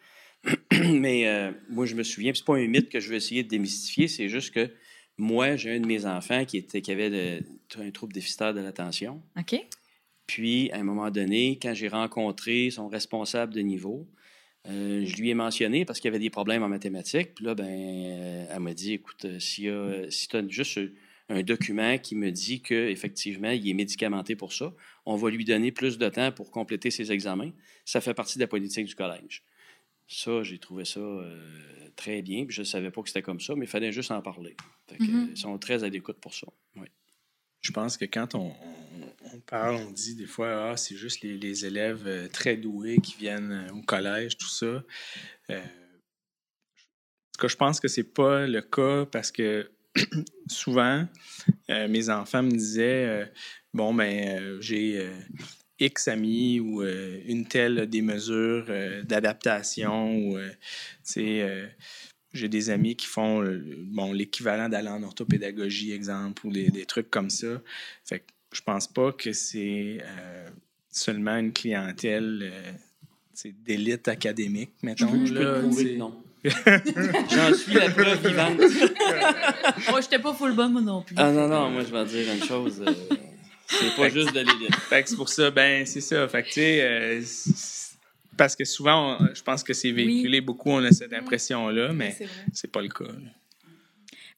mais 0.92 1.26
euh, 1.28 1.52
moi, 1.68 1.86
je 1.86 1.94
me 1.94 2.02
souviens, 2.02 2.32
c'est 2.34 2.44
pas 2.44 2.56
un 2.56 2.66
mythe 2.66 2.88
que 2.88 3.00
je 3.00 3.08
veux 3.08 3.16
essayer 3.16 3.42
de 3.42 3.48
démystifier, 3.48 4.08
c'est 4.08 4.28
juste 4.28 4.52
que 4.52 4.70
moi, 5.18 5.56
j'ai 5.56 5.74
un 5.74 5.80
de 5.80 5.86
mes 5.86 6.04
enfants 6.04 6.44
qui, 6.44 6.58
était, 6.58 6.82
qui 6.82 6.90
avait 6.92 7.42
un 7.78 7.90
trouble 7.90 8.12
déficitaire 8.12 8.52
de 8.52 8.60
l'attention. 8.60 9.22
OK? 9.38 9.56
Puis, 10.26 10.70
à 10.72 10.78
un 10.78 10.82
moment 10.82 11.10
donné, 11.10 11.58
quand 11.60 11.72
j'ai 11.72 11.88
rencontré 11.88 12.70
son 12.70 12.88
responsable 12.88 13.54
de 13.54 13.60
niveau, 13.60 14.06
euh, 14.68 15.04
je 15.06 15.16
lui 15.16 15.30
ai 15.30 15.34
mentionné 15.34 15.84
parce 15.84 16.00
qu'il 16.00 16.08
y 16.08 16.12
avait 16.12 16.22
des 16.22 16.30
problèmes 16.30 16.62
en 16.62 16.68
mathématiques. 16.68 17.34
Puis 17.34 17.44
là, 17.44 17.54
ben, 17.54 17.66
euh, 17.66 18.46
elle 18.50 18.60
m'a 18.60 18.74
dit 18.74 18.94
écoute, 18.94 19.24
euh, 19.24 20.06
a, 20.06 20.10
si 20.10 20.28
tu 20.28 20.36
as 20.36 20.48
juste 20.48 20.80
un 21.28 21.42
document 21.42 21.98
qui 21.98 22.14
me 22.14 22.30
dit 22.30 22.60
qu'effectivement, 22.60 23.50
il 23.50 23.68
est 23.68 23.74
médicamenté 23.74 24.36
pour 24.36 24.52
ça, 24.52 24.72
on 25.06 25.16
va 25.16 25.30
lui 25.30 25.44
donner 25.44 25.72
plus 25.72 25.98
de 25.98 26.08
temps 26.08 26.32
pour 26.32 26.50
compléter 26.50 26.90
ses 26.90 27.12
examens. 27.12 27.50
Ça 27.84 28.00
fait 28.00 28.14
partie 28.14 28.38
de 28.38 28.44
la 28.44 28.48
politique 28.48 28.86
du 28.86 28.94
collège. 28.94 29.42
Ça, 30.08 30.42
j'ai 30.42 30.58
trouvé 30.58 30.84
ça 30.84 31.00
euh, 31.00 31.88
très 31.96 32.22
bien. 32.22 32.44
Puis 32.46 32.54
je 32.54 32.60
ne 32.60 32.66
savais 32.66 32.90
pas 32.90 33.02
que 33.02 33.08
c'était 33.08 33.22
comme 33.22 33.40
ça, 33.40 33.54
mais 33.56 33.64
il 33.64 33.68
fallait 33.68 33.92
juste 33.92 34.10
en 34.10 34.22
parler. 34.22 34.56
Fait 34.88 34.98
que, 34.98 35.02
Mhm. 35.02 35.28
Ils 35.32 35.36
sont 35.36 35.58
très 35.58 35.82
à 35.84 35.88
l'écoute 35.88 36.18
pour 36.20 36.32
ça. 36.34 36.46
Oui. 36.76 36.86
Je 37.60 37.72
pense 37.72 37.96
que 37.96 38.04
quand 38.04 38.34
on, 38.36 38.50
on- 38.50 39.14
on 39.34 39.40
parle, 39.40 39.74
on 39.76 39.90
dit 39.90 40.14
des 40.14 40.26
fois, 40.26 40.70
ah, 40.70 40.76
c'est 40.76 40.96
juste 40.96 41.22
les, 41.22 41.36
les 41.36 41.66
élèves 41.66 42.04
euh, 42.06 42.28
très 42.28 42.56
doués 42.56 42.98
qui 43.02 43.16
viennent 43.16 43.50
euh, 43.68 43.72
au 43.74 43.82
collège, 43.82 44.36
tout 44.38 44.48
ça. 44.48 44.66
Euh, 45.50 45.58
en 45.58 47.32
tout 47.32 47.40
cas, 47.40 47.48
je 47.48 47.56
pense 47.56 47.80
que 47.80 47.88
c'est 47.88 48.04
pas 48.14 48.46
le 48.46 48.62
cas 48.62 49.04
parce 49.06 49.32
que 49.32 49.70
souvent, 50.46 51.06
euh, 51.70 51.88
mes 51.88 52.08
enfants 52.10 52.42
me 52.44 52.50
disaient, 52.52 53.04
euh, 53.06 53.26
bon, 53.74 53.92
ben, 53.92 54.38
euh, 54.40 54.60
j'ai 54.60 54.98
euh, 55.00 55.10
X 55.78 56.08
amis 56.08 56.60
ou 56.60 56.82
euh, 56.82 57.20
une 57.26 57.46
telle 57.46 57.86
des 57.86 58.02
mesures 58.02 58.66
euh, 58.68 59.02
d'adaptation 59.02 60.16
ou, 60.16 60.36
euh, 60.36 60.48
tu 60.50 60.56
sais, 61.02 61.42
euh, 61.42 61.66
j'ai 62.32 62.48
des 62.48 62.70
amis 62.70 62.96
qui 62.96 63.06
font 63.06 63.42
bon, 63.92 64.12
l'équivalent 64.12 64.68
d'aller 64.68 64.88
en 64.88 65.02
orthopédagogie, 65.02 65.92
exemple, 65.92 66.46
ou 66.46 66.52
des, 66.52 66.70
des 66.70 66.84
trucs 66.84 67.10
comme 67.10 67.30
ça. 67.30 67.60
Fait 68.04 68.20
que 68.20 68.24
je 68.52 68.60
pense 68.60 68.86
pas 68.86 69.12
que 69.12 69.32
c'est 69.32 69.98
euh, 70.02 70.48
seulement 70.90 71.36
une 71.36 71.52
clientèle 71.52 72.50
euh, 72.52 73.50
d'élite 73.64 74.08
académique, 74.08 74.72
mettons. 74.82 75.24
Je 75.24 75.34
peux 75.34 75.42
là, 75.42 75.54
te 75.54 75.60
prouver 75.60 75.82
tu 75.82 75.88
sais. 75.88 75.94
que 75.94 75.98
non. 75.98 76.22
J'en 77.34 77.54
suis 77.54 77.74
la 77.74 77.90
preuve 77.90 78.26
vivante. 78.26 78.60
Moi, 79.90 80.00
j'étais 80.00 80.20
pas 80.20 80.32
full 80.32 80.54
bonne, 80.54 80.72
moi 80.72 80.80
non 80.80 81.02
plus. 81.02 81.16
Ah 81.18 81.32
non, 81.32 81.48
non, 81.48 81.70
moi 81.70 81.82
je 81.82 81.92
vais 81.92 82.04
dire 82.04 82.32
une 82.34 82.44
chose. 82.44 82.84
C'est 83.66 83.94
pas 83.96 84.08
juste 84.08 84.32
de 84.32 84.40
l'élite. 84.40 84.74
Fait 84.88 85.02
que 85.02 85.08
c'est 85.08 85.16
pour 85.16 85.28
ça, 85.28 85.50
ben, 85.50 85.84
c'est 85.86 86.00
ça. 86.00 86.26
Fait 86.28 86.42
que, 86.42 86.48
tu 86.48 86.54
sais, 86.54 86.82
euh, 86.82 87.20
parce 88.36 88.54
que 88.54 88.64
souvent, 88.64 89.16
on- 89.20 89.34
je 89.34 89.42
pense 89.42 89.62
que 89.62 89.72
c'est 89.72 89.90
véhiculé 89.92 90.40
beaucoup, 90.40 90.70
on 90.70 90.84
a 90.84 90.92
cette 90.92 91.12
impression-là, 91.12 91.92
mais 91.92 92.12
C'est 92.52 92.70
pas 92.70 92.82
le 92.82 92.88
cas. 92.88 93.04
là. 93.04 93.30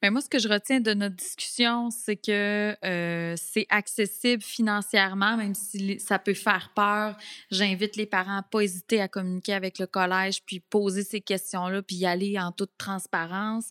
Mais 0.02 0.10
moi, 0.10 0.20
ce 0.20 0.28
que 0.28 0.38
je 0.38 0.48
retiens 0.48 0.80
de 0.80 0.94
notre 0.94 1.16
discussion, 1.16 1.90
c'est 1.90 2.16
que 2.16 2.76
euh, 2.84 3.34
c'est 3.36 3.66
accessible 3.68 4.42
financièrement, 4.42 5.36
même 5.36 5.54
si 5.54 5.98
ça 5.98 6.18
peut 6.18 6.34
faire 6.34 6.70
peur. 6.74 7.16
J'invite 7.50 7.96
les 7.96 8.06
parents 8.06 8.38
à 8.38 8.42
pas 8.42 8.60
hésiter 8.60 9.00
à 9.00 9.08
communiquer 9.08 9.54
avec 9.54 9.78
le 9.78 9.86
collège, 9.86 10.42
puis 10.44 10.60
poser 10.60 11.02
ces 11.02 11.20
questions-là, 11.20 11.82
puis 11.82 11.96
y 11.96 12.06
aller 12.06 12.38
en 12.38 12.52
toute 12.52 12.76
transparence. 12.78 13.70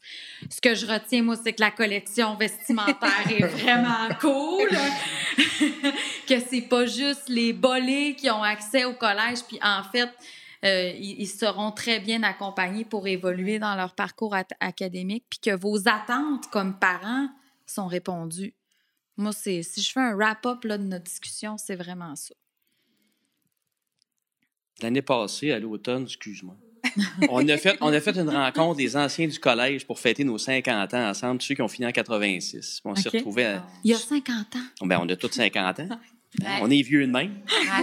Ce 0.50 0.60
que 0.60 0.76
je 0.76 0.86
retiens, 0.86 1.24
moi, 1.24 1.38
c'est 1.42 1.54
que 1.54 1.62
la 1.62 1.72
collection 1.72 2.36
vestimentaire 2.36 3.32
est 3.32 3.46
vraiment 3.62 4.10
cool. 4.20 4.68
que 6.28 6.40
c'est 6.50 6.68
pas 6.68 6.86
juste 6.86 7.30
les 7.30 7.54
bolés 7.54 8.16
qui 8.18 8.30
ont 8.30 8.44
accès 8.44 8.84
au 8.84 8.94
collège, 8.94 9.40
puis 9.48 9.60
en 9.62 9.84
fait, 9.84 10.10
euh, 10.66 10.92
ils, 10.98 11.22
ils 11.22 11.28
seront 11.28 11.72
très 11.72 12.00
bien 12.00 12.24
accompagnés 12.24 12.86
pour 12.86 13.08
évoluer 13.08 13.60
dans 13.60 13.76
leur 13.76 13.96
parcours 13.96 14.36
académique, 14.60 15.26
puis 15.30 15.40
que 15.40 15.56
vos 15.56 15.88
attentes 15.88 16.48
comme 16.52 16.78
parents 16.80 17.30
sont 17.66 17.88
répondues. 17.88 18.54
Moi, 19.18 19.32
c'est 19.34 19.64
si 19.64 19.82
je 19.82 19.92
fais 19.92 20.00
un 20.00 20.16
wrap-up 20.16 20.64
là, 20.64 20.78
de 20.78 20.84
notre 20.84 21.06
discussion, 21.06 21.58
c'est 21.58 21.76
vraiment 21.76 22.16
ça. 22.16 22.36
L'année 24.82 25.02
passée, 25.02 25.52
à 25.52 25.60
l'automne, 25.60 26.04
excuse-moi, 26.04 26.56
on 27.30 27.48
a, 27.48 27.58
fait, 27.58 27.78
on 27.82 27.92
a 27.92 28.00
fait 28.00 28.16
une 28.16 28.30
rencontre 28.30 28.78
des 28.78 28.96
anciens 28.96 29.28
du 29.28 29.40
collège 29.40 29.86
pour 29.86 30.00
fêter 30.00 30.24
nos 30.24 30.38
50 30.38 30.94
ans 30.94 31.10
ensemble, 31.10 31.42
ceux 31.42 31.56
qui 31.56 31.62
ont 31.62 31.68
fini 31.68 31.88
en 31.88 31.92
86. 31.92 32.82
Puis 32.82 32.82
On 32.86 32.96
s'est 32.96 33.10
retrouvés 33.10 33.46
à. 33.46 33.68
Il 33.84 33.92
y 33.92 33.94
a 33.94 33.98
50 33.98 34.56
ans. 34.56 34.86
Ben, 34.86 35.00
on 35.02 35.10
a 35.10 35.16
tous 35.16 35.32
50 35.32 35.80
ans. 35.82 35.90
Ouais. 36.42 36.60
On 36.62 36.70
est 36.70 36.82
vieux 36.82 37.06
de 37.06 37.12
même. 37.12 37.34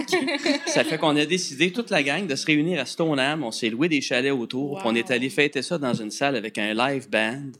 Ça 0.67 0.83
fait 0.83 0.97
qu'on 0.97 1.15
a 1.17 1.25
décidé, 1.25 1.71
toute 1.71 1.89
la 1.89 2.03
gang, 2.03 2.25
de 2.25 2.35
se 2.35 2.45
réunir 2.45 2.79
à 2.79 2.85
Stoneham. 2.85 3.43
On 3.43 3.51
s'est 3.51 3.69
loué 3.69 3.89
des 3.89 4.01
chalets 4.01 4.31
autour. 4.31 4.81
on 4.85 4.95
est 4.95 5.11
allé 5.11 5.29
fêter 5.29 5.61
ça 5.61 5.77
dans 5.77 5.93
une 5.93 6.11
salle 6.11 6.35
avec 6.35 6.57
un 6.57 6.73
live 6.73 7.09
band. 7.09 7.51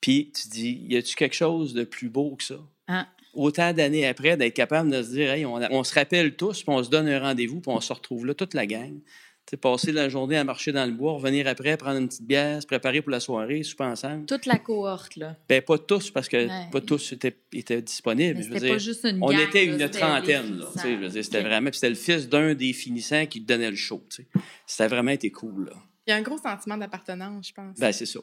Puis 0.00 0.30
tu 0.34 0.48
dis, 0.48 0.84
y 0.88 0.96
a-tu 0.96 1.16
quelque 1.16 1.34
chose 1.34 1.72
de 1.72 1.84
plus 1.84 2.08
beau 2.08 2.36
que 2.36 2.44
ça? 2.44 2.58
Hein? 2.88 3.06
Autant 3.32 3.72
d'années 3.72 4.06
après, 4.06 4.36
d'être 4.36 4.54
capable 4.54 4.90
de 4.90 5.02
se 5.02 5.10
dire, 5.10 5.30
hey, 5.30 5.46
on 5.46 5.84
se 5.84 5.94
rappelle 5.94 6.36
tous, 6.36 6.62
puis 6.62 6.72
on 6.72 6.82
se 6.82 6.90
donne 6.90 7.08
un 7.08 7.20
rendez-vous, 7.20 7.60
puis 7.60 7.70
on 7.74 7.80
se 7.80 7.92
retrouve 7.92 8.26
là, 8.26 8.34
toute 8.34 8.54
la 8.54 8.66
gang. 8.66 8.98
Tu 9.46 9.50
sais, 9.52 9.56
passer 9.58 9.92
la 9.92 10.08
journée 10.08 10.36
à 10.36 10.42
marcher 10.42 10.72
dans 10.72 10.84
le 10.84 10.90
bois, 10.90 11.12
revenir 11.12 11.46
après, 11.46 11.76
prendre 11.76 11.98
une 12.00 12.08
petite 12.08 12.24
bière, 12.26 12.60
se 12.60 12.66
préparer 12.66 13.00
pour 13.00 13.10
la 13.12 13.20
soirée, 13.20 13.62
souper 13.62 13.84
ensemble. 13.84 14.26
Toute 14.26 14.44
la 14.46 14.58
cohorte, 14.58 15.14
là. 15.14 15.36
Ben, 15.48 15.62
pas 15.62 15.78
tous, 15.78 16.10
parce 16.10 16.28
que 16.28 16.36
Ouais. 16.48 16.68
pas 16.72 16.80
tous 16.80 17.12
étaient, 17.12 17.36
étaient 17.52 17.80
disponibles. 17.80 18.38
Mais 18.38 18.42
Je 18.42 18.48
veux 18.48 18.54
c'était 18.54 18.66
dire, 18.66 18.74
pas 18.74 18.78
juste 18.78 19.04
une 19.04 19.22
on 19.22 19.30
gang, 19.30 19.38
était 19.40 19.64
là, 19.66 19.72
une 19.72 19.78
c'était 19.78 19.98
trentaine, 20.00 20.58
là. 20.58 20.66
tu 20.72 20.78
sais, 20.80 20.90
je 20.96 20.96
veux 21.00 21.08
dire, 21.08 21.24
C'était 21.24 21.42
vraiment. 21.42 21.70
C'était 21.72 21.90
le 21.90 21.94
fils 21.94 22.28
d'un 22.28 22.54
des 22.54 22.72
finissants 22.72 23.24
qui 23.26 23.40
te 23.40 23.46
donnait 23.46 23.70
le 23.70 23.76
show. 23.76 24.02
tu 24.10 24.22
sais. 24.24 24.28
C'était 24.66 24.88
vraiment 24.88 25.12
été 25.12 25.30
cool, 25.30 25.66
là. 25.66 25.76
Il 26.08 26.10
y 26.10 26.12
a 26.12 26.16
un 26.16 26.22
gros 26.22 26.38
sentiment 26.38 26.76
d'appartenance, 26.76 27.48
je 27.48 27.52
pense. 27.52 27.78
Ben, 27.78 27.92
c'est 27.92 28.06
ça. 28.06 28.20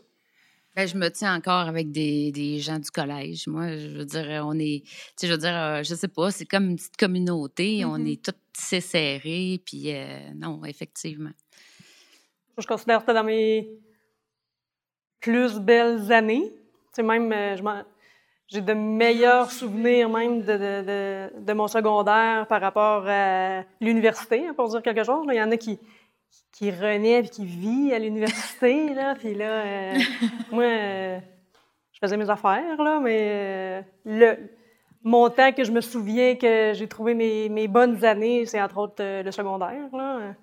Ben, 0.76 0.88
je 0.88 0.98
me 0.98 1.10
tiens 1.10 1.36
encore 1.36 1.68
avec 1.68 1.92
des, 1.92 2.32
des 2.32 2.58
gens 2.60 2.80
du 2.80 2.90
collège. 2.90 3.46
Moi, 3.48 3.78
je 3.78 3.88
veux 3.90 4.06
dire, 4.06 4.44
on 4.46 4.58
est, 4.58 4.82
tu 4.86 4.92
sais, 5.18 5.28
je 5.28 5.32
veux 5.34 5.38
dire, 5.38 5.56
euh, 5.56 5.84
je 5.84 5.94
sais 5.94 6.08
pas, 6.08 6.32
c'est 6.32 6.46
comme 6.46 6.70
une 6.72 6.76
petite 6.78 6.98
communauté. 6.98 7.86
On 7.86 8.00
Mhm. 8.00 8.08
est 8.08 8.26
tous 8.26 8.80
serrés, 8.80 9.62
puis 9.64 9.94
euh, 9.94 10.20
non, 10.36 10.66
effectivement. 10.66 11.30
Je 12.58 12.66
considère 12.66 12.98
que 12.98 13.02
c'était 13.04 13.14
dans 13.14 13.24
mes 13.24 13.70
plus 15.20 15.60
belles 15.60 16.12
années. 16.12 16.52
Tu 16.52 16.96
sais, 16.96 17.04
même, 17.04 17.32
euh, 17.32 17.56
j'ai 18.48 18.62
de 18.62 18.74
meilleurs 18.74 19.52
souvenirs 19.52 20.10
même 20.10 20.42
de, 20.42 20.54
de, 20.54 20.84
de, 21.38 21.46
de 21.46 21.54
mon 21.54 21.68
secondaire 21.68 22.46
par 22.48 22.62
rapport 22.62 23.06
à 23.08 23.64
l'université, 23.80 24.46
hein, 24.48 24.54
pour 24.56 24.70
dire 24.70 24.82
quelque 24.82 25.04
chose. 25.04 25.26
Il 25.30 25.36
y 25.36 25.42
en 25.42 25.52
a 25.52 25.58
qui, 25.58 25.80
qui 26.52 26.72
renaît 26.72 27.20
et 27.20 27.30
qui 27.30 27.46
vit 27.46 27.94
à 27.94 28.00
l'université. 28.00 28.94
Là, 28.94 29.16
puis 29.16 29.34
là, 29.34 29.46
euh, 29.66 29.94
moi, 30.52 30.64
euh, 30.64 31.20
je 31.92 32.00
faisais 32.00 32.18
mes 32.18 32.30
affaires, 32.30 32.82
là, 32.82 33.00
mais 33.00 33.20
euh, 33.22 33.82
le 34.06 34.38
montant 35.04 35.52
que 35.52 35.64
je 35.64 35.72
me 35.72 35.82
souviens 35.82 36.36
que 36.36 36.72
j'ai 36.74 36.88
trouvé 36.88 37.14
mes, 37.14 37.50
mes 37.50 37.68
bonnes 37.68 38.04
années, 38.06 38.46
c'est 38.46 38.62
entre 38.62 38.78
autres 38.78 39.04
le 39.24 39.32
secondaire. 39.32 39.90
Là. 39.94 40.34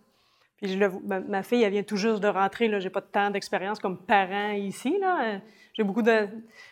Puis 0.57 0.69
je 0.73 0.79
le- 0.79 0.91
ma, 1.05 1.21
ma 1.21 1.43
fille, 1.43 1.63
elle 1.63 1.73
vient 1.73 1.83
tout 1.83 1.97
juste 1.97 2.21
de 2.21 2.29
rentrer. 2.29 2.69
Là, 2.69 2.79
j'ai 2.81 2.91
pas 2.91 3.01
de 3.01 3.07
temps 3.07 3.31
d'expérience 3.31 3.79
comme 3.79 3.99
parent 3.99 4.51
ici. 4.53 4.99
Là. 5.01 5.41
J'ai 5.75 5.83
beaucoup 5.85 6.03
de, 6.03 6.29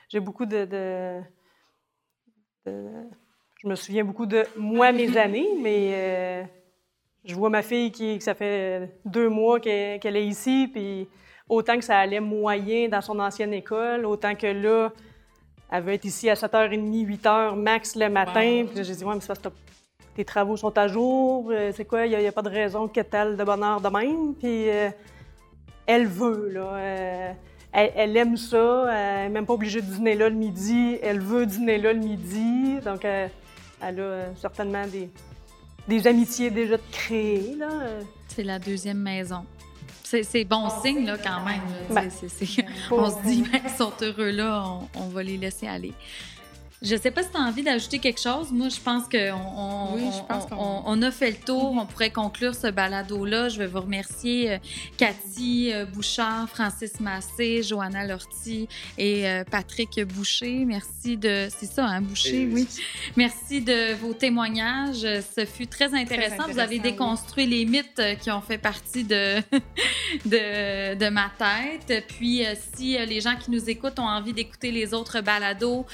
j'ai 0.09 0.21
beaucoup 0.21 0.45
de, 0.47 0.65
de- 0.65 1.21
de- 2.67 3.09
je 3.63 3.69
me 3.69 3.75
souviens 3.75 4.05
beaucoup 4.05 4.27
de 4.27 4.45
moi 4.57 4.93
mes 4.93 5.17
années, 5.19 5.49
mais 5.61 5.91
euh, 5.95 6.43
je 7.25 7.35
vois 7.35 7.51
ma 7.51 7.63
fille 7.63 7.91
qui, 7.93 8.19
que 8.19 8.25
ça 8.25 8.35
fait 8.35 8.91
deux 9.05 9.29
mois 9.29 9.61
qu'elle 9.61 10.17
est 10.17 10.27
ici, 10.27 10.69
puis 10.73 11.09
autant 11.49 11.77
que 11.77 11.85
ça 11.85 11.99
allait 11.99 12.21
moyen 12.21 12.89
dans 12.89 13.01
son 13.01 13.19
ancienne 13.19 13.53
école, 13.53 14.07
autant 14.07 14.35
que 14.35 14.47
là, 14.47 14.93
elle 15.71 15.83
veut 15.83 15.93
être 15.93 16.05
ici 16.05 16.31
à 16.31 16.35
7h30, 16.35 17.07
8h 17.07 17.55
max 17.57 17.97
le 17.97 18.09
matin. 18.09 18.65
Puis 18.67 18.77
là, 18.77 18.83
j'ai 18.83 18.95
dit, 18.95 19.05
ouais, 19.05 19.15
mais 19.15 19.21
c'est 19.21 19.29
parce 19.29 19.41
que 19.41 19.49
tes 20.15 20.25
travaux 20.25 20.57
sont 20.57 20.77
à 20.77 20.89
jour, 20.89 21.51
euh, 21.51 21.71
c'est 21.75 21.85
quoi, 21.85 22.07
il 22.07 22.19
n'y 22.19 22.27
a, 22.27 22.33
pas 22.33 22.43
de 22.43 22.49
raison 22.49 22.89
que 22.89 23.01
t'ailles 23.01 23.37
de 23.37 23.45
bonheur 23.45 23.81
de 23.81 23.89
même. 23.89 24.35
Puis 24.35 24.69
euh, 24.71 24.91
elle 25.87 26.07
veut, 26.07 26.51
là. 26.53 26.61
euh, 26.61 27.33
elle, 27.73 27.93
elle 27.95 28.17
aime 28.17 28.37
ça, 28.37 28.87
elle 28.91 29.25
n'est 29.25 29.29
même 29.29 29.47
pas 29.47 29.55
obligée 29.55 29.81
de 29.81 29.87
dîner 29.87 30.15
là 30.15 30.29
le 30.29 30.35
midi, 30.35 30.99
elle 31.03 31.21
veut 31.21 31.47
dîner 31.47 31.79
là 31.79 31.93
le 31.93 32.01
midi. 32.01 32.79
Donc, 32.85 33.05
euh, 33.05 33.29
elle 33.81 34.01
a 34.01 34.35
certainement 34.37 34.87
des, 34.87 35.11
des 35.89 36.07
amitiés 36.07 36.51
déjà 36.51 36.77
créées, 36.93 37.57
là. 37.59 37.69
C'est 38.29 38.45
la 38.45 38.59
deuxième 38.59 38.99
maison. 38.99 39.45
C'est 40.05 40.23
c'est 40.23 40.45
bon 40.45 40.69
signe, 40.83 41.05
là, 41.07 41.17
quand 41.19 41.45
même. 41.45 41.61
là. 41.91 41.95
Ben, 42.03 42.11
C'est- 42.11 42.29
c'est- 42.29 42.47
c'est- 42.47 42.65
on 42.91 43.11
se 43.11 43.23
dit, 43.27 43.43
ben, 43.43 43.61
ils 43.65 43.71
sont 43.77 43.93
heureux 44.01 44.31
là, 44.31 44.65
on, 44.95 45.01
on 45.01 45.09
va 45.09 45.23
les 45.23 45.37
laisser 45.37 45.67
aller. 45.67 45.93
Je 46.81 46.95
sais 46.95 47.11
pas 47.11 47.25
si 47.25 47.31
tu 47.31 47.37
as 47.37 47.41
envie 47.41 47.65
d'ajouter 47.65 47.99
quelque 47.99 48.21
chose. 48.21 48.53
Moi, 48.53 48.69
je 48.69 48.79
pense 48.79 49.09
qu'on 49.09 49.19
on, 49.57 49.95
Oui, 49.97 50.03
je 50.13 50.21
on- 50.21 50.25
pense 50.27 50.47
qu'on- 50.47 50.55
on- 50.57 50.83
on 50.87 51.03
a 51.03 51.11
fait 51.11 51.31
le 51.33 51.37
tour. 51.37 51.73
On 51.77 51.87
pourrait 51.87 52.11
conclure 52.11 52.55
ce 52.55 52.69
balado-là. 52.69 53.49
Je 53.49 53.59
vais 53.59 53.67
vous 53.67 53.81
remercier 53.81 54.53
euh, 54.53 54.59
Cathy 54.97 55.73
euh, 55.73 55.87
Bouchard, 55.87 56.49
Francis 56.49 57.01
Massé, 57.01 57.65
Johanna 57.65 58.07
Lortie 58.07 58.69
et 58.97 59.29
euh, 59.29 59.43
Patrick 59.51 60.01
Boucher. 60.05 60.65
Merci 60.65 61.17
de... 61.17 61.49
C'est 61.59 61.67
ça, 61.67 61.85
hein, 61.85 62.01
Boucher? 62.01 62.43
Et- 62.43 62.47
oui. 62.47 62.69
Merci 63.17 63.61
de 63.61 63.95
vos 63.95 64.13
témoignages. 64.15 65.01
Ce 65.37 65.45
fut 65.47 65.67
très 65.67 65.93
intéressant. 65.95 66.45
Vous 66.49 66.61
avez 66.61 66.79
déconstruit 66.79 67.47
les 67.47 67.65
mythes 67.65 68.01
qui 68.23 68.31
ont 68.31 68.41
fait 68.41 68.59
partie 68.59 69.03
de, 69.03 69.41
de, 70.27 70.95
de 70.95 71.09
ma 71.09 71.31
tête. 71.39 72.05
Puis, 72.07 72.43
si 72.75 72.97
les 72.99 73.21
gens 73.21 73.35
qui 73.37 73.51
nous 73.51 73.69
écoutent 73.69 73.99
ont 73.99 74.07
envie 74.09 74.33
d'écouter 74.33 74.71
les 74.71 74.95
autres 74.95 75.21
balados, 75.21 75.85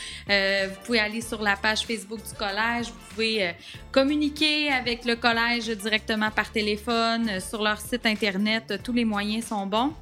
vous 0.75 0.85
pouvez 0.85 1.01
aller 1.01 1.20
sur 1.20 1.43
la 1.43 1.57
page 1.57 1.87
Facebook 1.87 2.18
du 2.18 2.35
collège. 2.35 2.87
Vous 2.87 3.14
pouvez 3.14 3.49
euh, 3.49 3.53
communiquer 3.93 4.70
avec 4.70 5.05
le 5.05 5.16
collège 5.16 5.68
directement 5.68 6.31
par 6.31 6.51
téléphone, 6.51 7.29
euh, 7.29 7.41
sur 7.41 7.62
leur 7.62 7.81
site 7.81 8.07
Internet. 8.07 8.64
Euh, 8.70 8.79
Tous 8.83 8.93
les 8.93 9.05
moyens 9.05 9.47
sont 9.47 9.66
bons. 9.66 9.93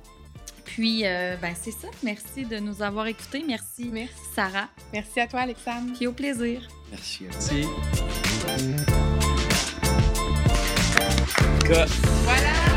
Puis, 0.64 1.02
euh, 1.04 1.36
ben, 1.40 1.54
c'est 1.60 1.70
ça. 1.72 1.88
Merci 2.02 2.44
de 2.44 2.58
nous 2.58 2.82
avoir 2.82 3.06
écoutés. 3.06 3.44
Merci, 3.46 3.90
Merci. 3.92 4.14
Sarah. 4.34 4.68
Merci 4.92 5.20
à 5.20 5.26
toi, 5.26 5.40
Alexandre. 5.40 5.92
Puis 5.96 6.06
au 6.06 6.12
plaisir. 6.12 6.66
Merci. 6.90 7.24
Merci. 7.24 7.68
Voilà! 12.24 12.71